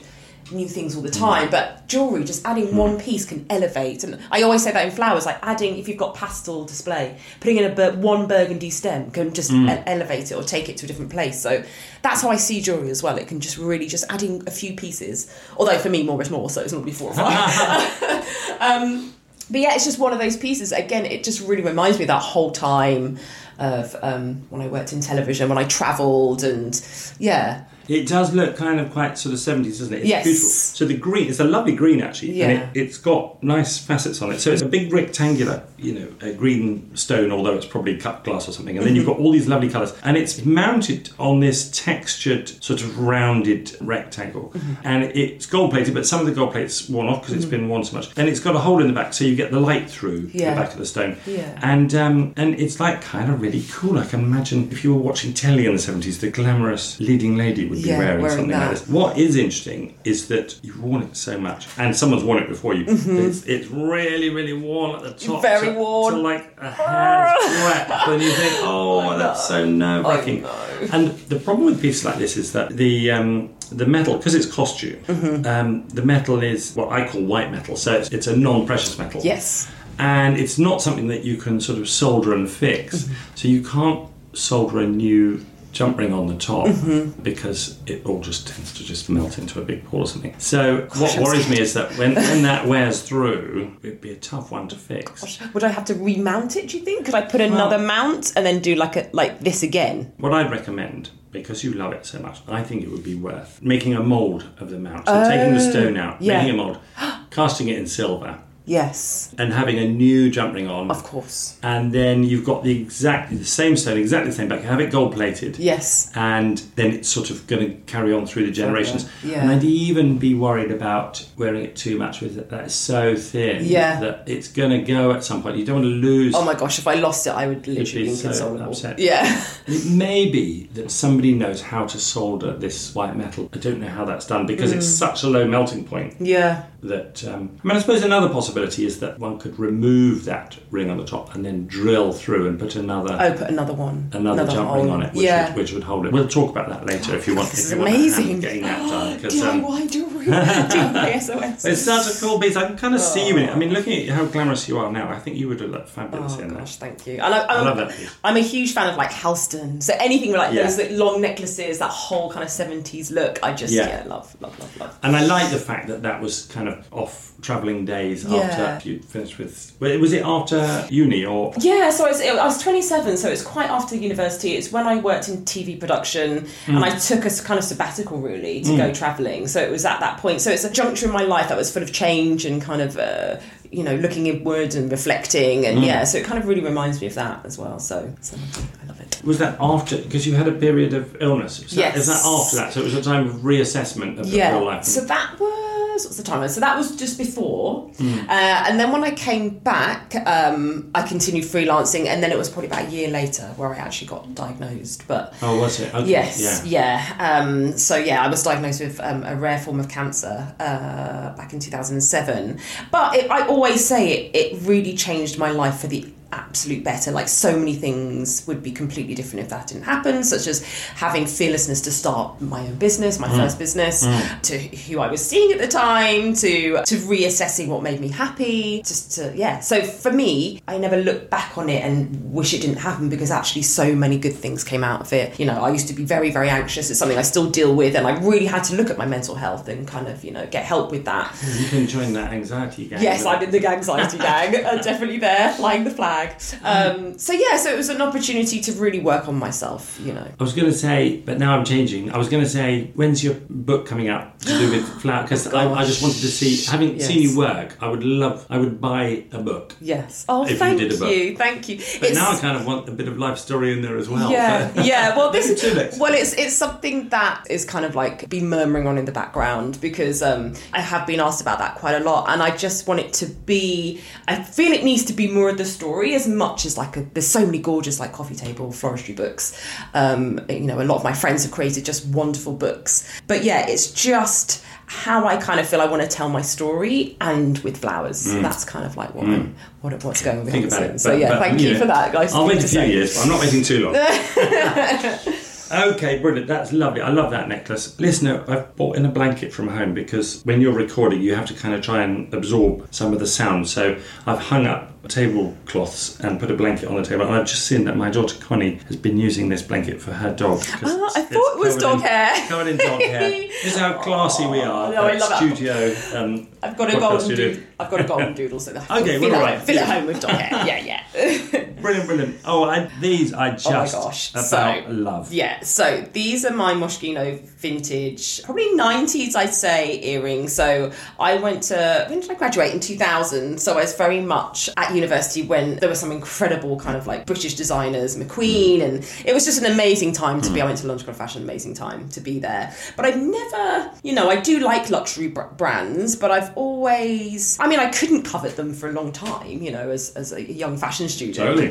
new 0.51 0.67
things 0.67 0.95
all 0.95 1.01
the 1.01 1.09
time, 1.09 1.49
but 1.49 1.87
jewelry, 1.87 2.23
just 2.23 2.45
adding 2.45 2.75
one 2.75 2.99
piece 2.99 3.25
can 3.25 3.45
elevate. 3.49 4.03
And 4.03 4.19
I 4.31 4.41
always 4.41 4.63
say 4.63 4.71
that 4.71 4.85
in 4.85 4.91
flowers, 4.91 5.25
like 5.25 5.39
adding 5.41 5.77
if 5.77 5.87
you've 5.87 5.97
got 5.97 6.15
pastel 6.15 6.65
display, 6.65 7.17
putting 7.39 7.57
in 7.57 7.71
a 7.71 7.73
bur- 7.73 7.93
one 7.93 8.27
burgundy 8.27 8.69
stem 8.69 9.11
can 9.11 9.33
just 9.33 9.51
e- 9.51 9.69
elevate 9.85 10.31
it 10.31 10.35
or 10.35 10.43
take 10.43 10.69
it 10.69 10.77
to 10.77 10.85
a 10.85 10.87
different 10.87 11.11
place. 11.11 11.41
So 11.41 11.63
that's 12.01 12.21
how 12.21 12.29
I 12.29 12.35
see 12.35 12.61
jewelry 12.61 12.89
as 12.89 13.01
well. 13.01 13.17
It 13.17 13.27
can 13.27 13.39
just 13.39 13.57
really 13.57 13.87
just 13.87 14.05
adding 14.09 14.43
a 14.47 14.51
few 14.51 14.75
pieces. 14.75 15.33
Although 15.57 15.77
for 15.79 15.89
me, 15.89 16.03
more 16.03 16.21
is 16.21 16.29
more, 16.29 16.49
so 16.49 16.61
it's 16.61 16.73
normally 16.73 16.93
four 16.93 17.11
or 17.11 17.15
five. 17.15 18.57
um, 18.59 19.13
but 19.49 19.61
yeah, 19.61 19.73
it's 19.75 19.85
just 19.85 19.99
one 19.99 20.13
of 20.13 20.19
those 20.19 20.37
pieces. 20.37 20.71
Again, 20.71 21.05
it 21.05 21.23
just 21.23 21.41
really 21.41 21.63
reminds 21.63 21.99
me 21.99 22.05
that 22.05 22.21
whole 22.21 22.51
time 22.51 23.17
of 23.59 23.95
um, 24.01 24.45
when 24.49 24.61
I 24.61 24.67
worked 24.67 24.93
in 24.93 25.01
television, 25.01 25.49
when 25.49 25.57
I 25.57 25.65
travelled, 25.65 26.43
and 26.43 26.79
yeah, 27.19 27.65
It 27.87 28.07
does 28.07 28.33
look 28.33 28.55
kind 28.57 28.79
of 28.79 28.91
quite 28.91 29.17
sort 29.17 29.33
of 29.33 29.39
70s, 29.39 29.79
doesn't 29.79 29.93
it? 29.93 29.99
It's 29.99 30.09
Yes. 30.09 30.23
beautiful. 30.23 30.49
So 30.49 30.85
the 30.85 30.97
green, 30.97 31.29
it's 31.29 31.39
a 31.39 31.43
lovely 31.43 31.75
green 31.75 32.01
actually. 32.01 32.33
Yeah. 32.33 32.49
And 32.49 32.63
it, 32.75 32.81
it's 32.81 32.97
got 32.97 33.41
nice 33.43 33.77
facets 33.77 34.21
on 34.21 34.31
it. 34.31 34.39
So 34.39 34.51
it's 34.51 34.61
a 34.61 34.67
big 34.67 34.91
rectangular, 34.93 35.63
you 35.77 35.93
know, 35.93 36.07
a 36.21 36.33
green 36.33 36.95
stone, 36.95 37.31
although 37.31 37.55
it's 37.55 37.65
probably 37.65 37.97
cut 37.97 38.23
glass 38.23 38.47
or 38.47 38.51
something. 38.51 38.77
And 38.77 38.85
then 38.85 38.95
you've 38.95 39.05
mm-hmm. 39.05 39.13
got 39.13 39.19
all 39.19 39.31
these 39.31 39.47
lovely 39.47 39.69
colours. 39.69 39.93
And 40.03 40.17
it's 40.17 40.45
mounted 40.45 41.09
on 41.19 41.39
this 41.39 41.69
textured, 41.71 42.49
sort 42.63 42.81
of 42.81 42.99
rounded 42.99 43.75
rectangle. 43.81 44.51
Mm-hmm. 44.55 44.73
And 44.83 45.03
it's 45.03 45.45
gold 45.45 45.71
plated, 45.71 45.93
but 45.93 46.05
some 46.05 46.19
of 46.19 46.25
the 46.25 46.33
gold 46.33 46.51
plate's 46.51 46.89
worn 46.89 47.07
off 47.07 47.21
because 47.21 47.35
it's 47.35 47.45
mm-hmm. 47.45 47.51
been 47.51 47.69
worn 47.69 47.83
so 47.83 47.97
much. 47.97 48.09
And 48.17 48.27
it's 48.29 48.39
got 48.39 48.55
a 48.55 48.59
hole 48.59 48.81
in 48.81 48.87
the 48.87 48.93
back 48.93 49.13
so 49.13 49.25
you 49.25 49.35
get 49.35 49.51
the 49.51 49.59
light 49.59 49.89
through 49.89 50.31
Yeah. 50.33 50.53
the 50.53 50.61
back 50.61 50.71
of 50.73 50.79
the 50.79 50.85
stone. 50.85 51.17
Yeah. 51.25 51.59
And 51.61 51.93
um, 51.95 52.33
and 52.37 52.55
it's 52.59 52.79
like 52.79 53.01
kind 53.01 53.31
of 53.31 53.41
really 53.41 53.63
cool. 53.71 53.97
I 53.99 54.05
can 54.05 54.21
imagine 54.21 54.69
if 54.71 54.83
you 54.83 54.93
were 54.93 55.01
watching 55.01 55.33
telly 55.33 55.65
in 55.65 55.73
the 55.73 55.81
70s, 55.81 56.19
the 56.19 56.29
glamorous 56.29 56.99
leading 56.99 57.35
lady 57.35 57.65
would 57.73 57.83
be 57.83 57.89
Yeah, 57.89 57.97
wearing, 57.97 58.21
wearing 58.21 58.35
something 58.37 58.49
that. 58.51 58.69
like 58.71 58.79
this. 58.79 58.87
What 58.87 59.17
is 59.17 59.35
interesting 59.35 59.97
is 60.03 60.27
that 60.27 60.59
you've 60.63 60.81
worn 60.83 61.03
it 61.03 61.15
so 61.17 61.37
much, 61.39 61.67
and 61.77 61.95
someone's 61.95 62.23
worn 62.23 62.41
it 62.43 62.47
before 62.49 62.73
you. 62.73 62.85
It's, 62.87 63.45
it's 63.45 63.67
really, 63.67 64.29
really 64.29 64.53
worn 64.53 64.95
at 64.95 65.01
the 65.03 65.11
top. 65.11 65.35
Mm-hmm. 65.37 65.41
Very 65.41 65.67
to, 65.73 65.79
worn. 65.79 66.13
To 66.15 66.19
like 66.21 66.55
a 66.59 66.71
hair's 66.71 67.61
breadth, 67.63 68.07
and 68.09 68.21
you 68.21 68.31
think, 68.31 68.53
oh, 68.63 69.17
that's 69.17 69.47
so 69.47 69.65
nerve 69.65 70.05
wracking. 70.05 70.45
And 70.91 71.11
the 71.29 71.39
problem 71.39 71.65
with 71.65 71.81
pieces 71.81 72.05
like 72.05 72.17
this 72.17 72.37
is 72.37 72.51
that 72.53 72.73
the 72.77 73.11
um, 73.11 73.49
the 73.71 73.85
metal, 73.85 74.17
because 74.17 74.35
it's 74.35 74.45
costume, 74.45 74.99
Mm-hmm. 75.03 75.45
um, 75.47 75.87
the 75.89 76.03
metal 76.03 76.43
is 76.43 76.73
what 76.75 76.89
I 76.91 77.07
call 77.07 77.21
white 77.23 77.51
metal. 77.51 77.75
So 77.75 77.93
it's, 77.93 78.09
it's 78.11 78.27
a 78.27 78.35
non-precious 78.35 78.97
metal 78.99 79.21
yes, 79.23 79.69
and 79.99 80.37
it's 80.37 80.57
not 80.59 80.81
something 80.81 81.07
that 81.07 81.23
you 81.23 81.37
can 81.37 81.59
sort 81.61 81.79
of 81.79 81.87
solder 81.89 82.33
and 82.33 82.49
fix. 82.49 83.03
Mm-hmm. 83.03 83.13
So 83.35 83.47
you 83.47 83.63
can't 83.63 84.09
solder 84.33 84.79
a 84.79 84.87
new 84.87 85.43
jump 85.73 85.97
ring 85.97 86.13
on 86.13 86.27
the 86.27 86.35
top 86.37 86.67
Mm-hmm. 86.67 87.21
because 87.23 87.79
it 87.87 88.05
all 88.05 88.21
just 88.21 88.47
tends 88.47 88.73
to 88.75 88.83
just 88.83 89.09
melt 89.09 89.37
into 89.37 89.59
a 89.59 89.65
big 89.65 89.83
pool 89.85 90.01
or 90.01 90.07
something. 90.07 90.33
So 90.37 90.87
what 90.97 91.17
I'm 91.17 91.23
worries 91.23 91.49
me 91.49 91.59
is 91.59 91.73
that 91.73 91.91
when, 91.97 92.15
when 92.15 92.43
that 92.43 92.67
wears 92.67 93.01
through, 93.01 93.75
it'd 93.83 93.99
be 93.99 94.11
a 94.11 94.15
tough 94.15 94.51
one 94.51 94.67
to 94.69 94.75
fix. 94.75 95.39
would 95.53 95.63
I 95.63 95.69
have 95.69 95.85
to 95.85 95.95
remount 95.95 96.55
it? 96.55 96.69
Do 96.69 96.77
you 96.77 96.85
think? 96.85 97.05
Could 97.05 97.15
I 97.15 97.21
put 97.21 97.41
another 97.41 97.77
mount 97.79 98.33
and 98.35 98.45
then 98.45 98.59
do 98.61 98.75
like 98.75 98.95
a 98.95 99.09
like 99.11 99.39
this 99.41 99.63
again? 99.63 100.13
What 100.17 100.33
I'd 100.33 100.51
recommend, 100.51 101.09
because 101.31 101.63
you 101.63 101.73
love 101.73 101.91
it 101.93 102.05
so 102.05 102.19
much, 102.19 102.39
I 102.47 102.63
think 102.63 102.83
it 102.83 102.91
would 102.91 103.03
be 103.03 103.15
worth 103.15 103.61
making 103.61 103.95
a 103.95 104.01
mould 104.03 104.45
of 104.59 104.69
the 104.69 104.79
mount. 104.79 105.07
So 105.07 105.23
taking 105.27 105.53
the 105.53 105.59
stone 105.59 105.97
out, 105.97 106.21
yeah. 106.21 106.37
making 106.37 106.59
a 106.59 106.63
mould, 106.63 106.79
casting 107.31 107.67
it 107.69 107.77
in 107.77 107.87
silver, 107.87 108.39
Yes, 108.65 109.35
and 109.37 109.51
having 109.51 109.77
a 109.77 109.87
new 109.87 110.29
jump 110.29 110.53
ring 110.53 110.69
on. 110.69 110.89
of 110.89 111.03
course. 111.03 111.57
and 111.61 111.91
then 111.91 112.23
you've 112.23 112.45
got 112.45 112.63
the 112.63 112.79
exactly 112.81 113.35
the 113.37 113.45
same 113.45 113.75
stone, 113.75 113.97
exactly 113.97 114.31
the 114.31 114.35
same 114.37 114.47
back. 114.47 114.61
You 114.61 114.67
have 114.69 114.79
it 114.79 114.89
gold 114.91 115.13
plated, 115.13 115.57
Yes, 115.59 116.11
and 116.15 116.57
then 116.75 116.91
it's 116.93 117.09
sort 117.09 117.29
of 117.29 117.45
going 117.47 117.67
to 117.67 117.73
carry 117.91 118.13
on 118.13 118.25
through 118.25 118.45
the 118.45 118.51
generations. 118.51 119.09
Yeah. 119.23 119.41
And 119.41 119.51
I'd 119.51 119.63
even 119.65 120.17
be 120.17 120.33
worried 120.33 120.71
about 120.71 121.27
wearing 121.37 121.63
it 121.65 121.75
too 121.75 121.97
much 121.97 122.21
with 122.21 122.37
it. 122.37 122.49
That 122.51 122.65
is 122.67 122.73
so 122.73 123.15
thin 123.17 123.65
Yeah. 123.65 123.99
that 123.99 124.23
it's 124.27 124.47
going 124.47 124.71
to 124.71 124.79
go 124.79 125.11
at 125.11 125.23
some 125.25 125.43
point. 125.43 125.57
You 125.57 125.65
don't 125.65 125.81
want 125.81 125.85
to 125.87 125.89
lose. 126.07 126.33
Oh 126.33 126.45
my 126.45 126.53
gosh, 126.55 126.79
if 126.79 126.87
I 126.87 126.95
lost 126.95 127.27
it, 127.27 127.31
I 127.31 127.47
would 127.47 127.67
literally 127.67 128.05
be 128.05 128.15
so 128.15 128.55
upset. 128.57 128.97
Yeah. 128.97 129.43
It 129.67 129.85
may 129.91 130.29
be 130.29 130.67
that 130.75 130.89
somebody 130.89 131.33
knows 131.33 131.61
how 131.61 131.85
to 131.85 131.99
solder 131.99 132.55
this 132.57 132.95
white 132.95 133.15
metal. 133.17 133.49
I 133.53 133.57
don't 133.57 133.79
know 133.81 133.87
how 133.89 134.05
that's 134.05 134.25
done 134.27 134.45
because 134.45 134.71
it's 134.71 134.85
Mm. 134.87 134.97
such 134.99 135.23
a 135.23 135.27
low 135.27 135.45
melting 135.47 135.83
point 135.85 136.15
Yeah. 136.19 136.63
That. 136.87 137.23
Um, 137.25 137.57
I 137.63 137.67
mean, 137.67 137.77
I 137.77 137.79
suppose 137.79 138.03
another 138.03 138.29
possibility 138.29 138.85
is 138.85 138.99
that 138.99 139.19
one 139.19 139.39
could 139.39 139.57
remove 139.59 140.25
that 140.25 140.57
ring 140.71 140.89
on 140.89 140.97
the 140.97 141.05
top 141.05 141.33
and 141.35 141.43
then 141.45 141.67
drill 141.67 142.11
through 142.13 142.47
and 142.47 142.59
put 142.59 142.75
another 142.75 143.17
Oh, 143.19 143.33
put 143.37 143.49
another 143.49 143.73
one. 143.73 144.09
another, 144.13 144.45
jump 144.47 144.69
hole. 144.69 144.81
ring 144.83 144.89
on 144.91 145.03
it, 145.03 145.13
which, 145.13 145.23
yeah. 145.23 145.47
would, 145.49 145.55
which 145.57 145.71
would 145.73 145.83
hold 145.83 146.05
it. 146.05 146.11
We'll 146.13 146.27
talk 146.27 146.49
about 146.51 146.69
that 146.69 146.85
later 146.85 147.15
if 147.15 147.27
you 147.27 147.35
want. 147.35 147.49
This 147.51 147.71
if 147.71 147.73
is 147.73 147.79
want 147.79 147.89
amazing. 147.89 148.39
getting 148.39 148.63
that 148.63 148.79
done, 148.79 149.13
um, 149.13 149.19
DIY 149.63 149.91
jewelry. 149.91 150.25
DIY 150.25 151.21
SOS. 151.21 151.65
it's 151.65 151.81
such 151.81 152.15
a 152.15 152.19
cool 152.19 152.39
piece. 152.39 152.55
I 152.55 152.65
can 152.67 152.77
kind 152.77 152.95
of 152.95 153.01
see 153.01 153.27
you 153.27 153.37
in 153.37 153.43
it. 153.43 153.49
I 153.49 153.55
mean, 153.55 153.71
looking 153.73 154.07
at 154.07 154.15
how 154.15 154.25
glamorous 154.25 154.67
you 154.67 154.77
are 154.77 154.91
now, 154.91 155.09
I 155.09 155.19
think 155.19 155.37
you 155.37 155.47
would 155.49 155.59
have 155.61 155.69
looked 155.69 155.89
fabulous 155.89 156.35
Oh 156.37 156.41
in 156.41 156.53
gosh, 156.53 156.77
thank 156.77 157.05
you. 157.07 157.19
I, 157.19 157.29
I 157.29 157.57
I'm, 157.59 157.65
love 157.65 157.77
that 157.77 157.91
piece. 157.91 158.13
I'm 158.23 158.35
a 158.37 158.41
huge 158.41 158.73
fan 158.73 158.89
of 158.89 158.97
like 158.97 159.11
Halston. 159.11 159.81
So 159.81 159.93
anything 159.99 160.29
with 160.31 160.39
like 160.39 160.53
Yeah. 160.53 160.63
those 160.63 160.77
like, 160.77 160.91
long 160.91 161.21
necklaces, 161.21 161.79
that 161.79 161.89
whole 161.91 162.31
kind 162.31 162.43
of 162.43 162.49
70s 162.49 163.11
look, 163.11 163.39
I 163.43 163.53
just 163.53 163.73
Yeah. 163.73 163.87
yeah, 163.87 164.03
love, 164.07 164.35
love, 164.41 164.57
love, 164.59 164.77
love. 164.79 164.99
And 165.03 165.15
I 165.15 165.25
like 165.25 165.51
the 165.51 165.59
fact 165.59 165.87
that 165.87 166.03
that 166.03 166.21
was 166.21 166.45
kind 166.47 166.67
of 166.67 166.72
off 166.91 167.31
travelling 167.41 167.85
days 167.85 168.23
Yeah. 168.25 168.37
after 168.75 168.89
you 168.89 168.99
finished 168.99 169.37
with. 169.37 169.73
Was 169.79 170.13
it 170.13 170.23
after 170.23 170.87
uni 170.89 171.25
or? 171.25 171.53
Yeah, 171.59 171.89
so 171.89 172.05
I 172.05 172.09
was, 172.09 172.21
I 172.21 172.45
was 172.45 172.61
27, 172.61 173.17
so 173.17 173.29
it's 173.29 173.41
quite 173.41 173.69
after 173.69 173.95
university. 173.95 174.51
It's 174.55 174.71
when 174.71 174.87
I 174.87 174.97
worked 174.97 175.27
in 175.29 175.43
TV 175.45 175.79
production 175.79 176.47
Mm. 176.65 176.75
and 176.75 176.85
I 176.85 176.97
took 176.97 177.25
a 177.25 177.29
kind 177.29 177.57
of 177.57 177.63
sabbatical 177.63 178.17
really 178.19 178.61
to 178.61 178.77
go 178.77 178.93
travelling. 178.93 179.47
So 179.47 179.61
it 179.61 179.71
was 179.71 179.85
at 179.85 179.99
that 179.99 180.17
point. 180.19 180.41
So 180.41 180.51
it's 180.51 180.63
a 180.63 180.69
juncture 180.71 181.05
in 181.07 181.11
my 181.11 181.23
life 181.23 181.49
that 181.49 181.57
was 181.57 181.71
full 181.71 181.83
of 181.83 181.91
change 181.91 182.45
and 182.45 182.61
kind 182.61 182.81
of, 182.81 182.97
uh, 182.97 183.37
you 183.71 183.83
know, 183.83 183.95
looking 183.95 184.27
inward 184.27 184.75
and 184.75 184.91
reflecting. 184.91 185.63
Mm. 185.63 185.67
And 185.69 185.83
yeah, 185.83 186.03
so 186.05 186.17
it 186.19 186.25
kind 186.25 186.37
of 186.39 186.47
really 186.47 186.61
reminds 186.61 187.01
me 187.01 187.07
of 187.07 187.15
that 187.15 187.45
as 187.45 187.57
well. 187.57 187.79
So, 187.79 188.13
so 188.21 188.37
I 188.83 188.87
love 188.87 188.99
it. 189.01 189.19
Was 189.23 189.39
that 189.39 189.57
after? 189.59 189.97
Because 189.97 190.27
you 190.27 190.35
had 190.35 190.47
a 190.47 190.51
period 190.51 190.93
of 190.93 191.15
illness. 191.21 191.59
That, 191.59 191.73
Yes. 191.73 191.97
Is 191.97 192.07
that 192.07 192.23
after 192.25 192.55
that? 192.57 192.73
So 192.73 192.81
it 192.81 192.83
was 192.85 192.93
a 192.95 193.01
time 193.01 193.27
of 193.27 193.35
reassessment 193.37 194.19
of 194.19 194.27
your 194.27 194.37
Yeah, 194.37 194.55
life. 194.57 194.83
so 194.85 195.01
that 195.01 195.39
was 195.39 195.62
years. 195.93 196.05
What's 196.05 196.17
the 196.17 196.23
time? 196.23 196.47
So 196.49 196.59
that 196.59 196.77
was 196.77 196.95
just 196.95 197.17
before. 197.17 197.89
Mm. 197.91 198.23
Uh, 198.27 198.65
and 198.67 198.79
then 198.79 198.91
when 198.91 199.03
I 199.03 199.11
came 199.11 199.49
back, 199.59 200.15
um, 200.27 200.91
I 200.93 201.03
continued 201.03 201.45
freelancing, 201.45 202.07
and 202.07 202.21
then 202.21 202.31
it 202.31 202.37
was 202.37 202.49
probably 202.49 202.67
about 202.67 202.87
a 202.87 202.91
year 202.91 203.09
later 203.09 203.43
where 203.57 203.73
I 203.73 203.77
actually 203.77 204.07
got 204.07 204.33
diagnosed. 204.35 205.07
But 205.07 205.33
Oh, 205.41 205.59
was 205.59 205.79
it? 205.79 205.93
Okay. 205.93 206.09
Yes, 206.09 206.63
Yeah. 206.65 207.01
yeah. 207.17 207.39
Um, 207.39 207.77
so 207.77 207.95
yeah, 207.95 208.23
I 208.23 208.27
was 208.27 208.43
diagnosed 208.43 208.81
with 208.81 208.99
um, 208.99 209.23
a 209.23 209.35
rare 209.35 209.59
form 209.59 209.79
of 209.79 209.89
cancer 209.89 210.53
uh, 210.59 211.35
back 211.35 211.53
in 211.53 211.59
2007. 211.59 212.59
But 212.91 213.15
it, 213.15 213.31
I 213.31 213.47
always 213.47 213.85
say 213.85 214.11
it, 214.13 214.35
it 214.35 214.61
really 214.67 214.95
changed 214.95 215.37
my 215.37 215.51
life 215.51 215.79
for 215.79 215.87
the 215.87 216.05
absolute 216.33 216.83
better. 216.83 217.11
Like 217.11 217.27
so 217.27 217.57
many 217.57 217.75
things 217.75 218.45
would 218.47 218.63
be 218.63 218.71
completely 218.71 219.15
different 219.15 219.43
if 219.43 219.49
that 219.49 219.67
didn't 219.67 219.83
happen, 219.83 220.23
such 220.23 220.47
as 220.47 220.63
having 220.95 221.25
fearlessness 221.25 221.81
to 221.81 221.91
start 221.91 222.41
my 222.41 222.61
own 222.61 222.75
business, 222.75 223.19
my 223.19 223.27
mm. 223.27 223.37
first 223.37 223.59
business, 223.59 224.05
mm. 224.05 224.41
to 224.41 224.57
who 224.57 224.99
I 224.99 225.09
was 225.09 225.25
seeing 225.25 225.51
at 225.51 225.59
the 225.59 225.67
time, 225.67 226.33
to 226.35 226.83
to 226.83 226.95
reassessing 226.95 227.67
what 227.67 227.83
made 227.83 227.99
me 227.99 228.09
happy. 228.09 228.81
Just 228.81 229.13
to 229.13 229.33
yeah. 229.35 229.59
So 229.59 229.81
for 229.81 230.11
me, 230.11 230.61
I 230.67 230.77
never 230.77 230.97
look 230.97 231.29
back 231.29 231.57
on 231.57 231.69
it 231.69 231.83
and 231.83 232.33
wish 232.33 232.53
it 232.53 232.61
didn't 232.61 232.77
happen 232.77 233.09
because 233.09 233.31
actually 233.31 233.63
so 233.63 233.95
many 233.95 234.17
good 234.17 234.35
things 234.35 234.63
came 234.63 234.83
out 234.83 235.01
of 235.01 235.13
it. 235.13 235.39
You 235.39 235.45
know, 235.45 235.61
I 235.61 235.71
used 235.71 235.87
to 235.89 235.93
be 235.93 236.05
very 236.05 236.31
very 236.31 236.49
anxious. 236.49 236.89
It's 236.89 236.99
something 236.99 237.17
I 237.17 237.23
still 237.23 237.49
deal 237.49 237.75
with, 237.75 237.95
and 237.95 238.07
I 238.07 238.19
really 238.19 238.45
had 238.45 238.63
to 238.65 238.75
look 238.75 238.89
at 238.89 238.97
my 238.97 239.05
mental 239.05 239.35
health 239.35 239.67
and 239.67 239.87
kind 239.87 240.07
of 240.07 240.23
you 240.23 240.31
know 240.31 240.45
get 240.47 240.65
help 240.65 240.91
with 240.91 241.05
that. 241.05 241.35
You 241.59 241.67
can 241.67 241.87
join 241.87 242.13
that 242.13 242.33
anxiety 242.33 242.87
gang. 242.87 243.01
Yes, 243.01 243.25
I'm 243.25 243.41
in 243.41 243.51
the 243.51 243.65
anxiety 243.67 244.17
gang. 244.17 244.65
I'm 244.65 244.81
definitely 244.81 245.17
there, 245.17 245.53
flying 245.53 245.83
the 245.83 245.91
flag. 245.91 246.22
Um, 246.63 247.17
so 247.17 247.33
yeah, 247.33 247.57
so 247.57 247.71
it 247.73 247.77
was 247.77 247.89
an 247.89 248.01
opportunity 248.01 248.59
to 248.61 248.71
really 248.73 248.99
work 248.99 249.27
on 249.27 249.35
myself. 249.35 249.99
You 250.01 250.13
know. 250.13 250.27
I 250.39 250.43
was 250.43 250.53
going 250.53 250.67
to 250.71 250.77
say, 250.77 251.17
but 251.17 251.37
now 251.39 251.57
I'm 251.57 251.65
changing. 251.65 252.11
I 252.11 252.17
was 252.17 252.29
going 252.29 252.43
to 252.43 252.49
say, 252.49 252.91
when's 252.95 253.23
your 253.23 253.35
book 253.49 253.85
coming 253.85 254.07
out 254.09 254.39
to 254.41 254.47
do 254.47 254.71
with 254.71 254.87
flower? 255.01 255.23
Because 255.23 255.47
I, 255.53 255.71
I 255.71 255.85
just 255.85 256.01
wanted 256.01 256.19
to 256.21 256.27
see, 256.27 256.69
having 256.69 256.97
Yes. 256.97 257.07
seen 257.07 257.21
you 257.21 257.37
work, 257.37 257.77
I 257.81 257.87
would 257.87 258.03
love, 258.03 258.45
I 258.49 258.57
would 258.57 258.79
buy 258.79 259.23
a 259.31 259.39
book. 259.41 259.75
Yes. 259.81 260.25
Oh, 260.29 260.43
If 260.43 260.51
you 260.51 260.57
thank 260.57 260.79
did 260.79 260.93
a 260.93 260.97
book. 260.97 261.09
you, 261.09 261.35
thank 261.37 261.69
you. 261.69 261.79
But 261.99 262.13
now 262.13 262.31
I 262.31 262.37
kind 262.39 262.55
of 262.57 262.65
want 262.65 262.87
a 262.89 262.91
bit 262.91 263.07
of 263.07 263.17
life 263.17 263.37
story 263.37 263.71
in 263.73 263.81
there 263.81 263.97
as 263.97 264.09
well. 264.09 264.31
Yeah, 264.31 264.71
yeah. 264.83 265.15
Well, 265.15 265.31
this 265.31 265.49
is 265.63 265.99
well, 265.99 266.13
it's 266.13 266.33
it's 266.33 266.55
something 266.55 267.09
that 267.09 267.45
is 267.49 267.65
kind 267.65 267.85
of 267.85 267.95
like 267.95 268.29
been 268.29 268.47
murmuring 268.49 268.87
on 268.87 268.97
in 268.97 269.05
the 269.05 269.11
background 269.11 269.79
because 269.81 270.21
um, 270.21 270.53
I 270.73 270.81
have 270.81 271.07
been 271.07 271.19
asked 271.19 271.41
about 271.41 271.59
that 271.59 271.75
quite 271.75 271.95
a 271.95 272.03
lot, 272.03 272.29
and 272.29 272.41
I 272.41 272.55
just 272.55 272.87
want 272.87 272.99
it 272.99 273.13
to 273.13 273.25
be. 273.25 274.01
I 274.27 274.41
feel 274.43 274.71
it 274.71 274.83
needs 274.83 275.05
to 275.05 275.13
be 275.13 275.27
more 275.27 275.49
of 275.49 275.57
the 275.57 275.65
story 275.65 276.12
as 276.15 276.27
much 276.27 276.65
as 276.65 276.77
like 276.77 276.97
a, 276.97 277.01
there's 277.13 277.27
so 277.27 277.45
many 277.45 277.59
gorgeous 277.59 277.99
like 277.99 278.11
coffee 278.13 278.35
table 278.35 278.69
floristry 278.69 279.15
books. 279.15 279.59
Um, 279.93 280.39
you 280.49 280.61
know, 280.61 280.81
a 280.81 280.83
lot 280.83 280.95
of 280.97 281.03
my 281.03 281.13
friends 281.13 281.43
have 281.43 281.51
created 281.51 281.85
just 281.85 282.05
wonderful 282.07 282.53
books, 282.53 283.21
but 283.27 283.43
yeah, 283.43 283.65
it's 283.67 283.91
just 283.91 284.63
how 284.85 285.25
I 285.25 285.37
kind 285.37 285.59
of 285.59 285.67
feel 285.67 285.81
I 285.81 285.85
want 285.85 286.01
to 286.03 286.07
tell 286.07 286.29
my 286.29 286.41
story 286.41 287.17
and 287.21 287.57
with 287.59 287.77
flowers. 287.77 288.25
That's 288.25 288.63
kind 288.65 288.85
of 288.85 288.95
like 288.97 289.15
what 289.15 289.25
I'm, 289.25 289.55
what 289.81 290.03
what's 290.03 290.21
going 290.21 290.39
on 290.39 290.45
Mm. 290.45 290.51
Think 290.51 290.65
about 290.67 290.79
the 290.79 290.85
it. 290.85 290.89
scenes. 290.89 291.01
So 291.03 291.09
But- 291.11 291.19
yeah, 291.19 291.29
but, 291.29 291.39
thank 291.39 291.61
you 291.61 291.73
know, 291.73 291.79
for 291.79 291.85
that, 291.85 292.11
guys. 292.13 292.33
I'll 292.33 292.45
wait 292.45 292.63
a 292.63 292.67
few 292.67 292.81
years, 292.81 293.15
but 293.15 293.23
I'm 293.23 293.29
not 293.29 293.41
waiting 293.41 293.63
too 293.63 293.85
long. 293.85 293.95
okay, 295.71 296.19
brilliant. 296.19 296.47
That's 296.47 296.71
lovely. 296.73 297.01
I 297.01 297.09
love 297.09 297.31
that 297.31 297.47
necklace. 297.47 297.99
Listener, 297.99 298.43
I've 298.47 298.75
bought 298.75 298.95
in 298.97 299.05
a 299.05 299.09
blanket 299.09 299.51
from 299.53 299.67
home 299.69 299.93
because 299.93 300.41
when 300.45 300.61
you're 300.61 300.73
recording, 300.73 301.21
you 301.21 301.33
have 301.35 301.47
to 301.47 301.53
kind 301.53 301.73
of 301.73 301.81
try 301.81 302.03
and 302.03 302.31
absorb 302.33 302.87
some 302.91 303.13
of 303.13 303.19
the 303.19 303.27
sound. 303.27 303.67
So 303.69 303.97
I've 304.27 304.39
hung 304.39 304.67
up 304.67 304.91
tablecloths 305.09 306.19
and 306.21 306.39
put 306.39 306.49
a 306.51 306.55
blanket 306.55 306.87
on 306.89 306.95
the 306.95 307.03
table. 307.03 307.25
And 307.25 307.35
I've 307.35 307.45
just 307.47 307.65
seen 307.65 307.85
that 307.85 307.97
my 307.97 308.09
daughter 308.09 308.35
Connie 308.39 308.75
has 308.87 308.95
been 308.95 309.17
using 309.17 309.49
this 309.49 309.61
blanket 309.61 310.01
for 310.01 310.11
her 310.13 310.33
dog. 310.33 310.63
Ah, 310.83 311.11
I 311.15 311.21
thought 311.21 311.53
it 311.55 311.59
was 311.59 311.75
dog 311.77 311.95
in- 311.95 312.01
hair. 312.01 312.47
Covered 312.47 312.67
in 312.67 312.77
dog 312.77 313.01
hair. 313.01 313.29
This 313.63 313.75
is 313.75 313.79
how 313.79 313.93
classy 314.01 314.45
we 314.45 314.59
are. 314.61 314.87
Oh, 314.87 314.91
no, 314.91 315.03
I 315.03 315.11
at 315.11 315.19
love. 315.21 315.37
Studio. 315.37 315.95
Um, 316.13 316.47
I've 316.61 316.75
got 316.75 316.93
a 316.93 316.99
golden 316.99 317.21
studio. 317.21 317.49
doodle. 317.53 317.63
I've 317.79 317.89
got 317.91 318.01
a 318.01 318.03
golden 318.03 318.33
doodle, 318.33 318.59
so 318.59 318.73
that 318.73 318.91
Okay, 318.91 319.19
fill, 319.19 319.31
well, 319.31 319.41
right. 319.41 319.61
fill 319.61 319.77
it 319.77 319.85
home 319.85 320.05
with 320.07 320.19
dog 320.19 320.31
hair. 320.31 320.65
Yeah, 320.67 320.79
yeah. 321.13 321.63
Brilliant, 321.83 322.07
brilliant. 322.07 322.39
Oh, 322.45 322.63
I, 322.63 322.89
these 323.01 323.33
I 323.33 323.51
just 323.51 323.67
Oh 323.67 323.71
my 323.71 323.85
gosh. 323.91 324.31
about 324.31 324.45
So- 324.45 324.83
love. 324.89 325.31
Yeah, 325.33 325.61
so 325.61 326.05
these 326.13 326.45
are 326.45 326.53
my 326.53 326.73
Moschino 326.73 327.39
vintage, 327.41 328.41
probably 328.43 328.69
90s, 328.75 329.35
I'd 329.35 329.53
say, 329.53 329.99
earrings. 330.01 330.53
So 330.53 330.91
I 331.19 331.35
went 331.37 331.63
to, 331.63 332.05
when 332.09 332.21
did 332.21 332.31
I 332.31 332.35
graduate? 332.35 332.73
In 332.73 332.79
2000. 332.79 333.59
So 333.59 333.73
I 333.73 333.81
was 333.81 333.95
very 333.95 334.21
much 334.21 334.69
at 334.77 334.92
university 334.95 335.43
when 335.43 335.75
there 335.77 335.89
were 335.89 335.95
some 335.95 336.11
incredible 336.11 336.79
kind 336.79 336.97
of 336.97 337.07
like 337.07 337.25
British 337.25 337.55
designers, 337.55 338.17
McQueen, 338.17 338.81
and 338.81 339.05
it 339.25 339.33
was 339.33 339.45
just 339.45 339.61
an 339.61 339.71
amazing 339.71 340.13
time 340.13 340.41
to 340.41 340.51
be. 340.51 340.61
I 340.61 340.65
went 340.65 340.77
to 340.79 340.87
London 340.87 341.03
School 341.03 341.11
of 341.11 341.17
Fashion, 341.17 341.43
amazing 341.43 341.73
time 341.73 342.09
to 342.09 342.21
be 342.21 342.39
there. 342.39 342.73
But 342.95 343.05
I've 343.05 343.17
never, 343.17 343.91
you 344.03 344.13
know, 344.13 344.29
I 344.29 344.39
do 344.39 344.59
like 344.59 344.89
luxury 344.89 345.27
br- 345.27 345.53
brands, 345.57 346.15
but 346.15 346.31
I've 346.31 346.55
always, 346.57 347.57
I 347.59 347.67
mean, 347.67 347.79
I 347.79 347.89
couldn't 347.89 348.23
covet 348.23 348.55
them 348.55 348.73
for 348.73 348.89
a 348.89 348.93
long 348.93 349.11
time, 349.11 349.61
you 349.61 349.71
know, 349.71 349.89
as, 349.89 350.11
as 350.15 350.31
a 350.31 350.41
young 350.41 350.77
fashion 350.77 351.09
student. 351.09 351.37
Totally. 351.37 351.67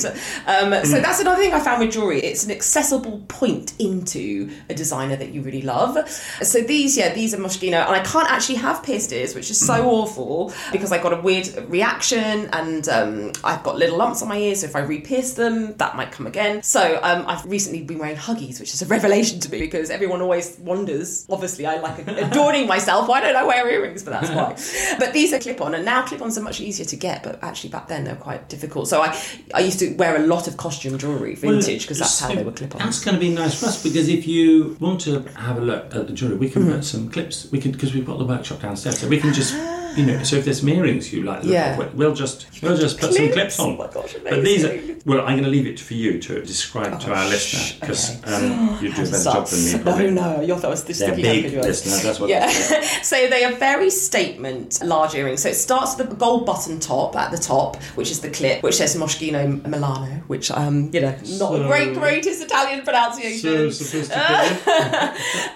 Um, 0.47 0.85
So 0.85 1.01
that's 1.01 1.21
another 1.21 1.41
thing 1.43 1.53
I 1.53 1.61
found 1.61 1.81
with 1.81 1.93
jewelry. 1.93 2.21
It's 2.21 2.45
an 2.45 2.51
accessible 2.51 3.23
point 3.29 3.75
into 3.79 4.51
a 4.69 4.75
designer 4.75 5.17
that 5.17 5.31
you 5.33 5.43
really 5.43 5.63
love. 5.63 6.09
So 6.43 6.61
these, 6.61 6.97
yeah, 6.97 7.13
these 7.15 7.35
are 7.35 7.39
Moschino, 7.39 7.87
and 7.87 7.95
I 7.95 8.01
can't 8.01 8.31
actually 8.31 8.57
have 8.57 8.83
pierced 8.83 9.13
ears, 9.13 9.35
which 9.35 9.51
is 9.51 9.59
so 9.59 9.89
awful 9.89 10.53
because 10.73 10.93
I 10.93 10.99
got 11.03 11.13
a 11.13 11.21
weird 11.21 11.49
reaction, 11.69 12.49
and 12.53 12.89
um, 12.89 13.12
I've 13.45 13.63
got 13.63 13.77
little 13.77 13.97
lumps 13.99 14.23
on 14.23 14.29
my 14.29 14.39
ears. 14.39 14.61
So 14.61 14.67
if 14.67 14.77
I 14.77 14.81
re-pierce 14.81 15.35
them, 15.35 15.75
that 15.77 15.97
might 15.97 16.13
come 16.13 16.27
again. 16.27 16.63
So 16.63 16.99
um, 17.03 17.25
I've 17.27 17.45
recently 17.47 17.83
been 17.83 17.99
wearing 17.99 18.17
huggies, 18.17 18.59
which 18.61 18.73
is 18.75 18.83
a 18.83 18.87
revelation 18.87 19.41
to 19.41 19.51
me 19.51 19.59
because 19.61 19.91
everyone 19.91 20.21
always 20.23 20.57
wonders. 20.61 21.27
Obviously, 21.29 21.67
I 21.67 21.79
like 21.81 22.07
adorning 22.27 22.67
myself. 22.67 23.09
Why 23.09 23.21
don't 23.21 23.37
I 23.37 23.45
wear 23.45 23.69
earrings? 23.71 24.03
But 24.03 24.13
that's 24.21 24.31
why. 24.31 24.57
But 24.99 25.13
these 25.13 25.33
are 25.33 25.39
clip-on, 25.39 25.75
and 25.75 25.85
now 25.85 26.07
clip-ons 26.07 26.39
are 26.39 26.43
much 26.43 26.61
easier 26.61 26.87
to 26.87 26.97
get. 26.97 27.23
But 27.23 27.43
actually, 27.43 27.71
back 27.71 27.89
then 27.89 28.05
they're 28.05 28.17
quite 28.17 28.49
difficult. 28.49 28.89
So 28.89 29.03
I, 29.03 29.19
I 29.55 29.61
used 29.61 29.79
to 29.81 29.95
wear 29.97 30.17
a 30.17 30.27
lot 30.27 30.49
of 30.49 30.57
costume 30.57 30.97
jewelry, 30.99 31.35
vintage, 31.35 31.83
because 31.83 31.99
that's 31.99 32.21
how 32.21 32.35
they 32.35 32.45
were 32.45 32.53
clip-ons. 32.53 32.83
That's 32.85 33.05
going 33.05 33.15
to 33.17 33.21
be 33.21 33.35
nice 33.35 33.59
for 33.61 33.67
us 33.67 33.83
because 33.83 34.09
if 34.09 34.27
you 34.27 34.77
want 34.81 35.01
to 35.03 35.21
have 35.37 35.59
a 35.59 35.61
look 35.61 35.95
at 35.95 36.07
the 36.07 36.13
jewellery, 36.13 36.39
we 36.39 36.49
can 36.49 36.63
Mm-hmm. 36.63 36.73
put 36.77 36.85
some 36.85 37.11
clips. 37.11 37.51
We 37.51 37.59
can 37.59 37.73
because 37.73 37.93
we've 37.93 38.07
got 38.07 38.19
the 38.19 38.25
workshop 38.25 38.61
downstairs, 38.61 38.99
so 39.01 39.09
we 39.09 39.19
can 39.19 39.33
just. 39.33 39.53
You 39.97 40.07
know, 40.07 40.23
so 40.23 40.37
if 40.37 40.45
there's 40.45 40.61
some 40.61 40.69
earrings 40.71 41.13
you 41.13 41.23
like, 41.23 41.43
look 41.43 41.53
Yeah. 41.53 41.79
of, 41.79 41.95
we'll 41.95 42.15
just 42.15 42.47
we'll 42.63 42.77
just 42.77 42.99
put 42.99 43.13
some 43.15 43.31
Clips? 43.33 43.59
on. 43.61 43.71
Oh 43.71 43.77
my 43.77 43.87
gosh, 43.93 44.15
but 44.23 44.43
these 44.43 44.65
are 44.65 44.81
well, 45.05 45.21
I'm 45.23 45.33
going 45.33 45.43
to 45.45 45.51
leave 45.51 45.67
it 45.67 45.81
for 45.81 45.95
you 45.95 46.21
to 46.21 46.43
describe 46.43 47.01
to 47.01 47.13
our 47.13 47.25
Oh, 47.25 47.29
listener 47.29 47.79
because 47.81 48.23
okay. 48.23 48.35
um, 48.37 48.79
you 48.81 48.93
do 48.95 49.03
a 49.03 49.05
better 49.07 49.25
job 49.25 49.47
than 49.49 49.65
me. 49.65 49.73
No, 49.79 49.83
Probably. 49.83 50.11
no, 50.13 50.41
you 50.43 50.55
thought 50.55 50.65
I 50.67 50.69
was 50.69 50.85
the 50.85 50.93
They're 50.93 51.17
big 51.17 51.53
listener. 51.55 51.97
That's 52.03 52.21
what. 52.21 52.31
Yeah, 52.31 52.49
so 53.03 53.17
they 53.29 53.43
are 53.45 53.53
very 53.55 53.91
statement 53.91 54.81
large 54.85 55.15
earrings. 55.17 55.43
So 55.43 55.49
it 55.49 55.55
starts 55.57 55.97
with 55.99 56.13
a 56.13 56.15
gold 56.15 56.47
button 56.47 56.79
top 56.79 57.17
at 57.17 57.33
the 57.33 57.39
top, 57.39 57.83
which 57.97 58.11
is 58.13 58.21
the 58.21 58.31
clip, 58.31 58.63
which 58.63 58.77
says 58.77 58.95
Moschino 58.97 59.67
Milano, 59.67 60.07
which 60.29 60.51
um, 60.53 60.91
you 60.93 61.01
know, 61.01 61.11
not 61.11 61.23
So- 61.51 61.63
a 61.65 61.67
great 61.67 61.95
greatest 61.95 62.43
Italian 62.43 62.83
pronunciation. 62.83 63.41
So 63.41 63.71
sophisticated. 63.71 64.59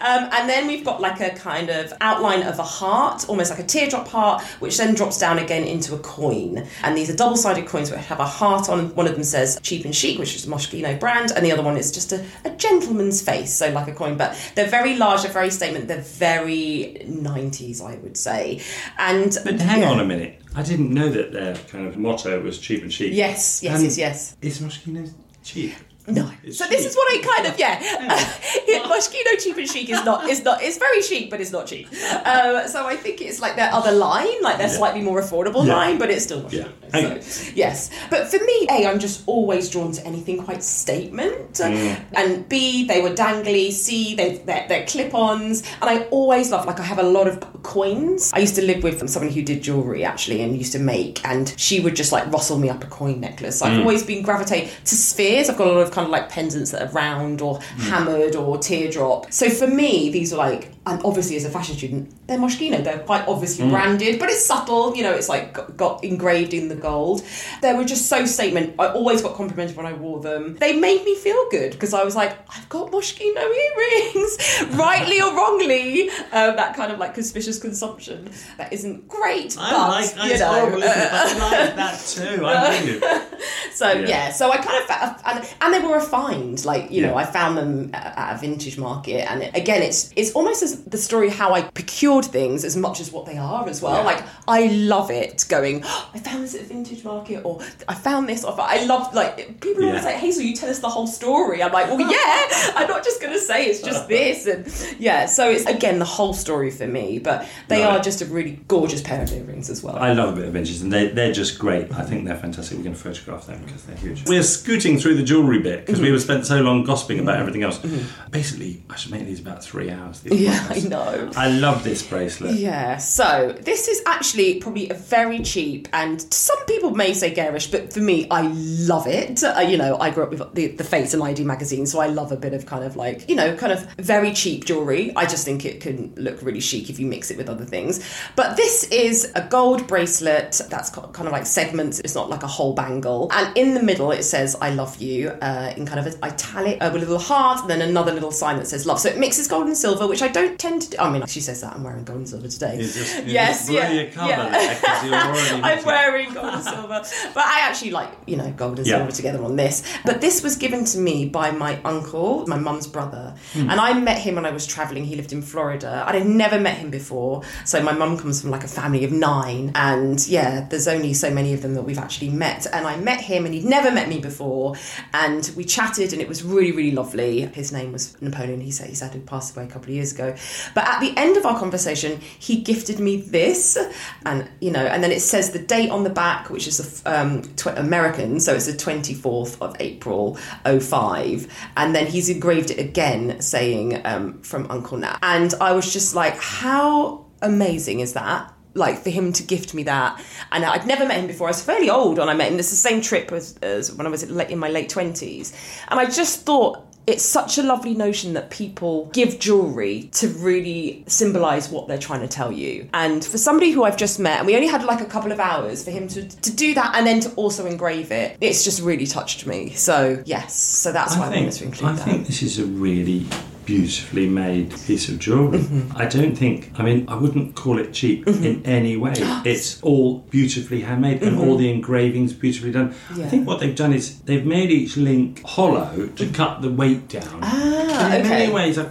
Um, 0.01 0.29
and 0.33 0.49
then 0.49 0.67
we've 0.67 0.85
got 0.85 1.01
like 1.01 1.21
a 1.21 1.31
kind 1.31 1.71
of 1.71 1.93
outline 2.01 2.43
of 2.43 2.59
a 2.59 2.63
heart, 2.65 3.29
almost 3.29 3.51
like 3.51 3.61
a 3.61 3.65
teardrop 3.65 4.09
heart, 4.09 4.26
which 4.59 4.77
then 4.77 4.95
drops 4.95 5.19
down 5.19 5.39
again 5.39 5.65
into 5.65 5.95
a 5.95 5.99
coin. 5.99 6.67
And 6.83 6.97
these 6.97 7.11
are 7.11 7.17
double 7.17 7.37
sided 7.37 7.67
coins 7.67 7.91
which 7.91 8.01
have 8.01 8.21
a 8.21 8.27
heart 8.27 8.69
on. 8.69 8.95
One 8.95 9.07
of 9.07 9.15
them 9.15 9.25
says 9.25 9.59
cheap 9.63 9.85
and 9.85 9.95
chic, 9.95 10.19
which 10.19 10.35
is 10.35 10.47
a 10.47 10.49
Moschino 10.49 10.99
brand, 10.99 11.33
and 11.33 11.45
the 11.45 11.53
other 11.53 11.63
one 11.63 11.77
is 11.77 11.91
just 11.93 12.13
a, 12.13 12.25
a 12.45 12.51
gentleman's 12.51 13.23
face, 13.23 13.53
so 13.53 13.71
like 13.71 13.89
a 13.89 13.93
coin. 13.93 14.17
But 14.17 14.37
they're 14.55 14.69
very 14.69 14.97
large, 14.97 15.23
they're 15.23 15.33
very 15.33 15.51
statement, 15.51 15.89
they're 15.89 16.01
very 16.01 16.99
90s, 17.07 17.83
I 17.83 17.97
would 17.97 18.17
say. 18.17 18.63
And 18.99 19.37
but 19.45 19.61
hang 19.61 19.83
yeah. 19.83 19.91
on 19.91 20.01
a 20.01 20.05
minute. 20.05 20.41
I 20.55 20.63
didn't 20.63 20.93
know 20.93 21.11
that 21.11 21.33
their 21.33 21.55
kind 21.55 21.87
of 21.87 21.99
motto 21.99 22.41
was 22.41 22.59
cheap 22.59 22.83
and 22.83 22.93
chic. 22.93 23.13
Yes, 23.13 23.63
yes, 23.63 23.75
And 23.75 23.85
yes, 23.85 23.99
yes. 23.99 24.37
Is 24.41 24.61
Moschino 24.61 25.13
cheap? 25.45 25.75
No. 26.09 26.31
It's 26.45 26.59
so 26.59 26.67
this 26.69 26.87
is 26.87 26.95
what 26.95 27.13
I 27.13 27.19
kind 27.35 27.47
of 27.49 27.59
yeah. 27.59 28.83
Moschino 28.85 29.43
cheap 29.43 29.57
and 29.57 29.69
chic 29.69 29.91
is 29.91 30.05
not 30.05 30.29
is 30.29 30.45
not 30.45 30.63
it's 30.63 30.79
very 30.79 31.03
chic, 31.03 31.31
but 31.31 31.41
it's 31.41 31.51
not 31.53 31.67
cheap. 31.67 31.89
Um, 32.25 32.69
so 32.69 32.87
I 32.87 32.97
think 32.97 33.21
it's 33.21 33.41
like 33.41 33.57
their 33.57 33.73
other 33.73 33.93
line, 33.93 34.41
like 34.43 34.59
their 34.59 34.69
Yeah. 34.69 34.73
slightly 34.77 35.01
more 35.03 35.21
affordable 35.21 35.67
Yeah. 35.67 35.77
line, 35.77 35.99
but 35.99 36.11
it's 36.11 36.25
still 36.25 36.43
Moschino. 36.43 36.71
Yeah. 36.95 37.21
So, 37.21 37.51
yes, 37.55 37.91
but 38.11 38.29
for 38.29 38.39
me, 38.39 38.67
a 38.71 38.87
I'm 38.87 39.01
just 39.01 39.23
always 39.27 39.69
drawn 39.69 39.91
to 39.93 40.07
anything 40.07 40.39
quite 40.45 40.63
statement, 40.63 41.55
Mm. 41.55 41.97
and 42.15 42.49
b 42.49 42.85
they 42.87 43.01
were 43.03 43.11
dangly. 43.11 43.73
C 43.73 44.15
they 44.15 44.41
they're, 44.47 44.67
they're 44.69 44.87
clip-ons, 44.87 45.63
and 45.81 45.91
I 45.91 46.03
always 46.11 46.51
love 46.53 46.65
like 46.67 46.79
I 46.79 46.85
have 46.85 46.99
a 47.01 47.03
lot 47.03 47.27
of 47.27 47.41
coins. 47.65 48.31
I 48.33 48.39
used 48.39 48.55
to 48.57 48.63
live 48.63 48.83
with 48.85 49.09
someone 49.11 49.33
who 49.33 49.43
did 49.43 49.63
jewelry 49.63 50.05
actually, 50.05 50.43
and 50.43 50.57
used 50.57 50.73
to 50.73 50.79
make, 50.79 51.21
and 51.25 51.53
she 51.57 51.81
would 51.81 51.97
just 51.97 52.13
like 52.13 52.31
rustle 52.33 52.59
me 52.59 52.69
up 52.71 52.85
a 52.85 52.87
coin 52.87 53.21
necklace. 53.21 53.59
So 53.59 53.67
I've 53.67 53.81
always 53.81 54.03
been 54.05 54.23
gravitate 54.23 54.71
to 54.85 54.95
spheres. 54.95 55.51
I've 55.51 55.57
got 55.59 55.67
a 55.67 55.73
lot 55.73 55.81
of 55.83 55.91
kind 55.97 56.05
of 56.05 56.13
like 56.13 56.29
pendants 56.29 56.73
that 56.73 56.83
are 56.83 56.93
round 56.93 57.41
or 57.41 57.59
hammered 57.79 58.37
or 58.37 58.59
teardrop. 58.59 59.33
So 59.33 59.49
for 59.49 59.67
me, 59.67 60.11
these 60.11 60.31
are 60.33 60.37
like 60.37 60.73
and 60.87 61.03
obviously 61.05 61.37
as 61.37 61.45
a 61.45 61.51
fashion 61.51 61.77
student, 61.77 62.15
they're 62.29 62.39
Moschino. 62.39 62.83
They're 62.83 63.01
quite 63.01 63.27
obviously 63.27 63.69
branded, 63.69 64.19
but 64.21 64.29
it's 64.29 64.47
subtle. 64.47 64.95
You 64.97 65.03
know, 65.03 65.13
it's 65.13 65.29
like 65.29 65.53
got, 65.53 65.77
got 65.77 66.05
engraved 66.05 66.55
in 66.55 66.69
the 66.69 66.77
gold. 66.77 67.23
They 67.61 67.75
were 67.75 67.85
just 67.85 68.07
so 68.07 68.25
statement. 68.25 68.75
I 68.79 68.87
always 68.89 69.21
got 69.21 69.35
complimented 69.35 69.77
when 69.77 69.85
I 69.87 69.93
wore 69.95 70.21
them. 70.21 70.57
They 70.57 70.79
made 70.79 71.05
me 71.05 71.17
feel 71.17 71.49
good 71.51 71.73
because 71.73 71.93
I 71.93 72.05
was 72.05 72.15
like, 72.15 72.39
I've 72.57 72.69
got 72.69 72.93
Moschino 72.93 73.37
earrings, 73.37 74.39
rightly 74.77 75.21
or 75.21 75.35
wrongly. 75.35 76.09
Um, 76.11 76.57
that 76.57 76.75
kind 76.77 76.93
of 76.93 76.99
like 76.99 77.15
conspicuous 77.15 77.59
consumption 77.59 78.31
that 78.57 78.73
isn't 78.73 79.09
great, 79.09 79.57
I 79.59 79.71
but 79.71 79.89
like 79.91 80.25
you 80.25 80.31
it's 80.33 80.41
know. 80.41 80.53
I 80.53 80.69
like 81.67 81.77
that 81.77 81.99
too. 82.07 82.47
I 82.47 82.81
do. 82.85 83.37
So 83.73 83.93
Yeah. 83.93 84.09
yeah. 84.09 84.31
so 84.33 84.51
I 84.51 84.57
kind 84.57 84.83
of 84.83 85.23
and, 85.27 85.55
and 85.61 85.75
they 85.75 85.87
were 85.87 85.95
refined. 85.97 86.65
Like 86.65 86.91
you 86.91 87.03
know, 87.03 87.15
I 87.15 87.25
found 87.25 87.59
them 87.59 87.91
at 87.93 88.17
at 88.17 88.37
a 88.37 88.39
vintage 88.39 88.79
market, 88.79 89.31
and 89.31 89.43
again, 89.55 89.83
it's 89.83 90.11
it's 90.17 90.33
almost 90.33 90.63
as 90.63 90.76
the 90.85 90.99
story 90.99 91.31
how 91.31 91.55
I 91.55 91.63
procured 91.63 92.25
things 92.25 92.65
as 92.65 92.77
much 92.77 93.01
as 93.01 93.13
what 93.13 93.27
they 93.27 93.39
are 93.39 93.69
as 93.69 93.83
well. 93.83 93.97
Yeah. 93.97 94.03
Like 94.03 94.25
I 94.49 94.67
love 94.69 95.11
it 95.11 95.45
going. 95.49 95.83
"Oh, 95.85 96.11
I 96.15 96.19
found 96.19 96.45
this 96.45 96.55
at 96.55 96.63
a 96.63 96.65
vintage 96.65 97.05
market, 97.05 97.43
or 97.45 97.61
I 97.89 97.95
found 97.95 98.29
this. 98.29 98.45
Or 98.45 98.55
I 98.61 98.85
love 98.85 99.15
like 99.15 99.61
people 99.61 99.85
always 99.85 100.03
Yeah. 100.03 100.11
say, 100.11 100.19
Hazel, 100.19 100.43
you 100.43 100.55
tell 100.55 100.71
us 100.71 100.79
the 100.81 100.89
whole 100.89 101.07
story. 101.07 101.63
I'm 101.63 101.73
like, 101.73 101.89
well, 101.89 102.01
yeah. 102.11 102.73
I'm 102.77 102.89
not 102.89 103.05
just 103.05 103.21
gonna 103.21 103.39
say 103.39 103.67
it's 103.67 103.83
just 103.83 104.09
this, 104.09 104.47
and 104.47 105.01
yeah. 105.01 105.27
So 105.27 105.51
it's 105.51 105.67
again 105.67 105.99
the 105.99 106.05
whole 106.05 106.35
story 106.35 106.71
for 106.71 106.87
me, 106.87 107.19
but 107.19 107.47
they 107.69 107.83
Right. 107.83 107.99
are 107.99 108.03
just 108.03 108.23
a 108.23 108.27
really 108.27 108.61
gorgeous 108.69 109.03
pair 109.03 109.23
of 109.23 109.33
earrings 109.33 109.71
as 109.71 109.83
well. 109.83 109.97
I 109.97 110.13
love 110.13 110.33
a 110.35 110.37
bit 110.37 110.49
of 110.49 110.53
vintage, 110.53 110.81
and 110.81 110.93
they, 110.93 111.09
they're 111.09 111.33
just 111.33 111.59
great. 111.59 111.93
I 111.93 112.03
think 112.03 112.25
they're 112.27 112.37
fantastic. 112.37 112.77
We're 112.79 112.85
going 112.85 112.97
to 112.97 113.01
photograph 113.01 113.47
them 113.47 113.63
because 113.65 113.85
they're 113.85 113.97
huge. 113.97 114.27
We're 114.29 114.43
scooting 114.43 114.99
through 114.99 115.17
the 115.17 115.23
jewellery 115.23 115.59
bit 115.61 115.85
because 115.85 116.01
we 116.01 116.07
mm-hmm. 116.07 116.15
were 116.15 116.21
spent 116.21 116.47
so 116.47 116.61
long 116.61 116.85
gossiping 116.85 117.19
about 117.19 117.33
mm-hmm. 117.33 117.41
everything 117.41 117.63
else. 117.63 117.79
Mm-hmm. 117.79 118.31
Basically, 118.31 118.83
I 118.91 118.97
should 118.97 119.13
make 119.13 119.27
these 119.27 119.41
about 119.41 119.63
three 119.63 119.91
hours. 119.91 120.21
These 120.21 120.41
yeah, 120.41 120.66
I 120.71 120.81
know. 120.81 121.31
I 121.37 121.51
love 121.51 121.85
this 121.85 122.03
bracelet. 122.03 122.57
Yeah, 122.57 122.97
so 122.99 123.57
this 123.61 123.89
is 123.89 124.03
actually 124.07 124.61
probably 124.61 124.89
a 124.91 124.95
very 124.95 125.43
cheap, 125.43 125.89
and 125.93 126.21
some 126.33 126.65
people 126.67 126.91
may 126.91 127.13
say 127.13 127.33
garish, 127.33 127.69
but 127.69 127.93
for 127.93 128.01
me, 128.01 128.27
I 128.31 128.43
love 128.43 129.07
it. 129.07 129.43
Uh, 129.43 129.61
you 129.61 129.77
know, 129.77 129.99
I 129.99 130.11
grew 130.11 130.25
up 130.25 130.31
with 130.31 130.55
the, 130.55 130.69
the 130.69 130.85
Face 130.85 131.15
and 131.15 131.23
ID 131.23 131.45
magazine, 131.45 131.87
so 131.87 132.01
I 132.01 132.07
love 132.07 132.33
a 132.33 132.37
bit 132.37 132.55
of 132.55 132.67
kind 132.67 132.85
of 132.85 132.97
like, 132.97 133.29
you 133.29 133.37
know, 133.37 133.57
kind 133.57 133.73
of 133.73 133.83
very 133.95 134.33
cheap 134.33 134.65
jewellery. 134.65 135.15
I 135.17 135.27
just 135.27 135.45
think 135.45 135.65
it 135.65 135.81
can 135.81 136.13
look 136.17 136.43
really 136.43 136.61
chic 136.61 136.91
if 136.91 136.99
you 136.99 137.07
mix 137.07 137.31
it 137.31 137.37
with 137.37 137.49
other 137.49 137.65
things. 137.65 138.05
But 138.37 138.57
this 138.57 138.85
is 138.85 139.33
a 139.35 139.43
gold 139.43 139.87
bracelet 139.87 140.61
that's 140.69 140.91
got 140.91 141.13
kind 141.13 141.27
of 141.27 141.33
like 141.33 141.47
segments, 141.47 142.01
it's 142.01 142.15
not 142.15 142.31
like 142.31 142.43
a 142.43 142.47
whole 142.47 142.75
bangle. 142.75 143.29
And 143.33 143.57
in 143.57 143.75
the 143.75 143.83
middle, 143.83 144.11
it 144.11 144.23
says, 144.23 144.57
I 144.61 144.71
love 144.71 145.01
you, 145.01 145.31
uh, 145.43 145.73
in 145.77 145.87
kind 145.87 146.01
of 146.01 146.07
an 146.07 146.19
italic, 146.23 146.79
uh, 146.81 146.91
with 146.93 147.03
a 147.03 147.07
little 147.07 147.19
heart, 147.19 147.61
and 147.63 147.71
then 147.71 147.83
another 147.83 148.13
little 148.13 148.33
sign 148.33 148.57
that 148.57 148.67
says 148.67 148.87
love. 148.87 149.01
So 149.01 149.09
it 149.09 149.19
mixes 149.19 149.49
gold 149.49 149.67
and 149.67 149.77
silver, 149.77 150.07
which 150.07 150.23
I 150.23 150.29
don't 150.29 150.56
tend 150.59 150.83
to 150.83 150.91
do. 150.91 150.97
I 150.99 151.11
mean, 151.11 151.27
she 151.27 151.41
says 151.41 151.61
that 151.61 151.75
I'm 151.75 151.83
wearing 151.85 152.05
gold 152.05 152.19
and 152.19 152.29
silver 152.29 152.49
today. 152.49 152.77
You 152.77 152.89
yes, 153.27 153.69
yeah, 153.71 153.91
yeah. 153.91 154.49
there 154.51 154.75
'cause 154.81 155.05
you're 155.05 155.15
already 155.15 155.63
I'm 155.79 155.85
wearing 155.85 156.33
gold 156.35 156.55
and 156.55 156.63
silver, 156.65 157.03
but 157.35 157.45
I 157.45 157.61
actually 157.61 157.91
like 157.91 158.11
you 158.27 158.37
know 158.37 158.51
gold 158.53 158.79
and 158.79 158.87
Yeah. 158.87 158.99
silver 158.99 159.13
together 159.13 159.43
on 159.45 159.57
this. 159.57 159.83
But 160.05 160.21
this 160.21 160.43
was 160.43 160.57
given 160.57 160.85
to 160.87 160.99
me 160.99 161.27
by 161.27 161.51
my 161.51 161.79
uncle, 161.85 162.47
my 162.47 162.57
mum's 162.59 162.87
brother, 162.87 163.35
Hmm. 163.53 163.71
and 163.71 163.81
I 163.81 163.93
met 163.95 164.19
him 164.19 164.35
when 164.37 164.47
I 164.47 164.51
was 164.51 164.67
traveling. 164.67 165.05
He 165.05 165.17
lived 165.17 165.33
in 165.33 165.43
Florida. 165.43 166.05
I'd 166.07 166.27
never 166.27 166.59
met 166.59 166.77
him 166.79 166.91
before, 166.91 167.43
so 167.65 167.83
my 167.83 167.93
mum 167.93 168.17
comes 168.19 168.41
from 168.41 168.51
like 168.51 168.65
a 168.65 168.69
family 168.69 169.05
of 169.05 169.13
nine, 169.13 169.73
and 169.75 170.27
yeah, 170.27 170.67
there's 170.71 170.89
only 170.89 171.13
so 171.15 171.31
many 171.31 171.53
of 171.53 171.63
them 171.63 171.75
that 171.75 171.83
we've 171.83 171.99
actually 171.99 172.31
met. 172.31 172.67
And 172.73 172.87
I 172.87 172.97
met 172.97 173.21
him, 173.21 173.45
and 173.45 173.55
he'd 173.55 173.65
never 173.65 173.91
met 173.91 174.09
me 174.09 174.19
before, 174.19 174.75
and 175.13 175.51
we 175.57 175.65
chatted, 175.65 176.13
and 176.13 176.21
it 176.23 176.29
was 176.29 176.43
really 176.43 176.73
really 176.73 176.91
lovely. 176.93 177.41
His 177.55 177.73
name 177.73 177.93
was 177.93 178.17
Napoleon. 178.21 178.61
He 178.61 178.71
said 178.71 178.89
he 178.89 178.95
said 178.95 179.13
he 179.15 179.21
passed 179.21 179.57
away 179.57 179.65
a 179.67 179.69
couple 179.69 179.91
of 179.91 179.95
years 179.95 180.13
ago, 180.13 180.35
but 180.75 180.87
at 180.87 181.01
the 181.01 181.13
end 181.17 181.37
of 181.37 181.47
our 181.47 181.59
conversation, 181.59 182.21
he 182.21 182.61
gifted 182.61 182.99
me 183.01 183.17
this, 183.17 183.79
and 184.25 184.49
you 184.61 184.71
know, 184.71 184.85
and 184.87 185.03
then 185.03 185.13
it 185.13 185.21
says 185.21 185.51
the 185.51 185.59
date 185.59 185.91
on 185.91 186.05
the 186.05 186.11
back, 186.11 186.51
which 186.51 186.67
is 186.67 187.03
um, 187.07 187.43
tw- 187.57 187.79
American, 187.79 188.41
so 188.41 188.55
it's 188.55 188.67
the 188.67 188.73
24th 188.73 189.61
of 189.61 189.77
April 189.81 190.37
05, 190.65 191.47
and 191.77 191.95
then 191.95 192.07
he's 192.07 192.29
engraved 192.29 192.71
it 192.71 192.79
again, 192.79 193.41
saying 193.41 194.01
um, 194.07 194.41
from 194.43 194.71
Uncle 194.71 194.99
Nat, 194.99 195.19
and 195.23 195.55
I 195.61 195.73
was 195.73 195.93
just 195.93 196.15
like, 196.15 196.37
how 196.37 197.27
amazing 197.43 198.01
is 198.01 198.15
that? 198.15 198.53
Like 198.75 198.99
for 198.99 199.09
him 199.09 199.33
to 199.33 199.43
gift 199.43 199.73
me 199.73 199.85
that, 199.85 200.23
and 200.53 200.65
I'd 200.65 200.87
never 200.87 201.07
met 201.07 201.19
him 201.19 201.27
before. 201.27 201.47
I 201.47 201.51
was 201.51 201.63
fairly 201.63 201.89
old 201.89 202.19
when 202.19 202.29
I 202.29 202.35
met 202.35 202.53
him. 202.53 202.59
It's 202.59 202.69
the 202.71 202.77
same 202.77 203.01
trip 203.01 203.33
as, 203.33 203.57
as 203.63 203.91
when 203.93 204.07
I 204.07 204.11
was 204.11 204.23
in 204.23 204.59
my 204.59 204.69
late 204.69 204.91
twenties, 204.91 205.57
and 205.89 205.99
I 205.99 206.05
just 206.05 206.45
thought 206.45 206.85
it's 207.07 207.25
such 207.25 207.57
a 207.59 207.63
lovely 207.63 207.95
notion 207.95 208.33
that 208.35 208.51
people 208.51 209.07
give 209.13 209.39
jewelry 209.39 210.09
to 210.13 210.29
really 210.29 211.05
symbolize 211.07 211.69
what 211.69 211.87
they're 211.87 211.99
trying 211.99 212.21
to 212.21 212.29
tell 212.29 212.51
you. 212.51 212.89
And 212.93 213.25
for 213.25 213.39
somebody 213.39 213.71
who 213.71 213.85
I've 213.85 213.97
just 213.97 214.19
met, 214.19 214.39
and 214.39 214.47
we 214.47 214.57
only 214.57 214.67
had 214.67 214.83
like 214.85 215.01
a 215.01 215.05
couple 215.05 215.31
of 215.31 215.39
hours 215.39 215.85
for 215.85 215.91
him 215.91 216.09
to, 216.09 216.29
to 216.29 216.51
do 216.55 216.75
that 216.75 216.95
and 216.97 217.07
then 217.07 217.21
to 217.21 217.33
also 217.35 217.67
engrave 217.67 218.11
it, 218.11 218.37
it's 218.41 218.65
just 218.65 218.83
really 218.83 219.07
touched 219.07 219.47
me. 219.47 219.71
So, 219.71 220.23
yes, 220.27 220.55
so 220.55 220.93
that's 220.93 221.17
why 221.17 221.27
I, 221.27 221.31
wanted 221.31 221.53
to 221.53 221.65
include 221.65 221.91
I 221.91 221.93
that. 221.95 222.05
think 222.05 222.27
this 222.27 222.43
is 222.43 222.59
a 222.59 222.67
really 222.67 223.27
beautifully 223.67 224.29
made 224.29 224.71
piece 224.71 225.09
of 225.09 225.19
jewelry. 225.19 225.59
Mm-hmm. 225.59 225.97
I 225.97 226.07
don't 226.07 226.37
think, 226.37 226.71
I 226.79 226.83
mean, 226.83 227.07
I 227.09 227.17
wouldn't 227.17 227.55
call 227.55 227.79
it 227.79 227.93
cheap 227.93 228.27
in 228.27 228.65
any 228.65 228.97
way. 228.97 229.15
It's 229.45 229.83
all 229.83 230.21
beautifully 230.31 230.81
handmade 230.81 231.23
and 231.23 231.39
all 231.39 231.57
the 231.57 231.71
engravings 231.71 232.33
beautifully 232.33 232.73
done. 232.73 232.91
Mm-hmm. 232.91 233.21
Yeah. 233.21 233.27
I 233.27 233.29
think 233.29 233.47
what 233.47 233.61
they've 233.61 233.77
done 233.77 233.93
is 233.93 234.21
they've 234.21 234.47
made 234.47 234.71
each 234.71 234.97
link 234.97 235.43
hollow 235.45 236.09
to 236.17 236.27
cut 236.31 236.63
the 236.63 236.71
weight 236.71 237.09
down. 237.09 237.41
Ah, 237.43 238.15
in 238.15 238.21
okay. 238.23 238.29
many 238.29 238.53
ways, 238.53 238.79
I, 238.79 238.85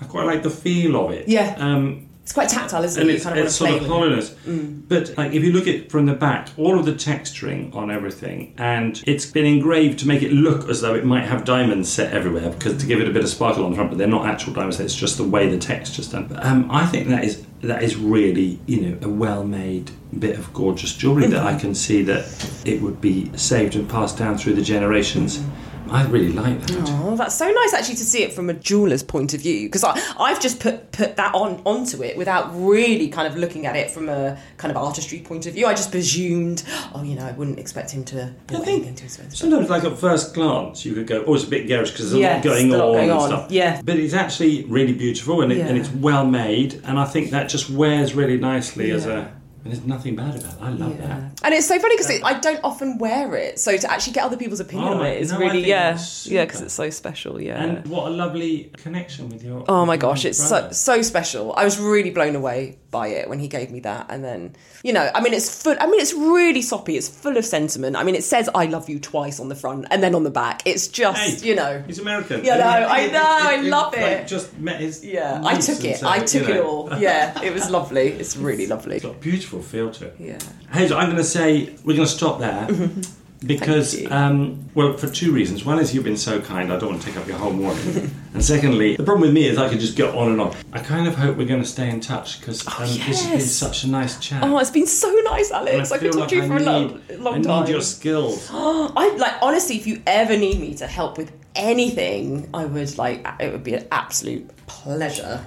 I 0.00 0.04
quite 0.06 0.26
like 0.26 0.42
the 0.42 0.50
feel 0.50 0.96
of 0.96 1.12
it. 1.12 1.28
Yeah. 1.28 1.54
Um, 1.58 2.08
It's 2.22 2.32
quite 2.32 2.48
tactile, 2.48 2.84
isn't 2.84 3.00
and 3.00 3.10
it? 3.10 3.14
It's, 3.14 3.24
kind 3.24 3.36
of 3.36 3.46
it's 3.46 3.56
sort 3.56 3.70
of 3.70 3.78
play 3.78 3.80
with 3.80 3.90
it. 3.90 3.92
hollowness. 3.92 4.30
Mm. 4.46 4.82
But 4.88 5.18
like 5.18 5.32
if 5.32 5.42
you 5.42 5.52
look 5.52 5.66
at 5.66 5.90
from 5.90 6.06
the 6.06 6.14
back, 6.14 6.50
all 6.56 6.78
of 6.78 6.86
the 6.86 6.92
texturing 6.92 7.74
on 7.74 7.90
everything, 7.90 8.54
and 8.58 9.02
it's 9.06 9.26
been 9.26 9.44
engraved 9.44 9.98
to 10.00 10.08
make 10.08 10.22
it 10.22 10.32
look 10.32 10.68
as 10.68 10.80
though 10.80 10.94
it 10.94 11.04
might 11.04 11.24
have 11.24 11.44
diamonds 11.44 11.90
set 11.90 12.12
everywhere, 12.12 12.50
because 12.50 12.78
to 12.78 12.86
give 12.86 13.00
it 13.00 13.08
a 13.08 13.10
bit 13.10 13.24
of 13.24 13.28
sparkle 13.28 13.64
on 13.64 13.72
the 13.72 13.76
front, 13.76 13.90
but 13.90 13.98
they're 13.98 14.06
not 14.06 14.26
actual 14.26 14.52
diamonds. 14.52 14.78
It's 14.78 14.94
just 14.94 15.16
the 15.16 15.24
way 15.24 15.48
the 15.48 15.58
texture's 15.58 16.08
done. 16.08 16.28
But, 16.28 16.44
um, 16.44 16.70
I 16.70 16.86
think 16.86 17.08
that 17.08 17.24
is 17.24 17.44
that 17.62 17.82
is 17.82 17.96
really 17.96 18.60
you 18.66 18.80
know 18.82 18.98
a 19.02 19.08
well-made 19.08 19.90
bit 20.18 20.38
of 20.38 20.52
gorgeous 20.52 20.94
jewelry 20.94 21.24
mm-hmm. 21.24 21.32
that 21.32 21.44
I 21.44 21.58
can 21.58 21.74
see 21.74 22.02
that 22.02 22.24
it 22.64 22.80
would 22.82 23.00
be 23.00 23.36
saved 23.36 23.74
and 23.74 23.88
passed 23.88 24.16
down 24.16 24.38
through 24.38 24.54
the 24.54 24.62
generations. 24.62 25.38
Mm. 25.38 25.50
I 25.92 26.06
really 26.06 26.32
like 26.32 26.60
that. 26.66 26.88
Oh, 27.02 27.16
that's 27.16 27.34
so 27.34 27.50
nice 27.50 27.74
actually 27.74 27.96
to 27.96 28.04
see 28.04 28.22
it 28.22 28.32
from 28.32 28.48
a 28.48 28.54
jeweler's 28.54 29.02
point 29.02 29.34
of 29.34 29.40
view 29.40 29.68
because 29.68 29.84
I've 29.84 30.40
just 30.40 30.58
put 30.60 30.90
put 30.92 31.16
that 31.16 31.34
on 31.34 31.60
onto 31.64 32.02
it 32.02 32.16
without 32.16 32.50
really 32.54 33.08
kind 33.08 33.28
of 33.28 33.36
looking 33.36 33.66
at 33.66 33.76
it 33.76 33.90
from 33.90 34.08
a 34.08 34.38
kind 34.56 34.70
of 34.70 34.76
artistry 34.76 35.20
point 35.20 35.46
of 35.46 35.54
view. 35.54 35.66
I 35.66 35.74
just 35.74 35.90
presumed, 35.90 36.64
oh, 36.94 37.02
you 37.02 37.14
know, 37.14 37.26
I 37.26 37.32
wouldn't 37.32 37.58
expect 37.58 37.90
him 37.90 38.04
to 38.06 38.24
I 38.48 38.52
bought 38.52 38.64
think 38.64 38.86
anything 38.86 39.08
too. 39.08 39.36
Sometimes, 39.36 39.68
like 39.68 39.84
at 39.84 39.98
first 39.98 40.34
glance, 40.34 40.84
you 40.84 40.94
could 40.94 41.06
go, 41.06 41.24
"Oh, 41.26 41.34
it's 41.34 41.44
a 41.44 41.48
bit 41.48 41.66
garish 41.66 41.90
because 41.90 42.10
there's 42.10 42.24
a 42.24 42.34
lot 42.34 42.42
going 42.42 42.68
there's 42.70 42.80
a 42.80 42.84
lot 42.84 42.88
on 42.88 42.94
going 42.94 43.10
and 43.10 43.18
on, 43.18 43.28
stuff." 43.28 43.50
yeah. 43.50 43.82
but 43.84 43.96
it's 43.96 44.14
actually 44.14 44.64
really 44.64 44.94
beautiful 44.94 45.42
and, 45.42 45.52
it, 45.52 45.60
and 45.60 45.76
it's 45.76 45.90
well 45.90 46.24
made, 46.26 46.80
and 46.84 46.98
I 46.98 47.04
think 47.04 47.30
that 47.30 47.48
just 47.48 47.68
wears 47.70 48.14
really 48.14 48.38
nicely 48.38 48.90
as 48.90 49.06
a. 49.06 49.32
And 49.64 49.72
there's 49.72 49.84
nothing 49.86 50.16
bad 50.16 50.34
about 50.34 50.54
it. 50.54 50.58
I 50.60 50.70
love 50.70 50.98
Yeah. 50.98 51.06
that. 51.06 51.40
And 51.44 51.54
it's 51.54 51.68
so 51.68 51.78
funny 51.78 51.96
because 51.96 52.20
I 52.24 52.38
don't 52.40 52.60
often 52.64 52.98
wear 52.98 53.36
it, 53.36 53.60
so 53.60 53.76
to 53.76 53.90
actually 53.90 54.14
get 54.14 54.24
other 54.24 54.36
people's 54.36 54.58
opinion 54.60 54.88
Oh 54.88 55.00
on 55.00 55.06
it 55.06 55.20
is 55.20 55.30
no, 55.30 55.38
really 55.38 55.64
yeah, 55.64 55.96
yeah, 56.24 56.44
because 56.44 56.62
it's 56.62 56.74
so 56.74 56.90
special. 56.90 57.40
Yeah. 57.40 57.62
And 57.62 57.86
what 57.86 58.08
a 58.08 58.10
lovely 58.10 58.72
connection 58.76 59.28
with 59.28 59.44
your. 59.44 59.64
Oh 59.68 59.86
my 59.86 59.96
gosh, 59.96 60.24
it's 60.24 60.38
so, 60.42 60.70
so 60.72 61.00
special. 61.02 61.54
I 61.56 61.64
was 61.64 61.78
really 61.78 62.10
blown 62.10 62.34
away 62.34 62.78
by 62.92 63.08
it 63.08 63.28
when 63.28 63.40
he 63.40 63.48
gave 63.48 63.72
me 63.72 63.80
that. 63.80 64.06
And 64.08 64.22
then, 64.22 64.54
you 64.84 64.92
know, 64.92 65.10
I 65.12 65.20
mean, 65.20 65.34
it's 65.34 65.62
full, 65.62 65.74
I 65.80 65.86
mean, 65.86 65.98
it's 66.00 66.12
really 66.12 66.62
soppy. 66.62 66.96
It's 66.96 67.08
full 67.08 67.36
of 67.36 67.44
sentiment. 67.44 67.96
I 67.96 68.04
mean, 68.04 68.14
it 68.14 68.22
says, 68.22 68.48
I 68.54 68.66
love 68.66 68.88
you 68.88 69.00
twice 69.00 69.40
on 69.40 69.48
the 69.48 69.56
front 69.56 69.86
and 69.90 70.00
then 70.00 70.14
on 70.14 70.22
the 70.22 70.30
back. 70.30 70.62
It's 70.64 70.86
just, 70.86 71.42
Hey, 71.42 71.48
you 71.48 71.56
know. 71.56 71.82
He's 71.84 71.98
American. 71.98 72.44
Yeah, 72.44 72.58
no, 72.58 72.62
I 72.64 73.06
know, 73.08 73.20
I 73.24 73.54
It- 73.54 73.64
love 73.64 73.92
like, 73.94 74.02
it. 74.02 74.28
just 74.28 74.56
met 74.58 74.80
his. 74.80 75.04
Yeah, 75.04 75.42
I 75.44 75.54
took 75.58 75.84
it. 75.84 75.96
said, 75.96 76.06
I 76.06 76.16
you 76.18 76.26
took 76.28 76.48
it 76.48 76.60
all. 76.62 76.90
Yeah, 77.02 77.42
it 77.42 77.52
was 77.52 77.68
lovely. 77.68 78.08
It's 78.08 78.36
really 78.36 78.66
lovely. 78.68 78.96
It's 78.96 79.04
got 79.04 79.16
a 79.16 79.18
beautiful 79.18 79.60
feel 79.60 79.90
to 79.92 80.06
it. 80.06 80.16
Yeah. 80.20 80.38
Hazel, 80.72 80.98
I'm 80.98 81.06
going 81.06 81.16
to 81.16 81.24
say 81.24 81.74
we're 81.84 81.96
going 81.96 82.06
to 82.06 82.14
stop 82.14 82.38
there 82.38 82.66
mm-hmm. 82.68 83.00
Because, 83.46 84.10
um, 84.10 84.68
well, 84.74 84.96
for 84.96 85.08
two 85.08 85.32
reasons. 85.32 85.64
One 85.64 85.78
is 85.78 85.94
you've 85.94 86.04
been 86.04 86.16
so 86.16 86.40
kind, 86.40 86.72
I 86.72 86.78
don't 86.78 86.90
want 86.90 87.02
to 87.02 87.08
take 87.08 87.16
up 87.16 87.26
your 87.26 87.36
whole 87.36 87.52
morning. 87.52 88.10
and 88.34 88.44
secondly, 88.44 88.96
the 88.96 89.02
problem 89.04 89.22
with 89.22 89.32
me 89.32 89.46
is 89.46 89.58
I 89.58 89.68
could 89.68 89.80
just 89.80 89.96
go 89.96 90.16
on 90.18 90.32
and 90.32 90.40
on. 90.40 90.54
I 90.72 90.78
kind 90.78 91.06
of 91.06 91.14
hope 91.14 91.36
we're 91.36 91.46
going 91.46 91.62
to 91.62 91.68
stay 91.68 91.90
in 91.90 92.00
touch 92.00 92.40
because 92.40 92.66
um, 92.66 92.86
this 92.86 93.24
has 93.24 93.30
been 93.30 93.40
such 93.40 93.84
a 93.84 93.88
nice 93.88 94.18
chat. 94.20 94.42
Oh, 94.44 94.58
it's 94.58 94.70
been 94.70 94.86
so 94.86 95.12
nice, 95.24 95.50
Alex. 95.50 95.90
I, 95.90 95.98
could 95.98 96.12
feel 96.12 96.20
talk 96.20 96.28
to 96.30 96.36
you 96.36 96.42
like 96.42 96.50
for 96.50 96.56
a 96.56 96.60
long, 96.60 97.02
need- 97.08 97.18
long 97.18 97.38
I 97.38 97.42
time. 97.42 97.64
need 97.64 97.70
your 97.72 97.80
skills. 97.80 98.48
I 98.52 99.16
like 99.18 99.34
honestly, 99.42 99.76
if 99.76 99.86
you 99.86 100.02
ever 100.06 100.36
need 100.36 100.60
me 100.60 100.74
to 100.76 100.86
help 100.86 101.18
with 101.18 101.32
anything, 101.54 102.48
I 102.54 102.64
would 102.64 102.98
like 102.98 103.26
it 103.40 103.52
would 103.52 103.64
be 103.64 103.74
an 103.74 103.86
absolute 103.90 104.50
pleasure. 104.66 105.44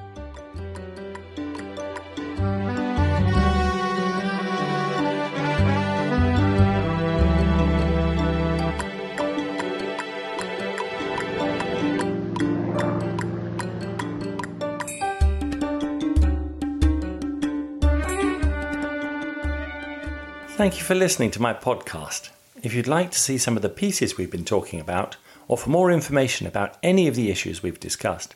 Thank 20.55 20.77
you 20.77 20.83
for 20.85 20.95
listening 20.95 21.31
to 21.31 21.41
my 21.41 21.53
podcast. 21.53 22.29
If 22.63 22.73
you'd 22.73 22.87
like 22.87 23.11
to 23.11 23.19
see 23.19 23.37
some 23.37 23.57
of 23.57 23.61
the 23.61 23.67
pieces 23.67 24.15
we've 24.15 24.31
been 24.31 24.45
talking 24.45 24.79
about, 24.79 25.17
or 25.49 25.57
for 25.57 25.69
more 25.69 25.91
information 25.91 26.47
about 26.47 26.77
any 26.81 27.09
of 27.09 27.15
the 27.15 27.29
issues 27.29 27.61
we've 27.61 27.77
discussed, 27.77 28.35